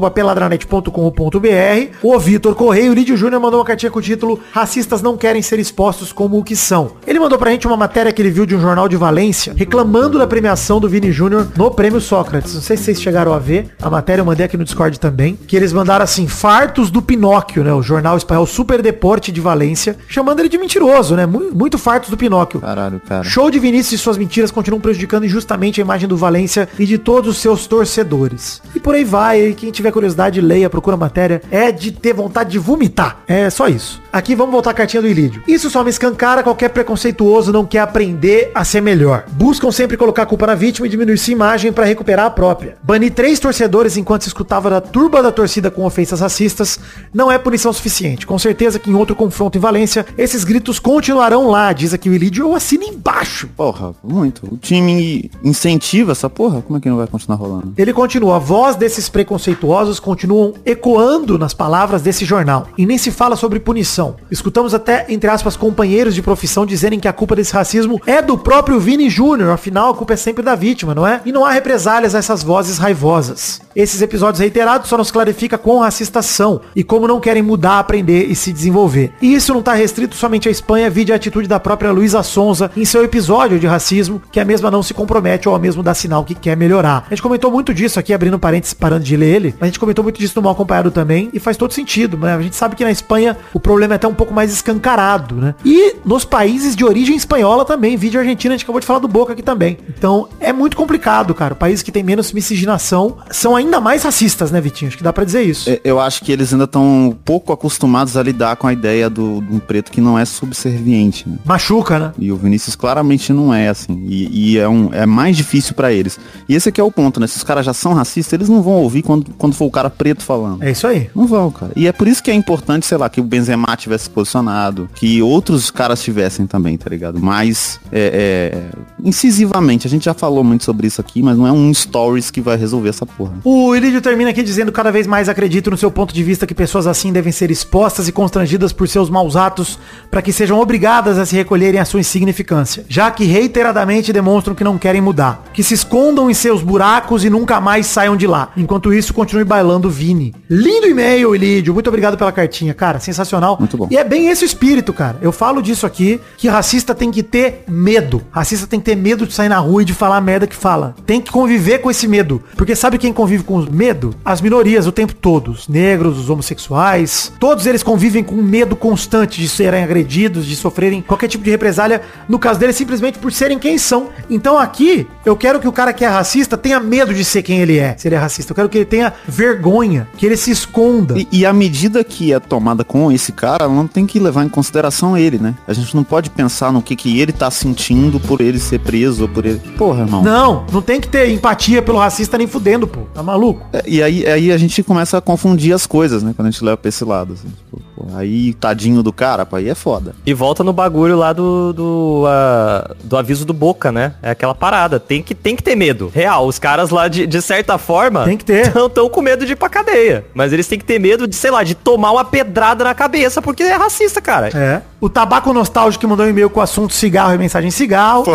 podcast.peladranet.com.br. 0.09 1.97
O 2.03 2.17
Vitor 2.19 2.55
Correio, 2.55 2.91
o 2.91 2.95
Lídio 2.95 3.15
Júnior, 3.17 3.41
mandou 3.41 3.59
uma 3.59 3.65
cartinha 3.65 3.91
com 3.91 3.99
o 3.99 4.01
título 4.01 4.39
Racistas 4.51 5.01
não 5.01 5.17
querem 5.17 5.41
ser 5.41 5.59
expostos 5.59 6.11
como 6.11 6.37
o 6.39 6.43
que 6.43 6.55
são. 6.55 6.91
Ele 7.05 7.19
mandou 7.19 7.37
pra 7.37 7.51
gente 7.51 7.67
uma 7.67 7.77
matéria 7.77 8.11
que 8.11 8.21
ele 8.21 8.31
viu 8.31 8.45
de 8.45 8.55
um 8.55 8.61
jornal 8.61 8.87
de 8.87 8.95
Valência, 8.97 9.53
reclamando 9.55 10.17
da 10.17 10.27
premiação 10.27 10.79
do 10.79 10.89
Vini 10.89 11.11
Júnior 11.11 11.47
no 11.55 11.71
Prêmio 11.71 12.01
Sócrates. 12.01 12.53
Não 12.55 12.61
sei 12.61 12.77
se 12.77 12.83
vocês 12.83 13.01
chegaram 13.01 13.33
a 13.33 13.39
ver, 13.39 13.69
a 13.81 13.89
matéria 13.89 14.21
eu 14.21 14.25
mandei 14.25 14.45
aqui 14.45 14.57
no 14.57 14.63
Discord 14.63 14.99
também, 14.99 15.35
que 15.47 15.55
eles 15.55 15.71
mandaram 15.73 16.03
assim, 16.03 16.27
fartos 16.27 16.89
do 16.91 17.01
Pinóquio, 17.01 17.63
né? 17.63 17.73
O 17.73 17.81
jornal 17.81 18.17
espanhol 18.17 18.45
Super 18.45 18.81
Deporte 18.81 19.31
de 19.31 19.41
Valência, 19.41 19.97
chamando 20.07 20.39
ele 20.39 20.49
de 20.49 20.57
mentiroso, 20.57 21.15
né? 21.15 21.25
Mu- 21.25 21.51
Muito 21.53 21.77
fartos 21.77 22.09
do 22.09 22.17
Pinóquio. 22.17 22.59
Caralho, 22.61 23.01
cara. 23.07 23.23
Show 23.23 23.49
de 23.51 23.59
Vinícius 23.59 23.99
e 23.99 24.03
suas 24.03 24.17
mentiras 24.17 24.51
continuam 24.51 24.81
prejudicando 24.81 25.25
injustamente 25.25 25.81
a 25.81 25.83
imagem 25.83 26.07
do 26.07 26.17
Valência 26.17 26.67
e 26.77 26.85
de 26.85 26.97
todos 26.97 27.29
os 27.31 27.37
seus 27.37 27.67
torcedores. 27.67 28.61
E 28.75 28.79
por 28.79 28.95
aí 28.95 29.03
vai, 29.03 29.49
e 29.49 29.53
quem 29.53 29.71
tiver 29.71 29.91
curiosidade, 29.99 30.39
leia, 30.39 30.69
procura 30.69 30.95
a 30.95 30.99
matéria. 30.99 31.41
É 31.51 31.71
de 31.71 31.91
ter 31.91 32.13
vontade 32.13 32.51
de 32.51 32.59
vomitar. 32.59 33.19
É 33.27 33.49
só 33.49 33.67
isso. 33.67 34.01
Aqui 34.11 34.33
vamos 34.33 34.51
voltar 34.51 34.71
à 34.71 34.73
cartinha 34.73 35.01
do 35.01 35.07
Ilídio. 35.07 35.43
Isso 35.47 35.69
só 35.69 35.83
me 35.83 35.89
escancara 35.89 36.41
qualquer 36.41 36.69
preconceituoso 36.69 37.51
não 37.51 37.65
quer 37.65 37.79
aprender 37.79 38.51
a 38.55 38.63
ser 38.63 38.81
melhor. 38.81 39.25
Buscam 39.31 39.71
sempre 39.71 39.97
colocar 39.97 40.23
a 40.23 40.25
culpa 40.25 40.47
na 40.47 40.55
vítima 40.55 40.87
e 40.87 40.89
diminuir 40.89 41.17
sua 41.17 41.33
imagem 41.33 41.73
para 41.73 41.85
recuperar 41.85 42.25
a 42.25 42.29
própria. 42.29 42.77
Banir 42.81 43.13
três 43.13 43.39
torcedores 43.39 43.97
enquanto 43.97 44.23
se 44.23 44.29
escutava 44.29 44.69
da 44.69 44.81
turba 44.81 45.21
da 45.21 45.31
torcida 45.31 45.69
com 45.69 45.85
ofensas 45.85 46.21
racistas 46.21 46.79
não 47.13 47.31
é 47.31 47.37
punição 47.37 47.73
suficiente. 47.73 48.25
Com 48.25 48.39
certeza 48.39 48.79
que 48.79 48.89
em 48.89 48.95
outro 48.95 49.15
confronto 49.15 49.57
em 49.57 49.61
Valência, 49.61 50.05
esses 50.17 50.43
gritos 50.43 50.79
continuarão 50.79 51.49
lá, 51.49 51.73
diz 51.73 51.93
aqui 51.93 52.09
o 52.09 52.13
Ilídio, 52.13 52.45
eu 52.45 52.55
assino 52.55 52.83
embaixo. 52.83 53.49
Porra, 53.55 53.93
muito. 54.03 54.47
O 54.51 54.57
time 54.57 55.29
incentiva 55.43 56.13
essa 56.13 56.29
porra, 56.29 56.61
como 56.61 56.77
é 56.77 56.81
que 56.81 56.89
não 56.89 56.97
vai 56.97 57.07
continuar 57.07 57.37
rolando? 57.37 57.73
Ele 57.77 57.93
continua, 57.93 58.37
a 58.37 58.39
voz 58.39 58.75
desses 58.75 59.09
preconceituosos 59.09 59.78
continuam 59.99 60.53
ecoando 60.65 61.37
nas 61.37 61.53
palavras 61.53 62.01
desse 62.01 62.25
jornal. 62.25 62.67
E 62.77 62.85
nem 62.85 62.97
se 62.97 63.11
fala 63.11 63.35
sobre 63.35 63.59
punição. 63.59 64.15
Escutamos 64.31 64.73
até, 64.73 65.05
entre 65.07 65.29
aspas, 65.29 65.55
companheiros 65.55 66.15
de 66.15 66.21
profissão 66.21 66.65
dizerem 66.65 66.99
que 66.99 67.07
a 67.07 67.13
culpa 67.13 67.35
desse 67.35 67.53
racismo 67.53 68.01
é 68.05 68.21
do 68.21 68.37
próprio 68.37 68.79
Vini 68.79 69.09
Júnior. 69.09 69.51
Afinal, 69.51 69.91
a 69.91 69.95
culpa 69.95 70.13
é 70.13 70.17
sempre 70.17 70.43
da 70.43 70.55
vítima, 70.55 70.95
não 70.95 71.07
é? 71.07 71.21
E 71.25 71.31
não 71.31 71.45
há 71.45 71.51
represálias 71.51 72.15
a 72.15 72.17
essas 72.19 72.43
vozes 72.43 72.77
raivosas. 72.77 73.61
Esses 73.75 74.01
episódios 74.01 74.39
reiterados 74.39 74.89
só 74.89 74.97
nos 74.97 75.11
clarifica 75.11 75.57
quão 75.57 75.79
racistas 75.79 76.25
são 76.25 76.61
e 76.75 76.83
como 76.83 77.07
não 77.07 77.19
querem 77.19 77.43
mudar, 77.43 77.79
aprender 77.79 78.25
e 78.25 78.35
se 78.35 78.51
desenvolver. 78.51 79.13
E 79.21 79.33
isso 79.33 79.53
não 79.53 79.59
está 79.59 79.73
restrito 79.73 80.15
somente 80.15 80.47
à 80.47 80.51
Espanha, 80.51 80.89
vide 80.89 81.13
a 81.13 81.15
atitude 81.15 81.47
da 81.47 81.59
própria 81.59 81.91
Luísa 81.91 82.23
Sonza 82.23 82.71
em 82.75 82.83
seu 82.83 83.03
episódio 83.03 83.59
de 83.59 83.67
racismo, 83.67 84.21
que 84.31 84.39
a 84.39 84.45
mesma 84.45 84.71
não 84.71 84.83
se 84.83 84.93
compromete 84.93 85.47
ou 85.47 85.55
a 85.55 85.59
mesmo 85.59 85.83
dá 85.83 85.93
sinal 85.93 86.25
que 86.25 86.35
quer 86.35 86.57
melhorar. 86.57 87.05
A 87.07 87.09
gente 87.09 87.21
comentou 87.21 87.51
muito 87.51 87.73
disso 87.73 87.99
aqui, 87.99 88.13
abrindo 88.13 88.39
parênteses, 88.39 88.73
parando 88.73 89.03
de 89.03 89.15
ler 89.15 89.35
ele, 89.35 89.55
mas 89.59 89.68
gente 89.69 89.79
comentou 89.79 90.03
muito 90.03 90.19
disso 90.19 90.33
no 90.35 90.41
Mal 90.41 90.53
Acompanhado 90.53 90.91
também, 90.91 91.29
e 91.33 91.39
faz 91.39 91.57
todo 91.57 91.73
sentido, 91.73 92.17
né? 92.17 92.35
A 92.35 92.41
gente 92.41 92.55
sabe 92.55 92.75
que 92.75 92.83
na 92.83 92.91
Espanha 92.91 93.37
o 93.53 93.59
problema 93.59 93.93
é 93.93 93.97
até 93.97 94.07
um 94.07 94.13
pouco 94.13 94.33
mais 94.33 94.51
escancarado, 94.51 95.35
né? 95.35 95.55
E 95.63 95.95
nos 96.05 96.25
países 96.25 96.75
de 96.75 96.83
origem 96.85 97.15
espanhola 97.15 97.65
também, 97.65 97.97
vídeo 97.97 98.19
Argentina, 98.19 98.53
a 98.53 98.57
gente 98.57 98.63
acabou 98.63 98.79
de 98.79 98.87
falar 98.87 98.99
do 98.99 99.07
Boca 99.07 99.33
aqui 99.33 99.41
também. 99.43 99.77
Então, 99.89 100.27
é 100.39 100.51
muito 100.53 100.75
complicado, 100.77 101.33
cara. 101.33 101.55
Países 101.55 101.83
que 101.83 101.91
tem 101.91 102.03
menos 102.03 102.31
miscigenação 102.31 103.17
são 103.31 103.55
ainda 103.55 103.79
mais 103.79 104.03
racistas, 104.03 104.51
né, 104.51 104.59
Vitinho? 104.61 104.89
Acho 104.89 104.97
que 104.97 105.03
dá 105.03 105.13
pra 105.13 105.23
dizer 105.23 105.43
isso. 105.43 105.69
É, 105.69 105.79
Eu 105.83 105.99
acho 105.99 106.23
que 106.23 106.31
eles 106.31 106.51
ainda 106.51 106.65
estão 106.65 107.17
pouco 107.23 107.51
acostumados 107.53 108.17
a 108.17 108.23
lidar 108.23 108.55
com 108.55 108.67
a 108.67 108.73
ideia 108.73 109.09
do, 109.09 109.41
do 109.41 109.59
preto 109.59 109.91
que 109.91 110.01
não 110.01 110.17
é 110.17 110.25
subserviente, 110.25 111.27
né? 111.27 111.37
Machuca, 111.45 111.99
né? 111.99 112.11
E 112.17 112.31
o 112.31 112.35
Vinícius 112.35 112.75
claramente 112.75 113.31
não 113.33 113.53
é 113.53 113.69
assim. 113.69 114.05
E, 114.07 114.53
e 114.53 114.57
é, 114.57 114.67
um, 114.67 114.93
é 114.93 115.05
mais 115.05 115.37
difícil 115.37 115.73
pra 115.73 115.91
eles. 115.91 116.19
E 116.47 116.55
esse 116.55 116.69
aqui 116.69 116.81
é 116.81 116.83
o 116.83 116.91
ponto, 116.91 117.19
né? 117.19 117.27
Se 117.27 117.37
os 117.37 117.43
caras 117.43 117.65
já 117.65 117.73
são 117.73 117.93
racistas, 117.93 118.33
eles 118.33 118.49
não 118.49 118.61
vão 118.61 118.73
ouvir 118.73 119.01
quando, 119.01 119.31
quando 119.37 119.53
for 119.59 119.65
o 119.65 119.71
cara 119.71 119.89
preto 119.89 120.23
falando. 120.23 120.63
É 120.63 120.71
isso 120.71 120.87
aí. 120.87 121.09
Não 121.13 121.27
vão, 121.27 121.51
cara. 121.51 121.73
E 121.75 121.85
é 121.85 121.91
por 121.91 122.07
isso 122.07 122.23
que 122.23 122.31
é 122.31 122.33
importante, 122.33 122.85
sei 122.85 122.97
lá, 122.97 123.09
que 123.09 123.19
o 123.19 123.23
Benzema 123.23 123.75
tivesse 123.75 124.05
se 124.05 124.09
posicionado, 124.09 124.89
que 124.95 125.21
outros 125.21 125.69
caras 125.69 126.01
tivessem 126.01 126.47
também, 126.47 126.77
tá 126.77 126.89
ligado? 126.89 127.19
Mas, 127.19 127.77
é, 127.91 128.53
é, 128.53 128.79
incisivamente, 129.03 129.85
a 129.85 129.89
gente 129.89 130.05
já 130.05 130.13
falou 130.13 130.43
muito 130.43 130.63
sobre 130.63 130.87
isso 130.87 131.01
aqui, 131.01 131.21
mas 131.21 131.37
não 131.37 131.45
é 131.45 131.51
um 131.51 131.73
stories 131.73 132.31
que 132.31 132.39
vai 132.39 132.55
resolver 132.55 132.87
essa 132.87 133.05
porra. 133.05 133.33
O 133.43 133.75
Ilídio 133.75 134.01
termina 134.01 134.29
aqui 134.29 134.41
dizendo 134.41 134.71
cada 134.71 134.91
vez 134.91 135.05
mais 135.05 135.27
acredito 135.27 135.69
no 135.69 135.77
seu 135.77 135.91
ponto 135.91 136.13
de 136.13 136.23
vista 136.23 136.47
que 136.47 136.55
pessoas 136.55 136.87
assim 136.87 137.11
devem 137.11 137.33
ser 137.33 137.51
expostas 137.51 138.07
e 138.07 138.13
constrangidas 138.13 138.71
por 138.71 138.87
seus 138.87 139.09
maus 139.09 139.35
atos 139.35 139.77
para 140.09 140.21
que 140.21 140.31
sejam 140.31 140.57
obrigadas 140.59 141.17
a 141.17 141.25
se 141.25 141.35
recolherem 141.35 141.81
à 141.81 141.85
sua 141.85 141.99
insignificância, 141.99 142.85
já 142.87 143.11
que 143.11 143.25
reiteradamente 143.25 144.13
demonstram 144.13 144.55
que 144.55 144.63
não 144.63 144.77
querem 144.77 145.01
mudar, 145.01 145.43
que 145.53 145.63
se 145.63 145.73
escondam 145.73 146.29
em 146.29 146.33
seus 146.33 146.63
buracos 146.63 147.25
e 147.25 147.29
nunca 147.29 147.59
mais 147.59 147.87
saiam 147.87 148.15
de 148.15 148.25
lá. 148.25 148.51
Enquanto 148.55 148.93
isso, 148.93 149.13
continue 149.13 149.43
bailando 149.49 149.89
Vini. 149.89 150.33
Lindo 150.47 150.87
e-mail, 150.87 151.35
Ilídio. 151.35 151.73
Muito 151.73 151.87
obrigado 151.87 152.15
pela 152.15 152.31
cartinha, 152.31 152.73
cara. 152.73 152.99
Sensacional. 152.99 153.57
Muito 153.59 153.75
bom. 153.75 153.87
E 153.89 153.97
é 153.97 154.03
bem 154.03 154.29
esse 154.29 154.43
o 154.43 154.45
espírito, 154.45 154.93
cara. 154.93 155.17
Eu 155.21 155.31
falo 155.31 155.61
disso 155.61 155.87
aqui, 155.87 156.21
que 156.37 156.47
racista 156.47 156.93
tem 156.93 157.09
que 157.09 157.23
ter 157.23 157.63
medo. 157.67 158.21
Racista 158.29 158.67
tem 158.67 158.79
que 158.79 158.85
ter 158.85 158.95
medo 158.95 159.25
de 159.25 159.33
sair 159.33 159.49
na 159.49 159.57
rua 159.57 159.81
e 159.81 159.85
de 159.85 159.93
falar 159.93 160.17
a 160.17 160.21
merda 160.21 160.45
que 160.45 160.55
fala. 160.55 160.95
Tem 161.05 161.19
que 161.19 161.31
conviver 161.31 161.79
com 161.79 161.89
esse 161.89 162.07
medo. 162.07 162.41
Porque 162.55 162.75
sabe 162.75 162.99
quem 162.99 163.11
convive 163.11 163.43
com 163.43 163.57
medo? 163.71 164.13
As 164.23 164.39
minorias 164.39 164.85
o 164.85 164.91
tempo 164.91 165.15
todo. 165.15 165.51
Os 165.51 165.67
negros, 165.67 166.19
os 166.19 166.29
homossexuais. 166.29 167.33
Todos 167.39 167.65
eles 167.65 167.81
convivem 167.81 168.23
com 168.23 168.35
medo 168.35 168.75
constante 168.75 169.41
de 169.41 169.49
serem 169.49 169.83
agredidos, 169.83 170.45
de 170.45 170.55
sofrerem 170.55 171.01
qualquer 171.01 171.27
tipo 171.27 171.43
de 171.43 171.49
represália. 171.49 172.01
No 172.27 172.37
caso 172.37 172.59
deles, 172.59 172.75
simplesmente 172.75 173.17
por 173.17 173.31
serem 173.31 173.57
quem 173.57 173.79
são. 173.79 174.09
Então 174.29 174.59
aqui, 174.59 175.07
eu 175.25 175.35
quero 175.35 175.59
que 175.59 175.67
o 175.67 175.71
cara 175.71 175.91
que 175.91 176.05
é 176.05 176.07
racista 176.07 176.55
tenha 176.55 176.79
medo 176.79 177.13
de 177.13 177.25
ser 177.25 177.41
quem 177.41 177.61
ele 177.61 177.79
é. 177.79 177.95
Se 177.97 178.07
ele 178.07 178.15
é 178.15 178.19
racista. 178.19 178.51
Eu 178.51 178.55
quero 178.55 178.69
que 178.69 178.77
ele 178.77 178.85
tenha 178.85 179.13
vergonha. 179.39 180.05
Que 180.17 180.25
ele 180.25 180.35
se 180.35 180.51
esconda. 180.51 181.17
E, 181.17 181.27
e 181.31 181.45
a 181.45 181.53
medida 181.53 182.03
que 182.03 182.33
é 182.33 182.39
tomada 182.39 182.83
com 182.83 183.09
esse 183.09 183.31
cara, 183.31 183.69
não 183.69 183.87
tem 183.87 184.05
que 184.05 184.19
levar 184.19 184.43
em 184.43 184.49
consideração 184.49 185.17
ele, 185.17 185.39
né? 185.39 185.55
A 185.65 185.71
gente 185.73 185.95
não 185.95 186.03
pode 186.03 186.29
pensar 186.29 186.73
no 186.73 186.81
que, 186.81 186.95
que 186.95 187.19
ele 187.19 187.31
tá 187.31 187.49
sentindo 187.49 188.19
por 188.19 188.41
ele 188.41 188.59
ser 188.59 188.79
preso 188.79 189.23
ou 189.23 189.29
por 189.29 189.45
ele. 189.45 189.59
Porra, 189.77 190.01
irmão. 190.01 190.21
Não, 190.21 190.65
não 190.71 190.81
tem 190.81 190.99
que 190.99 191.07
ter 191.07 191.29
empatia 191.29 191.81
pelo 191.81 191.97
racista 191.97 192.37
nem 192.37 192.47
fudendo, 192.47 192.85
pô. 192.85 193.01
Tá 193.13 193.23
maluco? 193.23 193.65
É, 193.71 193.83
E 193.87 194.03
aí, 194.03 194.25
aí 194.27 194.51
a 194.51 194.57
gente 194.57 194.83
começa 194.83 195.17
a 195.17 195.21
confundir 195.21 195.73
as 195.73 195.87
coisas, 195.87 196.21
né? 196.21 196.33
Quando 196.35 196.47
a 196.49 196.51
gente 196.51 196.63
leva 196.63 196.75
pra 196.77 196.89
esse 196.89 197.05
lado. 197.05 197.33
assim, 197.33 197.47
tipo, 197.47 197.81
pô, 197.99 198.15
aí, 198.15 198.53
tadinho 198.53 199.03
do 199.03 199.11
cara, 199.11 199.45
pô, 199.45 199.57
aí 199.57 199.67
é 199.67 199.75
foda. 199.75 200.15
E 200.25 200.33
volta 200.33 200.63
no 200.63 200.71
bagulho 200.71 201.17
lá 201.17 201.33
do 201.33 201.73
do, 201.73 202.23
ah, 202.27 202.95
do 203.03 203.17
aviso 203.17 203.45
do 203.45 203.53
Boca, 203.53 203.91
né? 203.91 204.13
É 204.21 204.31
aquela 204.31 204.55
parada. 204.55 204.99
Tem 204.99 205.21
que, 205.21 205.35
tem 205.35 205.55
que 205.55 205.63
ter 205.63 205.75
medo. 205.75 206.09
Real, 206.13 206.47
os 206.47 206.57
caras 206.57 206.89
lá, 206.89 207.07
de, 207.07 207.27
de 207.27 207.41
certa 207.41 207.77
forma... 207.77 208.23
Tem 208.23 208.37
que 208.37 208.45
ter. 208.45 208.73
Não 208.75 208.89
tão 208.89 209.09
com 209.09 209.21
medo 209.21 209.45
de 209.45 209.53
ir 209.53 209.55
pra 209.55 209.67
cadeia. 209.69 210.25
Mas 210.33 210.53
eles 210.53 210.67
têm 210.67 210.79
que 210.79 210.85
ter 210.85 210.99
medo 210.99 211.27
de, 211.27 211.35
sei 211.35 211.51
lá, 211.51 211.63
de 211.63 211.75
tomar 211.75 212.11
uma 212.11 212.23
pedrada 212.23 212.83
na 212.83 212.93
cabeça, 212.93 213.41
porque 213.41 213.63
é 213.63 213.75
racista, 213.75 214.21
cara. 214.21 214.49
É. 214.55 214.81
O 215.01 215.09
tabaco 215.09 215.51
nostálgico 215.53 216.01
que 216.01 216.07
mandou 216.07 216.25
um 216.25 216.29
e-mail 216.29 216.49
com 216.49 216.59
o 216.59 216.63
assunto 216.63 216.93
cigarro 216.93 217.33
e 217.33 217.37
mensagem 217.37 217.71
cigarro. 217.71 218.23
Pô, 218.23 218.31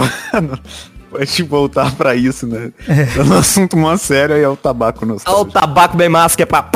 pode 1.11 1.43
voltar 1.45 1.95
pra 1.95 2.15
isso, 2.15 2.47
né? 2.47 2.73
É 2.89 3.23
um 3.23 3.39
assunto 3.39 3.77
mó 3.77 3.97
sério 3.97 4.35
aí 4.35 4.43
é 4.43 4.49
o 4.49 4.57
tabaco 4.57 5.07
no 5.07 5.17
Olha 5.25 5.37
o 5.37 5.45
tabaco 5.45 5.97
bem 5.97 6.09
massa 6.09 6.37
que 6.37 6.43
é 6.43 6.47
pra... 6.47 6.69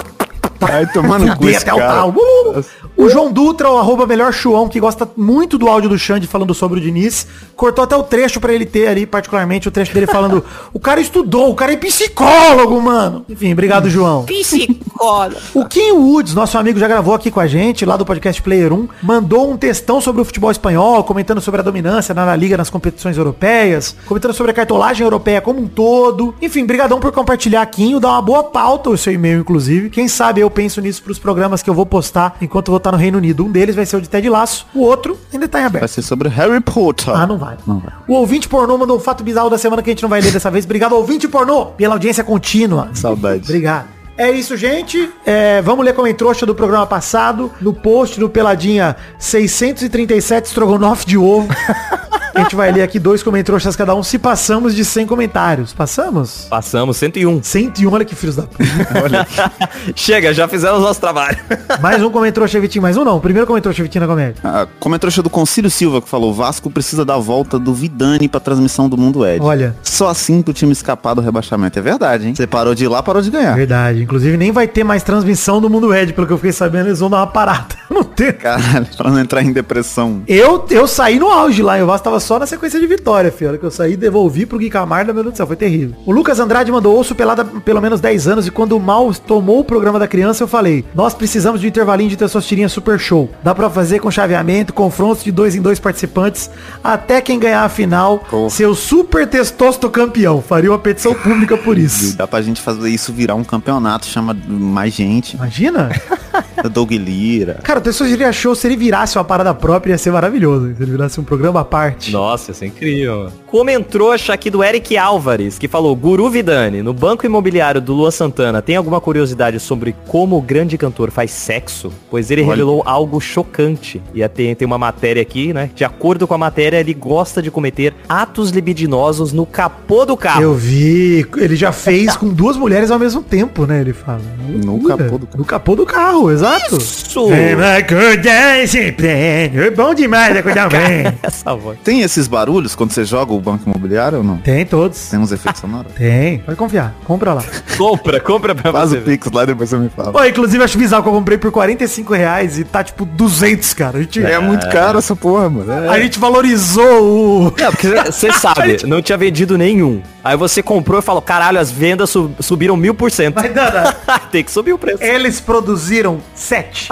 Aí 0.61 0.87
tomando 0.87 1.37
cu 1.37 1.49
esse 1.49 1.69
até 1.69 2.03
o. 2.03 2.11
Uh! 2.11 2.65
O 2.97 3.09
João 3.09 3.31
Dutra, 3.31 3.71
o 3.71 3.79
arroba 3.79 4.07
melhor 4.07 4.33
Chuão, 4.33 4.69
que 4.69 4.81
gosta 4.81 5.09
muito 5.17 5.57
do 5.57 5.69
áudio 5.69 5.89
do 5.89 5.97
Xande 5.97 6.27
falando 6.27 6.53
sobre 6.53 6.81
o 6.81 6.83
Diniz, 6.83 7.29
cortou 7.55 7.85
até 7.85 7.95
o 7.95 8.03
trecho 8.03 8.41
pra 8.41 8.53
ele 8.53 8.67
ter 8.67 8.89
ali, 8.89 9.07
particularmente, 9.07 9.69
o 9.69 9.71
trecho 9.71 9.95
dele 9.95 10.09
falando, 10.09 10.45
o 10.75 10.81
cara 10.81 11.01
estudou, 11.01 11.49
o 11.51 11.55
cara 11.55 11.73
é 11.73 11.77
psicólogo, 11.77 12.81
mano. 12.81 13.25
Enfim, 13.29 13.53
obrigado, 13.53 13.89
João. 13.89 14.25
Psicólogo. 14.25 15.37
O 15.55 15.65
Kim 15.67 15.93
Woods, 15.93 16.35
nosso 16.35 16.59
amigo, 16.59 16.81
já 16.81 16.89
gravou 16.89 17.15
aqui 17.15 17.31
com 17.31 17.39
a 17.39 17.47
gente, 17.47 17.87
lá 17.87 17.97
do 17.97 18.05
podcast 18.05 18.43
Player 18.43 18.73
1, 18.73 18.89
mandou 19.01 19.49
um 19.49 19.57
textão 19.57 20.01
sobre 20.01 20.21
o 20.21 20.25
futebol 20.25 20.51
espanhol, 20.51 21.05
comentando 21.05 21.41
sobre 21.41 21.61
a 21.61 21.65
dominância 21.65 22.13
na 22.13 22.25
La 22.25 22.35
Liga 22.35 22.57
nas 22.57 22.69
competições 22.69 23.17
europeias, 23.17 23.95
comentando 24.07 24.35
sobre 24.35 24.51
a 24.51 24.55
cartolagem 24.55 25.05
europeia 25.05 25.41
como 25.41 25.61
um 25.61 25.69
todo. 25.69 26.35
Enfim, 26.43 26.67
brigadão 26.67 26.99
por 26.99 27.13
compartilhar, 27.13 27.65
Kim, 27.67 28.01
dá 28.01 28.09
uma 28.09 28.23
boa 28.23 28.43
pauta 28.43 28.91
o 28.91 28.99
seu 28.99 29.13
e-mail, 29.13 29.41
inclusive. 29.41 29.89
Quem 29.89 30.09
sabe 30.09 30.41
eu 30.41 30.48
penso 30.51 30.81
nisso 30.81 31.03
pros 31.03 31.19
programas 31.19 31.63
que 31.63 31.71
eu 31.71 31.75
vou 31.75 31.87
postar 31.87 32.37
enquanto 32.41 32.69
eu 32.69 32.73
vou 32.73 32.79
estar 32.79 32.93
no 32.93 32.99
Reino 32.99 33.19
Unido. 33.19 33.45
Um 33.45 33.51
deles 33.51 33.75
vai 33.77 33.87
ser 33.87 33.97
o 33.97 34.01
de 34.01 34.09
Ted 34.09 34.29
Laço, 34.29 34.67
o 34.75 34.81
outro 34.81 35.19
ainda 35.33 35.49
tá 35.49 35.59
em 35.59 35.63
Vai 35.63 35.67
aberto. 35.69 35.89
ser 35.89 36.03
sobre 36.03 36.29
Harry 36.29 36.61
Potter. 36.61 37.15
Ah, 37.15 37.27
não 37.27 37.39
vai. 37.39 37.57
Não 37.67 37.79
vai. 37.79 37.93
O 38.07 38.15
ouvinte 38.15 38.49
pornô 38.49 38.77
mandou 38.79 38.97
um 38.97 39.01
fato 39.01 39.23
bizarro 39.25 39.51
da 39.51 39.59
semana 39.59 39.83
que 39.83 39.91
a 39.91 39.93
gente 39.93 40.03
não 40.03 40.09
vai 40.09 40.21
ler 40.21 40.33
dessa 40.33 40.51
vez. 40.51 40.65
Obrigado, 40.65 40.93
ouvinte 40.95 41.27
pornô, 41.29 41.67
pela 41.67 41.95
audiência 41.95 42.23
contínua. 42.25 42.91
Saudade. 42.95 43.45
Obrigado. 43.45 43.98
É 44.19 44.33
isso, 44.33 44.57
gente. 44.57 45.11
É, 45.25 45.63
vamos 45.63 45.85
ler 45.85 45.95
como 45.95 46.13
trouxa 46.13 46.45
do 46.45 46.53
programa 46.53 46.85
passado. 46.85 47.53
No 47.61 47.73
post 47.73 48.19
do 48.19 48.29
Peladinha 48.29 48.97
637 49.17 50.47
estrogonofe 50.47 51.07
de 51.07 51.17
ovo. 51.17 51.47
a 52.35 52.41
gente 52.43 52.57
vai 52.57 52.73
ler 52.73 52.83
aqui 52.83 52.99
dois 52.99 53.23
comentroxas 53.23 53.77
cada 53.77 53.95
um, 53.95 54.03
se 54.03 54.19
passamos 54.19 54.75
de 54.75 54.85
100 54.85 55.07
comentários. 55.07 55.73
Passamos? 55.73 56.47
Passamos, 56.49 56.97
101. 56.97 57.43
101, 57.43 57.93
olha 57.93 58.05
que 58.05 58.15
filhos 58.15 58.37
da 58.37 58.43
puta. 58.43 58.65
Chega, 59.95 60.33
já 60.35 60.49
fizemos 60.49 60.81
nosso 60.81 61.01
trabalho. 61.01 61.39
mais 61.81 62.03
um 62.03 62.11
comentroxa 62.11 62.59
Vitinho, 62.61 62.83
mais 62.83 62.97
um 62.97 63.05
não. 63.05 63.21
Primeiro 63.21 63.47
comentroxa 63.47 63.83
Vitinho 63.83 64.03
na 64.03 64.09
comédia. 64.09 64.37
Ah, 64.43 64.67
como 64.81 64.95
é 64.95 64.99
do 64.99 65.31
Concílio 65.31 65.71
Silva 65.71 66.03
que 66.03 66.09
falou, 66.09 66.35
Vasco 66.35 66.71
precisa 66.71 67.05
dar 67.05 67.15
a 67.15 67.19
volta 67.19 67.59
do 67.59 67.73
Vidani 67.73 68.29
pra 68.29 68.41
transmissão 68.41 68.89
do 68.89 68.97
Mundo 68.97 69.27
Ed. 69.27 69.43
Olha. 69.43 69.75
Só 69.83 70.09
assim 70.09 70.43
pro 70.43 70.53
time 70.53 70.73
escapar 70.73 71.15
do 71.15 71.21
rebaixamento. 71.21 71.79
É 71.79 71.83
verdade, 71.83 72.29
hein? 72.29 72.35
Você 72.35 72.47
parou 72.47 72.75
de 72.75 72.85
ir 72.85 72.89
lá, 72.89 73.03
parou 73.03 73.23
de 73.23 73.31
ganhar. 73.31 73.55
Verdade. 73.55 74.08
Inclusive 74.09 74.39
nem 74.39 74.51
vai 74.51 74.67
ter 74.67 74.85
mais 74.85 75.03
transmissão 75.03 75.61
do 75.61 75.69
Mundo 75.69 75.91
Red, 75.91 76.15
pelo 76.15 76.27
que 76.27 76.33
eu 76.33 76.39
fiquei 76.39 76.51
sabendo, 76.51 76.87
eles 76.87 76.99
vão 76.99 77.11
dar 77.11 77.19
uma 77.19 77.27
parada. 77.27 77.77
ter. 78.19 78.33
Caralho, 78.35 78.87
pra 78.97 79.11
não 79.11 79.21
entrar 79.21 79.43
em 79.43 79.53
depressão. 79.53 80.23
Eu, 80.27 80.67
eu 80.71 80.87
saí 80.87 81.19
no 81.19 81.29
auge 81.29 81.63
lá, 81.63 81.83
o 81.83 81.87
Vasco 81.87 82.05
tava 82.05 82.19
só 82.19 82.39
na 82.39 82.47
sequência 82.47 82.81
de 82.81 82.87
vitória, 82.87 83.31
filho. 83.31 83.49
A 83.49 83.51
hora 83.53 83.59
que 83.59 83.65
eu 83.65 83.71
saí, 83.71 83.97
devolvi 83.97 84.45
pro 84.45 84.59
Gui 84.59 84.69
Camargo, 84.69 85.15
meu 85.15 85.23
Deus 85.23 85.35
do 85.35 85.37
céu, 85.37 85.47
foi 85.47 85.57
terrível. 85.57 85.97
O 86.05 86.13
Lucas 86.13 86.41
Andrade 86.41 86.73
mandou 86.73 86.97
ouço 86.97 87.15
pelada 87.15 87.45
pelo 87.45 87.81
menos 87.81 88.01
10 88.01 88.27
anos 88.27 88.47
e 88.47 88.51
quando 88.51 88.77
o 88.77 88.81
Mal 88.81 89.13
tomou 89.15 89.61
o 89.61 89.65
programa 89.65 89.99
da 89.99 90.09
criança, 90.09 90.43
eu 90.43 90.49
falei, 90.49 90.85
nós 90.95 91.15
precisamos 91.15 91.61
de 91.61 91.67
um 91.67 91.69
intervalinho 91.69 92.11
de 92.11 92.17
testosterina 92.17 92.69
super 92.69 92.99
show. 92.99 93.31
Dá 93.43 93.55
pra 93.55 93.71
fazer 93.71 94.01
com 94.01 94.11
chaveamento, 94.11 94.73
confrontos 94.73 95.23
de 95.23 95.31
dois 95.31 95.55
em 95.55 95.63
dois 95.63 95.79
participantes, 95.79 96.51
até 96.83 97.21
quem 97.21 97.39
ganhar 97.39 97.65
a 97.65 97.69
final, 97.69 98.23
ser 98.51 98.67
o 98.67 98.75
super 98.75 99.27
testosto 99.27 99.89
campeão. 99.89 100.43
Faria 100.43 100.71
uma 100.71 100.79
petição 100.79 101.15
pública 101.15 101.57
por 101.57 101.79
isso. 101.79 102.17
Dá 102.17 102.27
pra 102.27 102.43
gente 102.43 102.61
fazer 102.61 102.89
isso 102.89 103.13
virar 103.13 103.35
um 103.35 103.45
campeonato, 103.45 104.07
chama 104.07 104.37
mais 104.49 104.95
gente. 104.95 105.37
Imagina? 105.37 105.91
Doug 106.73 106.93
Lira. 106.93 107.61
Cara, 107.63 107.79
o 107.79 107.83
Testosterina 108.09 108.33
Show, 108.33 108.55
se 108.55 108.67
ele 108.67 108.77
virasse 108.77 109.19
uma 109.19 109.25
parada 109.25 109.53
própria, 109.53 109.93
ia 109.93 109.99
ser 109.99 110.11
maravilhoso. 110.11 110.75
Se 110.75 110.83
ele 110.83 110.93
virasse 110.93 111.21
um 111.21 111.25
programa 111.25 111.61
à 111.61 111.65
parte. 111.65 112.11
Nossa, 112.11 112.53
isso 112.53 112.65
é 112.65 112.67
incrível. 112.67 113.31
Comentrouxa 113.47 114.33
aqui 114.33 114.51
do 114.51 114.63
Eric 114.65 114.97
Álvares, 114.97 115.59
que 115.59 115.69
falou, 115.69 115.95
Guru 115.95 116.31
Vidani, 116.31 116.83
no 116.83 116.95
banco 116.95 117.27
imobiliário 117.27 117.81
do 117.81 117.95
Lua 117.95 118.11
Santana, 118.11 118.63
tem 118.63 118.77
alguma 118.77 119.01
curiosidade 119.01 119.61
sobre 119.61 119.95
como 120.07 120.37
o 120.37 120.43
grande 120.43 120.79
cantor 120.79 121.11
faz 121.11 121.31
sexo? 121.31 121.93
Pois 122.11 122.31
ele 122.31 122.43
Olha. 122.43 122.51
revelou 122.51 122.83
algo 122.85 123.21
chocante. 123.21 124.01
E 124.15 124.27
tem, 124.29 124.55
tem 124.55 124.67
uma 124.67 124.79
matéria 124.79 125.21
aqui, 125.21 125.53
né? 125.53 125.71
De 125.75 125.85
acordo 125.85 126.27
com 126.27 126.35
a 126.35 126.39
matéria, 126.39 126.79
ele 126.79 126.95
gosta 126.95 127.43
de 127.43 127.51
cometer 127.51 127.95
atos 128.09 128.51
libidinosos 128.51 129.33
no 129.33 129.45
capô 129.45 130.05
do 130.05 130.17
carro. 130.17 130.43
Eu 130.43 130.55
vi, 130.55 131.27
ele 131.37 131.57
já 131.57 131.73
fez 131.73 132.17
com 132.17 132.29
duas 132.29 132.57
mulheres 132.57 132.91
ao 132.91 132.99
mesmo 132.99 133.23
tempo, 133.23 133.67
né? 133.67 133.81
Ele 133.81 133.93
fala. 133.93 134.21
No 134.65 134.83
capô 134.83 135.19
do 135.19 135.27
carro. 135.27 135.39
No 135.39 135.45
capô 135.45 135.77
do 135.77 135.87
carro, 135.87 136.31
exato. 136.31 136.77
Isso! 136.77 137.33
É, 137.33 137.83
mas 137.99 138.15
cuidar 138.15 138.69
sempre. 138.69 139.07
É 139.09 139.71
bom 139.75 139.95
demais 139.95 140.37
acordar 140.37 140.69
bem. 140.71 141.05
Essa 141.23 141.55
voz. 141.55 141.79
Tem 141.85 142.03
esses 142.03 142.27
barulhos 142.29 142.75
quando 142.75 142.93
você 142.93 143.05
joga 143.05 143.33
o 143.33 143.41
banco 143.41 143.69
imobiliário 143.69 144.19
ou 144.19 144.25
não? 144.25 144.39
Tem 144.39 144.65
todos. 144.65 145.09
Tem 145.11 145.19
uns 145.19 145.33
efeitos 145.33 145.61
sonoros? 145.61 145.93
Tem. 145.97 146.39
Pode 146.39 146.57
confiar. 146.57 146.95
Compra 147.05 147.35
lá. 147.35 147.45
Compra, 147.77 148.21
compra 148.21 148.55
pra 148.55 148.73
Faz 148.73 148.91
você. 148.91 148.99
o 148.99 149.03
Pix 149.03 149.31
lá 149.31 149.43
e 149.43 149.47
depois 149.47 149.71
você 149.71 149.77
me 149.77 149.89
fala. 149.89 150.13
Pô, 150.13 150.25
inclusive 150.25 150.63
acho 150.63 150.79
bizarro 150.79 151.03
que 151.03 151.09
eu 151.09 151.13
comprei 151.13 151.39
por 151.39 151.51
45 151.51 152.15
reais 152.15 152.59
e 152.59 152.65
tá 152.65 152.83
tipo 152.83 153.05
200, 153.05 153.75
cara. 153.75 153.99
A 153.99 154.01
gente, 154.03 154.23
É 154.25 154.39
muito 154.39 154.69
caro 154.69 154.99
essa 154.99 155.15
porra, 155.17 155.49
mano. 155.49 155.71
É. 155.73 155.89
a 155.89 156.01
gente 156.01 156.19
valorizou 156.19 157.03
o... 157.03 157.55
Não, 157.59 157.71
porque 157.71 157.89
você 157.89 158.33
sabe, 158.35 158.79
não 158.87 159.01
tinha 159.03 159.17
vendido 159.19 159.57
nenhum. 159.59 160.03
Aí 160.29 160.37
você 160.37 160.63
comprou 160.63 160.99
e 160.99 161.03
falou, 161.03 161.23
caralho, 161.23 161.59
as 161.59 161.71
vendas 161.71 162.11
su- 162.11 162.31
subiram 162.41 162.77
mil 162.77 162.95
por 162.95 163.11
cento. 163.11 163.37
Mas, 163.37 163.53
Dana, 163.55 163.93
Tem 164.31 164.45
que 164.45 164.51
subir 164.51 164.73
o 164.75 164.79
preço. 164.79 165.03
eles 165.03 165.41
produziram 165.41 166.19
sete. 166.35 166.89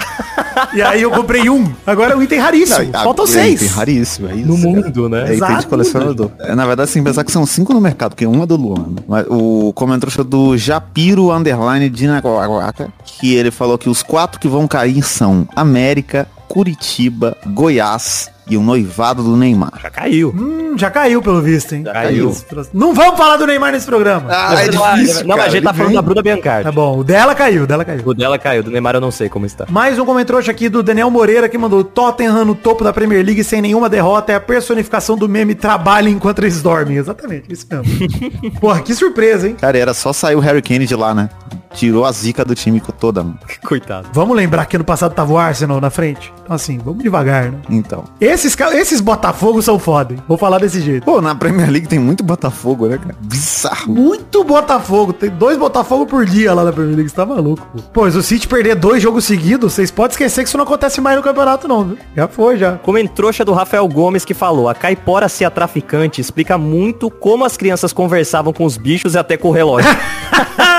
e 0.72 0.80
aí 0.80 1.02
eu 1.02 1.10
comprei 1.10 1.50
um. 1.50 1.70
Agora 1.86 2.14
é 2.14 2.16
um 2.16 2.22
item 2.22 2.38
raríssimo. 2.38 2.90
Não, 2.90 3.02
Faltam 3.04 3.24
é, 3.26 3.28
seis. 3.28 3.60
Tem 3.60 3.68
raríssimo, 3.68 4.28
é 4.28 4.34
isso. 4.36 4.46
No 4.48 4.56
cara. 4.56 4.68
mundo, 4.68 5.08
né? 5.08 5.20
É 5.20 5.24
item 5.24 5.36
Exato. 5.36 5.60
de 5.60 5.66
colecionador. 5.66 6.30
É, 6.40 6.54
na 6.54 6.64
verdade, 6.66 6.90
sem 6.90 7.04
pensar 7.04 7.24
que 7.24 7.30
são 7.32 7.44
cinco 7.44 7.74
no 7.74 7.80
mercado, 7.80 8.10
porque 8.12 8.26
um 8.26 8.42
é 8.42 8.46
do 8.46 8.56
Luan. 8.56 8.94
Mas 9.06 9.26
o 9.28 9.72
comentário 9.74 10.24
do 10.24 10.56
Japiro 10.56 11.30
Underline 11.30 11.90
Dinaguaca, 11.90 12.88
que 13.04 13.34
ele 13.34 13.50
falou 13.50 13.76
que 13.76 13.88
os 13.90 14.02
quatro 14.02 14.40
que 14.40 14.48
vão 14.48 14.66
cair 14.66 15.02
são 15.02 15.46
América, 15.54 16.26
Curitiba, 16.48 17.36
Goiás 17.46 18.30
e 18.48 18.56
o 18.56 18.62
noivado 18.62 19.22
do 19.22 19.36
Neymar. 19.36 19.72
Já 19.82 19.90
caiu. 19.90 20.34
Hum, 20.36 20.78
já 20.78 20.90
caiu 20.90 21.20
pelo 21.20 21.42
visto, 21.42 21.74
hein? 21.74 21.82
Já 21.84 21.92
caiu. 21.92 22.36
Não 22.72 22.94
vamos 22.94 23.16
falar 23.16 23.36
do 23.36 23.46
Neymar 23.46 23.72
nesse 23.72 23.86
programa. 23.86 24.26
Ah, 24.28 24.54
é 24.62 24.68
difícil, 24.68 25.26
Não, 25.26 25.36
mas 25.36 25.46
a 25.46 25.48
gente 25.48 25.64
tá 25.64 25.70
ele 25.70 25.78
falando 25.78 25.94
da 25.94 26.02
Bruna 26.02 26.22
Biancardi. 26.22 26.64
Tá 26.64 26.72
bom, 26.72 26.98
o 26.98 27.04
dela 27.04 27.34
caiu, 27.34 27.64
o 27.64 27.66
dela 27.66 27.84
caiu. 27.84 28.02
O 28.04 28.14
dela 28.14 28.38
caiu, 28.38 28.62
do 28.62 28.70
Neymar 28.70 28.94
eu 28.94 29.00
não 29.00 29.10
sei 29.10 29.28
como 29.28 29.46
está. 29.46 29.66
Mais 29.68 29.98
um 29.98 30.04
comentário 30.04 30.48
aqui 30.50 30.68
do 30.68 30.82
Daniel 30.82 31.10
Moreira 31.10 31.48
que 31.48 31.58
mandou 31.58 31.82
Tottenham 31.82 32.44
no 32.44 32.54
topo 32.54 32.84
da 32.84 32.92
Premier 32.92 33.24
League 33.24 33.42
sem 33.42 33.60
nenhuma 33.60 33.88
derrota 33.88 34.32
é 34.32 34.36
a 34.36 34.40
personificação 34.40 35.16
do 35.16 35.28
meme 35.28 35.54
trabalhem 35.54 36.14
enquanto 36.14 36.40
eles 36.40 36.62
dormem. 36.62 36.96
Exatamente, 36.96 37.52
isso 37.52 37.66
mesmo. 37.70 37.86
Porra, 38.60 38.80
que 38.80 38.94
surpresa, 38.94 39.48
hein? 39.48 39.56
Cara, 39.60 39.78
era 39.78 39.94
só 39.94 40.12
sair 40.12 40.36
o 40.36 40.40
Harry 40.40 40.62
Kane 40.62 40.86
de 40.86 40.94
lá, 40.94 41.14
né? 41.14 41.28
Tirou 41.72 42.06
a 42.06 42.12
zica 42.12 42.44
do 42.44 42.54
time 42.54 42.80
toda, 42.98 43.22
mano. 43.22 43.38
Coitado. 43.62 44.08
Vamos 44.12 44.34
lembrar 44.34 44.64
que 44.66 44.76
ano 44.76 44.84
passado 44.84 45.14
tava 45.14 45.32
o 45.32 45.38
Arsenal 45.38 45.80
na 45.80 45.90
frente. 45.90 46.32
Então 46.42 46.56
assim, 46.56 46.78
vamos 46.78 47.02
devagar, 47.02 47.50
né? 47.50 47.58
Então. 47.68 48.04
Esses, 48.36 48.54
esses 48.74 49.00
Botafogo 49.00 49.62
são 49.62 49.78
foda, 49.78 50.12
hein? 50.12 50.22
Vou 50.28 50.36
falar 50.36 50.58
desse 50.58 50.78
jeito. 50.82 51.04
Pô, 51.04 51.22
na 51.22 51.34
Premier 51.34 51.70
League 51.70 51.88
tem 51.88 51.98
muito 51.98 52.22
Botafogo, 52.22 52.86
né, 52.86 52.98
cara? 52.98 53.16
Bizarro. 53.18 53.94
Muito 53.94 54.44
Botafogo. 54.44 55.14
Tem 55.14 55.30
dois 55.30 55.56
Botafogo 55.56 56.04
por 56.04 56.26
dia 56.26 56.52
lá 56.52 56.62
na 56.62 56.70
Premier 56.70 56.96
League. 56.96 57.08
Você 57.08 57.16
tá 57.16 57.24
maluco, 57.24 57.66
pô. 57.72 57.82
Pô, 57.94 58.10
se 58.10 58.18
o 58.18 58.22
City 58.22 58.46
perder 58.46 58.74
dois 58.74 59.02
jogos 59.02 59.24
seguidos, 59.24 59.72
vocês 59.72 59.90
podem 59.90 60.10
esquecer 60.10 60.42
que 60.42 60.48
isso 60.48 60.58
não 60.58 60.64
acontece 60.64 61.00
mais 61.00 61.16
no 61.16 61.22
campeonato, 61.22 61.66
não, 61.66 61.82
viu? 61.82 61.98
Já 62.14 62.28
foi, 62.28 62.58
já. 62.58 62.72
Comentrouxa 62.72 63.42
do 63.42 63.54
Rafael 63.54 63.88
Gomes 63.88 64.22
que 64.22 64.34
falou, 64.34 64.68
a 64.68 64.74
caipora 64.74 65.30
ser 65.30 65.46
a 65.46 65.50
traficante 65.50 66.20
explica 66.20 66.58
muito 66.58 67.10
como 67.10 67.42
as 67.42 67.56
crianças 67.56 67.90
conversavam 67.90 68.52
com 68.52 68.66
os 68.66 68.76
bichos 68.76 69.14
e 69.14 69.18
até 69.18 69.38
com 69.38 69.48
o 69.48 69.52
relógio. 69.52 69.88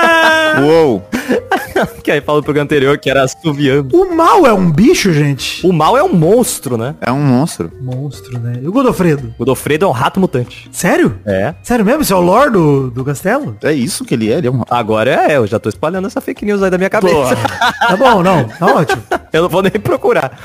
Uou. 0.62 1.02
que 2.02 2.10
aí 2.10 2.20
falou 2.20 2.40
no 2.40 2.44
programa 2.44 2.64
anterior 2.64 2.98
que 2.98 3.10
era 3.10 3.22
assoviando. 3.22 3.96
O 3.96 4.14
mal 4.14 4.46
é 4.46 4.52
um 4.52 4.70
bicho, 4.70 5.12
gente? 5.12 5.66
O 5.66 5.72
mal 5.72 5.96
é 5.96 6.02
um 6.02 6.12
monstro, 6.12 6.76
né? 6.76 6.94
É 7.00 7.12
um 7.12 7.20
monstro. 7.20 7.70
Monstro, 7.80 8.38
né? 8.38 8.58
E 8.62 8.68
o 8.68 8.72
Godofredo? 8.72 9.34
O 9.38 9.44
Dofredo 9.44 9.84
é 9.84 9.88
um 9.88 9.92
rato 9.92 10.18
mutante. 10.18 10.68
Sério? 10.72 11.18
É. 11.24 11.54
Sério 11.62 11.84
mesmo? 11.84 12.04
Você 12.04 12.12
é 12.12 12.16
o 12.16 12.20
Lord 12.20 12.52
do, 12.52 12.90
do 12.90 13.04
castelo? 13.04 13.56
É 13.62 13.72
isso 13.72 14.04
que 14.04 14.14
ele 14.14 14.32
é, 14.32 14.38
ele 14.38 14.46
é 14.46 14.50
um... 14.50 14.62
Agora 14.70 15.10
é, 15.10 15.36
eu 15.36 15.46
já 15.46 15.58
tô 15.58 15.68
espalhando 15.68 16.06
essa 16.06 16.20
fake 16.20 16.44
news 16.44 16.62
aí 16.62 16.70
da 16.70 16.78
minha 16.78 16.90
cabeça. 16.90 17.36
Tá 17.36 17.96
bom, 17.96 18.22
não. 18.22 18.44
Tá 18.44 18.66
ótimo. 18.66 19.02
eu 19.32 19.42
não 19.42 19.48
vou 19.48 19.62
nem 19.62 19.72
procurar. 19.72 20.38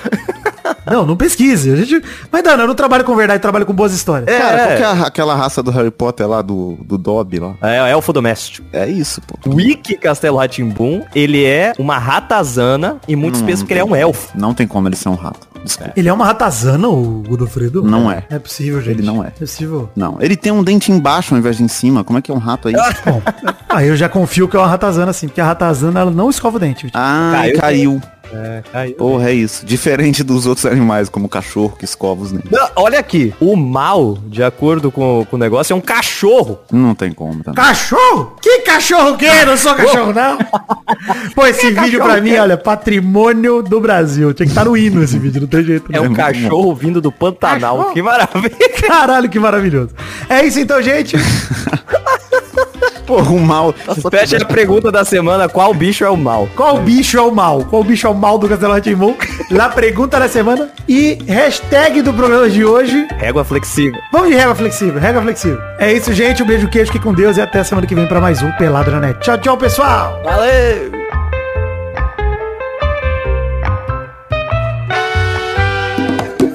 Não, 0.85 1.05
não 1.05 1.15
pesquise. 1.15 1.71
A 1.71 1.75
gente... 1.75 2.01
Mas, 2.31 2.43
Dana, 2.43 2.63
eu 2.63 2.67
não 2.67 2.75
trabalho 2.75 3.03
com 3.03 3.15
verdade, 3.15 3.37
eu 3.37 3.41
trabalho 3.41 3.65
com 3.65 3.73
boas 3.73 3.93
histórias. 3.93 4.27
É. 4.27 4.37
Cara, 4.39 4.57
qual 4.65 4.75
que 4.77 4.81
é 4.81 4.85
a- 4.85 5.07
aquela 5.07 5.35
raça 5.35 5.61
do 5.63 5.71
Harry 5.71 5.91
Potter 5.91 6.27
lá, 6.27 6.41
do, 6.41 6.77
do 6.83 6.97
Dobby 6.97 7.39
lá? 7.39 7.53
É, 7.61 7.77
é 7.77 7.91
elfo 7.91 8.11
doméstico. 8.13 8.67
É 8.73 8.87
isso, 8.87 9.21
pô. 9.21 9.37
Wiki 9.53 9.95
Castelo 9.97 10.37
Ratimbum, 10.37 11.03
ele 11.15 11.43
é 11.43 11.73
uma 11.77 11.97
ratazana 11.97 12.97
e 13.07 13.15
muitos 13.15 13.41
Não 13.41 13.47
pensam 13.47 13.65
que 13.65 13.73
ele 13.73 13.79
é 13.79 13.85
um 13.85 13.95
elfo. 13.95 14.29
Não 14.37 14.53
tem 14.53 14.67
como 14.67 14.87
ele 14.87 14.95
ser 14.95 15.09
um 15.09 15.15
rato. 15.15 15.47
Desculpa. 15.63 15.93
Ele 15.95 16.09
é 16.09 16.13
uma 16.13 16.25
ratazana, 16.25 16.89
o 16.89 17.23
Godofredo? 17.25 17.81
Não 17.83 18.11
é. 18.11 18.25
É 18.29 18.37
possível, 18.37 18.81
gente. 18.81 18.97
Ele 18.99 19.07
não 19.07 19.23
é. 19.23 19.27
É 19.27 19.31
possível. 19.31 19.89
Não. 19.95 20.17
Ele 20.19 20.35
tem 20.35 20.51
um 20.51 20.61
dente 20.61 20.91
embaixo 20.91 21.33
ao 21.33 21.39
invés 21.39 21.55
de 21.55 21.63
em 21.63 21.69
cima. 21.69 22.03
Como 22.03 22.19
é 22.19 22.21
que 22.21 22.29
é 22.29 22.33
um 22.33 22.37
rato 22.37 22.67
aí? 22.67 22.73
Bom, 23.05 23.21
aí 23.69 23.87
eu 23.87 23.95
já 23.95 24.09
confio 24.09 24.47
que 24.49 24.57
é 24.57 24.59
uma 24.59 24.67
ratazana, 24.67 25.11
assim, 25.11 25.27
porque 25.27 25.39
a 25.39 25.45
ratazana, 25.45 26.01
ela 26.01 26.11
não 26.11 26.29
escova 26.29 26.57
o 26.57 26.59
dente. 26.59 26.89
Ah, 26.93 27.31
Caiu. 27.33 27.59
caiu. 27.59 28.01
É, 28.33 28.63
caiu. 28.71 28.95
Porra, 28.95 29.29
é 29.29 29.33
isso. 29.33 29.65
Diferente 29.65 30.23
dos 30.23 30.47
outros 30.47 30.65
animais, 30.65 31.07
como 31.07 31.27
o 31.27 31.29
cachorro 31.29 31.75
que 31.77 31.85
escova 31.85 32.23
os 32.23 32.31
dentes. 32.31 32.49
Não, 32.49 32.67
olha 32.75 32.97
aqui, 32.97 33.33
o 33.39 33.55
mal, 33.55 34.17
de 34.25 34.43
acordo 34.43 34.91
com, 34.91 35.25
com 35.29 35.35
o 35.35 35.39
negócio, 35.39 35.73
é 35.73 35.75
um 35.75 35.81
cachorro. 35.81 36.59
Não 36.71 36.95
tem 36.95 37.11
como 37.11 37.43
também. 37.43 37.63
Cachorro? 37.63 38.35
Que 38.41 38.59
cachorro 38.59 39.15
que 39.15 39.25
é? 39.25 39.45
Não 39.45 39.55
sou 39.55 39.75
cachorro, 39.75 40.13
não. 40.13 40.37
Pô, 41.35 41.45
esse 41.45 41.71
vídeo 41.71 42.01
pra 42.01 42.19
mim, 42.19 42.35
olha, 42.35 42.57
patrimônio 42.57 43.61
do 43.61 43.79
Brasil. 43.79 44.33
Tinha 44.33 44.47
que 44.47 44.51
estar 44.51 44.65
no 44.65 44.75
hino 44.75 45.03
esse 45.03 45.19
vídeo, 45.19 45.41
não 45.41 45.47
tem 45.47 45.63
jeito. 45.63 45.91
É 45.91 45.97
não. 45.97 46.03
um 46.03 46.05
muito 46.07 46.17
cachorro 46.17 46.73
vindo 46.73 46.99
do 46.99 47.11
Pantanal. 47.11 47.77
Cachorro? 47.77 47.93
Que 47.93 48.01
maravilha. 48.01 48.69
Caralho, 48.87 49.29
que 49.29 49.39
maravilhoso. 49.39 49.91
É 50.29 50.43
isso 50.43 50.59
então, 50.59 50.81
gente. 50.81 51.15
Porra, 53.05 53.31
o 53.31 53.39
mal. 53.39 53.73
Fecha 54.09 54.37
a 54.37 54.45
pergunta 54.45 54.91
da 54.91 55.03
semana, 55.03 55.49
qual 55.49 55.73
bicho 55.73 56.03
é 56.03 56.09
o 56.09 56.17
mal? 56.17 56.47
Qual 56.55 56.79
bicho 56.79 57.17
é 57.17 57.21
o 57.21 57.31
mal? 57.31 57.65
Qual 57.65 57.83
bicho 57.83 58.07
é 58.07 58.09
o 58.09 58.13
mal 58.13 58.22
do 58.23 58.47
Castelo 58.47 58.71
Ratimbu? 58.71 59.17
La 59.51 59.67
pergunta 59.67 60.17
da 60.17 60.29
semana. 60.29 60.69
E 60.87 61.17
hashtag 61.27 62.01
do 62.01 62.13
programa 62.13 62.49
de 62.49 62.63
hoje. 62.63 63.05
Régua 63.17 63.43
flexível. 63.43 63.99
Vamos 64.13 64.29
de 64.29 64.35
régua 64.35 64.55
flexível, 64.55 64.97
régua 64.97 65.21
flexível. 65.21 65.59
É 65.77 65.91
isso, 65.91 66.13
gente. 66.13 66.41
Um 66.41 66.45
beijo, 66.45 66.69
queijo, 66.69 66.91
fique 66.91 67.03
com 67.03 67.13
Deus 67.13 67.35
e 67.35 67.41
até 67.41 67.59
a 67.59 67.63
semana 67.65 67.85
que 67.85 67.93
vem 67.93 68.07
pra 68.07 68.21
mais 68.21 68.41
um 68.41 68.49
Pelado 68.53 68.89
na 68.91 69.01
Net. 69.01 69.19
Tchau, 69.19 69.37
tchau, 69.39 69.57
pessoal. 69.57 70.21
Valeu! 70.23 71.03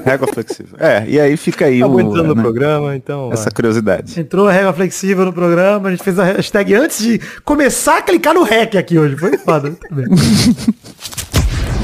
Régua 0.06 0.26
flexível. 0.32 0.78
É, 0.80 1.04
e 1.06 1.20
aí 1.20 1.36
fica 1.36 1.66
aí 1.66 1.74
Estamos 1.74 1.96
o, 1.96 2.00
entrando 2.00 2.28
no 2.28 2.34
né, 2.34 2.42
programa, 2.42 2.96
então... 2.96 3.30
essa 3.30 3.50
curiosidade. 3.50 4.18
Entrou 4.18 4.48
a 4.48 4.52
régua 4.52 4.72
flexível 4.72 5.26
no 5.26 5.34
programa. 5.34 5.88
A 5.88 5.90
gente 5.90 6.02
fez 6.02 6.18
a 6.18 6.24
hashtag 6.24 6.74
antes 6.74 6.98
de 6.98 7.20
começar 7.44 7.98
a 7.98 8.02
clicar 8.02 8.32
no 8.32 8.42
REC 8.42 8.76
aqui 8.76 8.98
hoje. 8.98 9.18
Foi 9.18 9.36
foda. 9.36 9.68
Muito 9.68 9.94
bem. 9.94 10.06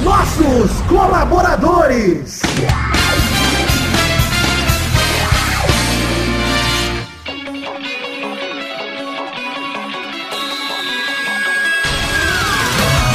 Nossos 0.05 0.71
colaboradores. 0.87 2.43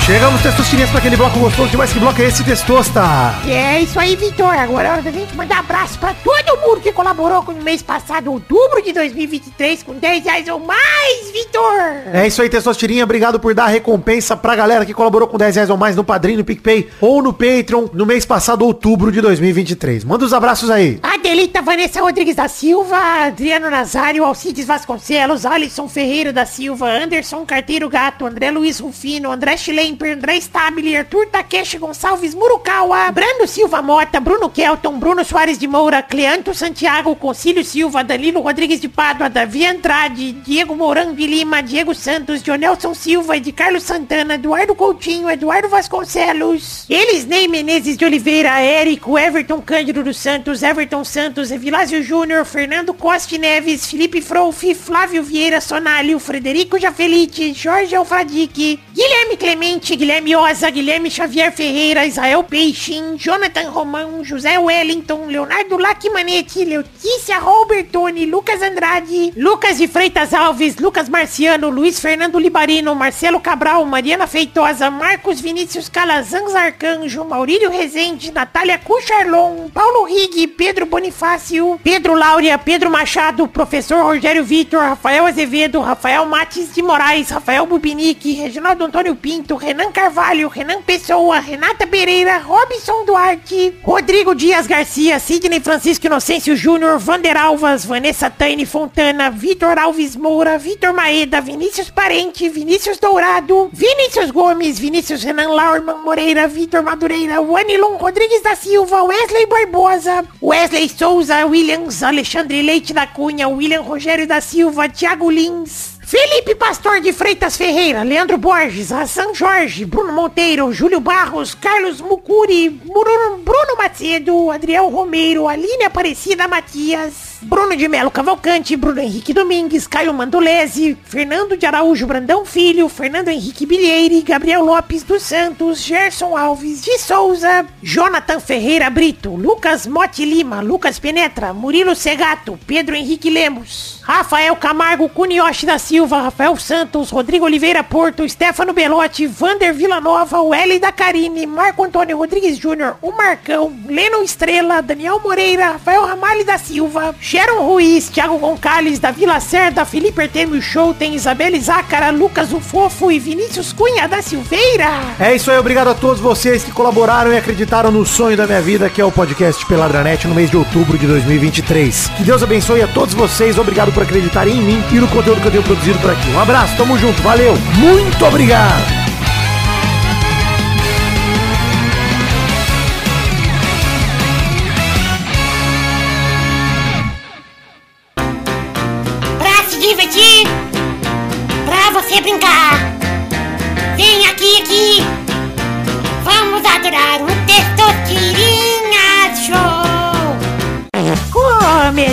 Chegamos, 0.10 0.41
Testosterinhas, 0.41 0.89
para 0.89 0.97
aquele 0.97 1.16
bloco 1.16 1.38
gostoso 1.38 1.70
demais. 1.70 1.93
Que 1.93 1.99
bloco 1.99 2.20
é 2.20 2.26
esse, 2.26 2.43
Testosta? 2.43 2.99
É 3.47 3.80
isso 3.80 3.99
aí, 3.99 4.16
Vitor. 4.16 4.47
Agora 4.47 4.88
é 4.88 4.91
hora 4.93 5.01
da 5.03 5.12
gente 5.12 5.36
mandar 5.36 5.60
abraço 5.60 5.99
pra 5.99 6.16
todo 6.16 6.60
mundo 6.62 6.82
que 6.82 6.91
colaborou 6.91 7.43
com 7.43 7.51
o 7.51 7.62
mês 7.62 7.84
passado, 7.84 8.32
outubro 8.32 8.82
de 8.82 8.91
2023, 8.91 9.84
com 9.84 9.93
10 9.93 10.24
reais 10.24 10.47
ou 10.47 10.60
mais, 10.62 11.32
Vitor. 11.32 12.12
É 12.12 12.26
isso 12.26 12.41
aí, 12.41 12.49
Testosterinha. 12.49 13.03
Obrigado 13.03 13.39
por 13.39 13.53
dar 13.53 13.66
a 13.66 13.68
recompensa 13.68 14.36
pra 14.36 14.55
galera 14.55 14.84
que 14.84 14.95
colaborou 14.95 15.28
com 15.28 15.38
10 15.38 15.55
reais 15.55 15.70
ou 15.70 15.78
mais 15.78 15.95
no 15.95 16.03
Padrinho, 16.03 16.39
no 16.39 16.43
PicPay 16.43 16.89
ou 16.99 17.22
no 17.22 17.32
Patreon 17.32 17.89
no 17.93 18.03
mês 18.03 18.26
passado, 18.26 18.66
outubro 18.66 19.12
de 19.12 19.22
2023. 19.22 20.03
Manda 20.05 20.26
os 20.26 20.34
abraços 20.34 20.72
aí. 20.72 20.99
Adelita 21.03 21.62
Vanessa 21.62 22.01
Rodrigues 22.01 22.36
da 22.36 22.47
Silva, 22.47 22.97
Adriano 23.28 23.70
Nazário, 23.70 24.26
Alcides 24.26 24.66
Vasconcelos, 24.66 25.45
Alisson 25.45 25.88
Ferreira 25.88 26.34
da 26.34 26.47
Silva, 26.47 26.89
Anderson 26.89 27.45
Carteiro 27.45 27.88
Gato, 27.88 28.26
André 28.26 28.49
Luiz 28.49 28.80
Rufino, 28.80 29.32
André 29.32 29.55
Schlemper, 30.00 30.14
André 30.14 30.38
Stabile, 30.41 30.97
Arthur 30.97 31.28
Takeshi 31.28 31.78
Gonçalves 31.78 32.34
Murukawa, 32.34 33.12
Brando 33.12 33.45
Silva 33.45 33.82
Mota, 33.82 34.20
Bruno 34.20 34.50
Kelton, 34.50 34.97
Bruno 34.97 35.24
Soares 35.24 35.58
de 35.58 35.68
Moura, 35.68 36.02
Cleanto 36.02 36.54
Santiago, 36.54 37.16
Concílio 37.16 37.64
Silva, 37.64 38.04
Danilo 38.04 38.41
Rodrigues 38.41 38.80
de 38.80 38.88
Pádua, 38.88 39.30
Davi 39.30 39.66
Andrade, 39.66 40.32
Diego 40.32 40.76
Mourão 40.76 41.14
de 41.14 41.28
Lima, 41.28 41.62
Diego 41.62 41.93
Santos, 41.93 42.41
Jonelson 42.41 42.93
Silva, 42.93 43.39
de 43.39 43.52
Carlos 43.52 43.84
Santana, 43.84 44.36
Eduardo 44.36 44.74
Coutinho, 44.74 45.30
Eduardo 45.30 45.68
Vasconcelos, 45.68 46.86
Elisnei 46.89 47.47
Menezes 47.47 47.97
de 47.97 48.06
Oliveira, 48.06 48.62
Érico, 48.62 49.18
Everton 49.18 49.62
Cândido 49.62 50.04
dos 50.04 50.18
Santos, 50.18 50.64
Everton 50.64 51.04
Santos, 51.04 51.52
Evilásio 51.52 52.02
Júnior, 52.02 52.45
Fernando 52.45 52.93
Costa 52.93 53.38
Neves, 53.38 53.86
Felipe 53.86 54.22
Frouf, 54.22 54.64
Flávio 54.76 55.24
Vieira 55.24 55.60
Sonalho, 55.60 56.20
Frederico 56.20 56.80
Jafelite, 56.80 57.54
Jorge 57.54 57.95
Alfradique, 57.95 58.80
Guilherme 58.93 59.38
Clemente, 59.38 59.88
Guilherme 59.95 60.35
Oza, 60.35 60.69
Guilherme 60.69 61.09
Xavier 61.09 61.51
Ferreira, 61.51 62.05
Israel 62.05 62.43
Peixin, 62.43 63.15
Jonathan 63.17 63.69
Romão, 63.69 64.23
José 64.23 64.57
Wellington, 64.57 65.27
Leonardo 65.27 65.77
Lacmanetti, 65.77 66.65
Letícia 66.65 67.39
Robertoni, 67.39 68.25
Lucas 68.25 68.61
Andrade, 68.61 69.33
Lucas 69.35 69.77
de 69.77 69.87
Freitas 69.87 70.33
Alves, 70.33 70.77
Lucas 70.77 71.09
Marciano, 71.09 71.69
Luiz 71.69 71.99
Fernando 71.99 72.37
Libarino, 72.37 72.93
Marcelo 72.93 73.39
Cabral, 73.39 73.85
Mariana 73.85 74.27
Feitosa, 74.27 74.91
Marcos 74.91 75.41
Vinícius 75.41 75.89
Calazans 75.89 76.53
Arcanjo, 76.53 77.25
Maurílio 77.25 77.69
Rezende, 77.69 78.31
Natália 78.31 78.77
Cucharlon, 78.77 79.69
Paulo 79.73 80.05
Rig, 80.05 80.47
Pedro 80.57 80.85
Bonifácio, 80.85 81.79
Pedro 81.83 82.15
Laura, 82.15 82.57
Pedro 82.57 82.89
Machado, 82.89 83.47
Professor 83.47 84.03
Rogério 84.03 84.43
Vitor, 84.43 84.81
Rafael 84.81 85.25
Azevedo, 85.25 85.81
Rafael 85.81 86.25
Mates 86.25 86.73
de 86.73 86.81
Moraes, 86.83 87.29
Rafael 87.29 87.65
Bubinique, 87.65 88.41
Reginaldo 88.41 88.85
Antônio 88.85 89.15
Pinto, 89.15 89.55
Renan 89.55 89.78
Carvalho, 89.91 90.49
Renan 90.49 90.82
Pessoa, 90.82 91.39
Renata 91.39 91.88
Pereira, 91.88 92.39
Robson 92.39 93.05
Duarte, 93.05 93.73
Rodrigo 93.84 94.36
Dias 94.36 94.67
Garcia, 94.67 95.17
Sidney 95.19 95.59
Francisco 95.61 96.05
Inocêncio 96.05 96.55
Júnior, 96.55 96.99
Vander 96.99 97.38
Alvas, 97.38 97.86
Vanessa 97.86 98.30
Taine 98.30 98.65
Fontana, 98.65 99.32
Vitor 99.32 99.80
Alves 99.80 100.15
Moura, 100.15 100.57
Vitor 100.57 100.93
Maeda, 100.93 101.39
Vinícius 101.41 101.89
Parente, 101.89 102.49
Vinícius 102.49 102.99
Dourado, 102.99 103.69
Vinícius 103.71 104.32
Gomes, 104.32 104.77
Vinícius 104.77 105.23
Renan 105.23 105.49
Laurman 105.49 106.03
Moreira, 106.03 106.47
Vitor 106.47 106.84
Madureira, 106.84 107.39
Wanilon 107.41 107.97
Rodrigues 107.97 108.41
da 108.43 108.55
Silva, 108.55 109.03
Wesley 109.03 109.45
Barbosa, 109.45 110.25
Wesley 110.41 110.89
Souza, 110.89 111.45
Williams, 111.45 112.03
Alexandre 112.03 112.61
Leite 112.61 112.93
da 112.93 113.07
Cunha, 113.07 113.47
William 113.47 113.84
Rogério 113.84 114.27
da 114.27 114.41
Silva, 114.41 114.89
Thiago 114.89 115.30
Lins, 115.30 115.99
Felipe 116.10 116.55
Pastor 116.55 117.01
de 117.01 117.14
Freitas 117.14 117.55
Ferreira, 117.55 118.01
Leandro 118.01 118.36
Borges, 118.36 118.91
Hassan 118.91 119.32
Jorge, 119.36 119.86
Bruno 119.86 120.12
Monteiro, 120.12 120.74
Júlio 120.74 120.99
Barros, 120.99 121.53
Carlos 121.53 122.01
Mucuri, 122.01 122.68
Bruno, 122.68 123.76
Macedo, 123.78 124.49
Adriel 124.49 124.89
Romero, 124.89 125.47
Aline 125.47 125.86
Aparecida 125.86 126.47
Matias, 126.47 127.28
Bruno 127.41 127.73
de 127.73 127.87
Melo 127.87 128.11
Cavalcante, 128.11 128.75
Bruno 128.75 128.99
Henrique 128.99 129.33
Domingues, 129.33 129.87
Caio 129.87 130.13
Mandolese, 130.13 130.97
Fernando 131.05 131.55
de 131.55 131.65
Araújo 131.65 132.05
Brandão 132.05 132.45
Filho, 132.45 132.89
Fernando 132.89 133.29
Henrique 133.29 133.65
Bilheire, 133.65 134.21
Gabriel 134.21 134.65
Lopes 134.65 135.03
dos 135.03 135.23
Santos, 135.23 135.81
Gerson 135.81 136.35
Alves 136.35 136.81
de 136.81 136.97
Souza, 136.99 137.65
Jonathan 137.81 138.41
Ferreira 138.41 138.89
Brito, 138.89 139.29
Lucas 139.35 139.87
Mote 139.87 140.25
Lima, 140.25 140.59
Lucas 140.59 140.99
Penetra, 140.99 141.53
Murilo 141.53 141.95
Segato, 141.95 142.59
Pedro 142.67 142.93
Henrique 142.93 143.29
Lemos, 143.29 144.01
Rafael 144.03 144.53
Camargo 144.57 145.07
Cunioche 145.07 145.65
da 145.65 145.77
Silva, 145.77 146.23
Rafael 146.23 146.57
Santos, 146.57 147.09
Rodrigo 147.09 147.45
Oliveira 147.45 147.83
Porto, 147.83 148.27
Stefano 148.27 148.73
Belotti, 148.73 149.27
Vander 149.27 149.73
Villanova, 149.73 150.39
L 150.57 150.79
da 150.79 150.91
Karine, 150.91 151.45
Marco 151.45 151.85
Antônio 151.85 152.17
Rodrigues 152.17 152.57
Júnior, 152.57 152.97
o 153.01 153.13
Marcão, 153.13 153.73
Leno 153.87 154.21
Estrela, 154.23 154.81
Daniel 154.81 155.21
Moreira, 155.21 155.71
Rafael 155.71 156.05
Ramalho 156.05 156.43
da 156.43 156.57
Silva, 156.57 157.15
Sharon 157.30 157.61
Ruiz, 157.61 158.09
Thiago 158.09 158.39
Gonçalves, 158.39 158.97
da 158.97 159.11
Vila 159.11 159.39
Cerda, 159.39 159.86
Felipe 159.86 160.19
Artemio 160.19 160.59
Show, 160.59 160.95
tem 160.95 161.13
Isabelle 161.13 161.61
Zácara, 161.61 162.09
Lucas 162.09 162.51
o 162.51 162.59
Fofo 162.59 163.11
e 163.11 163.19
Vinícius 163.19 163.71
Cunha 163.71 164.07
da 164.07 164.19
Silveira. 164.19 164.89
É 165.19 165.36
isso 165.36 165.51
aí, 165.51 165.59
obrigado 165.59 165.89
a 165.89 165.93
todos 165.93 166.19
vocês 166.19 166.63
que 166.63 166.71
colaboraram 166.71 167.32
e 167.32 167.38
acreditaram 167.38 167.91
no 167.91 168.03
sonho 168.03 168.36
da 168.36 168.47
minha 168.47 168.59
vida, 168.63 168.89
que 168.89 168.99
é 168.99 169.05
o 169.05 169.11
podcast 169.11 169.63
Peladranet 169.67 170.27
no 170.27 170.34
mês 170.34 170.49
de 170.49 170.57
outubro 170.57 170.97
de 170.97 171.05
2023. 171.05 172.07
Que 172.17 172.23
Deus 172.23 172.41
abençoe 172.41 172.82
a 172.82 172.88
todos 172.88 173.13
vocês, 173.13 173.59
obrigado 173.59 173.91
por 173.91 174.01
acreditarem 174.01 174.57
em 174.57 174.61
mim 174.63 174.84
e 174.91 174.95
no 174.95 175.07
conteúdo 175.07 175.39
que 175.39 175.49
eu 175.49 175.51
tenho 175.51 175.63
produzido 175.63 175.99
por 175.99 176.09
aqui. 176.09 176.32
Um 176.32 176.39
abraço, 176.39 176.75
tamo 176.77 176.97
junto, 176.97 177.21
valeu, 177.21 177.55
muito 177.77 178.25
obrigado! 178.25 179.09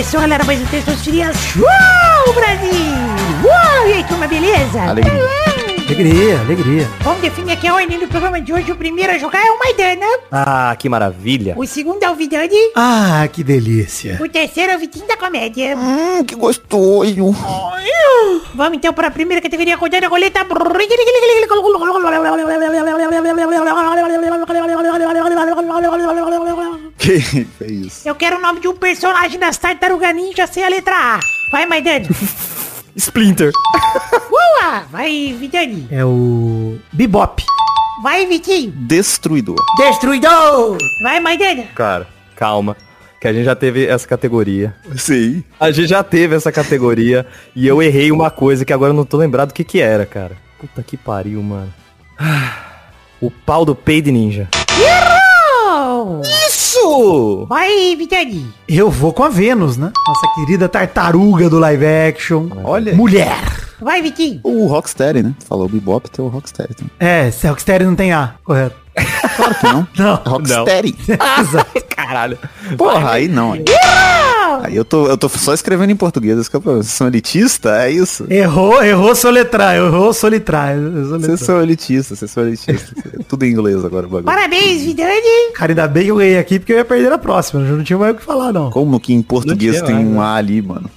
Começou, 0.07 0.21
galera, 0.21 0.45
mais 0.45 0.61
um 0.61 0.65
Testosterinha 0.67 1.33
Show, 1.33 1.65
Brasil. 2.33 2.71
Uou, 3.43 3.87
e 3.89 3.93
aí, 3.93 4.03
turma, 4.05 4.25
beleza? 4.25 4.81
Alegria. 4.83 5.66
Alegria, 5.87 6.41
alegria. 6.41 6.89
Vamos 6.99 7.21
definir 7.21 7.53
aqui 7.53 7.65
a 7.65 7.73
ordem 7.73 7.97
do 7.97 8.09
programa 8.09 8.41
de 8.41 8.51
hoje. 8.51 8.69
O 8.69 8.75
primeiro 8.75 9.13
a 9.13 9.17
jogar 9.17 9.39
é 9.39 9.49
o 9.49 9.57
Maidana. 9.57 10.05
Ah, 10.29 10.75
que 10.77 10.89
maravilha. 10.89 11.53
O 11.57 11.65
segundo 11.65 12.03
é 12.03 12.11
o 12.11 12.13
Vidani. 12.13 12.57
Ah, 12.75 13.25
que 13.31 13.41
delícia. 13.41 14.19
O 14.21 14.27
terceiro 14.27 14.73
é 14.73 14.75
o 14.75 14.79
Vitinho 14.79 15.07
da 15.07 15.15
Comédia. 15.15 15.77
Hum, 15.77 16.25
que 16.25 16.35
gostoso. 16.35 17.33
Vamos 18.53 18.77
então 18.77 18.93
para 18.93 19.07
a 19.07 19.11
primeira 19.11 19.41
categoria, 19.41 19.77
rodando 19.77 20.07
a 20.07 20.09
roleta. 20.09 20.45
Que 26.97 27.47
é 27.61 27.71
isso? 27.71 28.09
Eu 28.09 28.15
quero 28.15 28.37
o 28.37 28.41
nome 28.41 28.59
de 28.59 28.67
um 28.67 28.75
personagem 28.75 29.39
das 29.39 29.57
Tartaruga 29.57 30.11
Ninja 30.11 30.47
sem 30.47 30.65
a 30.65 30.67
letra 30.67 30.93
A. 30.93 31.19
Vai, 31.49 31.65
Maidani. 31.65 32.09
Splinter. 32.97 33.51
Boa! 34.29 34.83
Vai, 34.91 35.35
Vidani. 35.39 35.87
É 35.91 36.03
o 36.03 36.77
Bebop. 36.91 37.43
Vai, 38.03 38.25
Vitinho. 38.25 38.71
Destruidor. 38.71 39.55
Destruidor! 39.77 40.77
Vai, 41.03 41.19
Maidana. 41.19 41.63
Cara, 41.75 42.07
calma. 42.35 42.75
Que 43.19 43.27
a 43.27 43.33
gente 43.33 43.45
já 43.45 43.55
teve 43.55 43.85
essa 43.87 44.07
categoria. 44.07 44.75
Sim. 44.95 45.43
A 45.59 45.71
gente 45.71 45.87
já 45.87 46.03
teve 46.03 46.35
essa 46.35 46.51
categoria 46.51 47.25
e 47.55 47.65
eu 47.67 47.81
errei 47.81 48.11
uma 48.11 48.29
coisa 48.29 48.63
que 48.63 48.71
agora 48.73 48.91
eu 48.91 48.95
não 48.97 49.05
tô 49.05 49.17
lembrado 49.17 49.49
o 49.49 49.53
que 49.53 49.63
que 49.63 49.79
era, 49.81 50.05
cara. 50.05 50.37
Puta 50.59 50.83
que 50.83 50.95
pariu, 50.95 51.41
mano. 51.41 51.73
Ah, 52.19 52.53
O 53.19 53.31
pau 53.31 53.65
do 53.65 53.75
Paid 53.75 54.11
Ninja. 54.11 54.47
Errou! 54.79 56.21
Vai, 57.47 57.95
Vidani. 57.95 58.47
Eu 58.67 58.89
vou 58.89 59.11
com 59.13 59.23
a 59.23 59.29
Vênus, 59.29 59.77
né? 59.77 59.91
Nossa 60.07 60.27
querida 60.35 60.69
tartaruga 60.69 61.49
do 61.49 61.59
live 61.59 61.85
action. 61.85 62.47
Olha. 62.63 62.95
Mulher. 62.95 63.37
Vai, 63.79 64.01
Vitinho. 64.01 64.39
O 64.43 64.65
Rocksteady, 64.67 65.21
né? 65.21 65.35
Falou 65.47 65.67
Bebop, 65.69 66.09
tem 66.09 66.23
o 66.25 66.27
Rocksteady 66.29 66.73
também. 66.75 66.91
É, 66.99 67.29
se 67.29 67.47
Rocksteady 67.47 67.85
não 67.85 67.95
tem 67.95 68.11
A, 68.11 68.33
correto. 68.43 68.75
Claro 69.35 69.55
que 69.55 69.63
não. 69.67 69.87
Não. 69.97 70.15
Rocksteady. 70.25 70.95
Exato. 71.39 71.83
Caralho. 71.95 72.39
Porra, 72.77 73.11
aí 73.11 73.27
não. 73.27 73.53
Aí, 73.53 73.63
aí 74.63 74.75
eu, 74.75 74.85
tô, 74.85 75.07
eu 75.07 75.17
tô 75.17 75.29
só 75.29 75.53
escrevendo 75.53 75.91
em 75.91 75.95
português. 75.95 76.47
Que 76.47 76.57
é. 76.57 76.59
Vocês 76.59 76.87
são 76.87 77.07
elitista? 77.07 77.83
É 77.83 77.91
isso? 77.91 78.25
Errou, 78.29 78.83
errou 78.83 79.15
soletrar, 79.15 79.75
errou 79.75 80.13
soletrar. 80.13 80.75
Vocês 80.77 81.39
são 81.39 81.61
elitistas, 81.61 82.19
vocês 82.19 82.31
são 82.31 82.45
elitistas. 82.45 82.93
Tudo 83.27 83.45
em 83.45 83.51
inglês 83.51 83.83
agora 83.83 84.05
o 84.05 84.09
bagulho. 84.09 84.25
Parabéns, 84.25 84.83
Vidani. 84.83 85.51
Cara, 85.53 85.71
ainda 85.71 85.87
bem 85.87 86.05
que 86.05 86.11
eu 86.11 86.15
ganhei 86.17 86.37
aqui 86.37 86.59
porque 86.59 86.73
eu 86.73 86.77
ia 86.77 86.85
perder 86.85 87.09
na 87.09 87.17
próxima. 87.17 87.61
Eu 87.61 87.77
não 87.77 87.83
tinha 87.83 87.97
mais 87.97 88.13
o 88.13 88.17
que 88.17 88.23
falar, 88.23 88.51
não. 88.51 88.69
Como 88.71 88.99
que 88.99 89.13
em 89.13 89.21
português 89.21 89.75
tinha 89.77 89.85
tem 89.85 89.95
um 89.95 90.21
A 90.21 90.35
ali, 90.35 90.61
mano? 90.61 90.89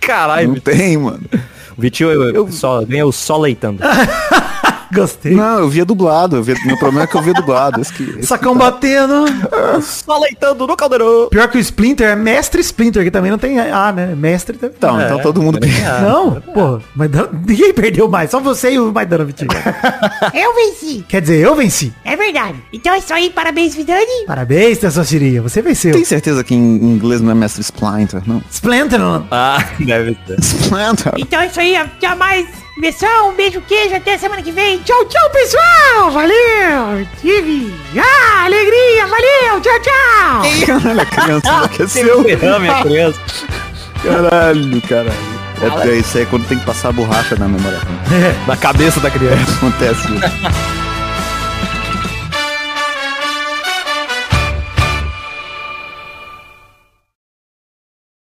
Caralho. 0.00 0.48
Não 0.48 0.56
tem, 0.56 0.96
mano. 0.96 1.22
O 1.76 1.80
Vitinho 1.80 2.10
eu, 2.10 2.30
eu 2.30 2.52
só 2.52 2.84
ganha 2.84 3.06
o 3.06 3.12
só 3.12 3.38
leitando. 3.38 3.80
Gostei. 4.92 5.34
Não, 5.34 5.60
eu 5.60 5.68
via 5.68 5.84
dublado. 5.84 6.36
Eu 6.36 6.42
via, 6.42 6.54
meu 6.64 6.78
problema 6.78 7.04
é 7.04 7.06
que 7.06 7.16
eu 7.16 7.22
via 7.22 7.32
dublado. 7.32 7.80
Esse 7.80 7.92
que, 7.92 8.02
esse 8.18 8.26
Sacão 8.26 8.56
batendo. 8.56 9.24
Só 9.82 10.18
leitando 10.18 10.66
no 10.66 10.76
caldeirão. 10.76 11.28
Pior 11.30 11.48
que 11.48 11.58
o 11.58 11.60
Splinter 11.60 12.08
é 12.08 12.16
mestre 12.16 12.60
Splinter, 12.60 13.04
que 13.04 13.10
também 13.10 13.30
não 13.30 13.38
tem 13.38 13.58
A, 13.58 13.92
né? 13.92 14.14
Mestre 14.14 14.56
também. 14.56 14.76
Então, 14.76 15.00
então 15.00 15.18
todo 15.20 15.42
mundo... 15.42 15.58
Não, 16.02 16.40
pô, 16.40 16.80
Maidana, 16.94 17.28
ninguém 17.46 17.72
perdeu 17.72 18.08
mais, 18.08 18.30
só 18.30 18.40
você 18.40 18.72
e 18.72 18.78
o 18.78 18.92
Maidana 18.92 19.24
Vitinho. 19.24 19.50
Eu 20.34 20.54
venci. 20.54 21.04
Quer 21.08 21.20
dizer, 21.20 21.40
eu 21.40 21.54
venci. 21.54 21.92
É 22.04 22.16
verdade. 22.16 22.56
Então 22.72 22.94
é 22.94 22.98
isso 22.98 23.12
aí. 23.12 23.30
Parabéns, 23.30 23.74
Vidani. 23.74 24.26
Parabéns, 24.26 24.78
Tessoxiria, 24.78 25.42
você 25.42 25.60
venceu. 25.62 25.92
Tem 25.92 26.04
certeza 26.04 26.42
que 26.42 26.54
em 26.54 26.58
inglês 26.58 27.20
não 27.20 27.30
é 27.30 27.34
mestre 27.34 27.60
Splinter, 27.62 28.22
não? 28.26 28.42
Splinter, 28.50 28.98
não. 28.98 29.26
Ah, 29.30 29.64
deve 29.80 30.16
ser. 30.26 30.38
Splinter. 30.40 31.12
Então 31.16 31.40
é 31.40 31.46
isso 31.46 31.60
aí. 31.60 31.76
Até 31.76 32.14
mais. 32.14 32.61
Versão, 32.78 33.30
um 33.30 33.34
beijo, 33.34 33.60
queijo. 33.62 33.94
Até 33.94 34.16
semana 34.16 34.42
que 34.42 34.50
vem. 34.50 34.78
Tchau, 34.78 35.04
tchau, 35.04 35.30
pessoal. 35.30 36.10
Valeu. 36.10 37.06
Tive. 37.20 37.72
Ah, 37.98 38.44
alegria. 38.44 39.06
Valeu. 39.06 39.60
Tchau, 39.60 39.80
tchau. 39.80 40.66
Caralho, 40.66 41.00
a 41.00 41.06
criança 41.06 41.48
enlouqueceu. 41.52 42.24
Ferrame 42.24 42.68
a 42.68 42.82
criança. 42.82 43.20
Caralho, 44.02 44.82
caralho. 44.82 45.32
É, 45.84 45.88
é 45.90 45.94
isso 45.96 46.18
aí 46.18 46.26
quando 46.26 46.46
tem 46.48 46.58
que 46.58 46.64
passar 46.64 46.88
a 46.88 46.92
borracha 46.92 47.36
na 47.36 47.46
memória. 47.46 47.78
Na 48.48 48.56
cabeça 48.56 48.98
da 49.00 49.10
criança. 49.10 49.52
Acontece. 49.52 50.08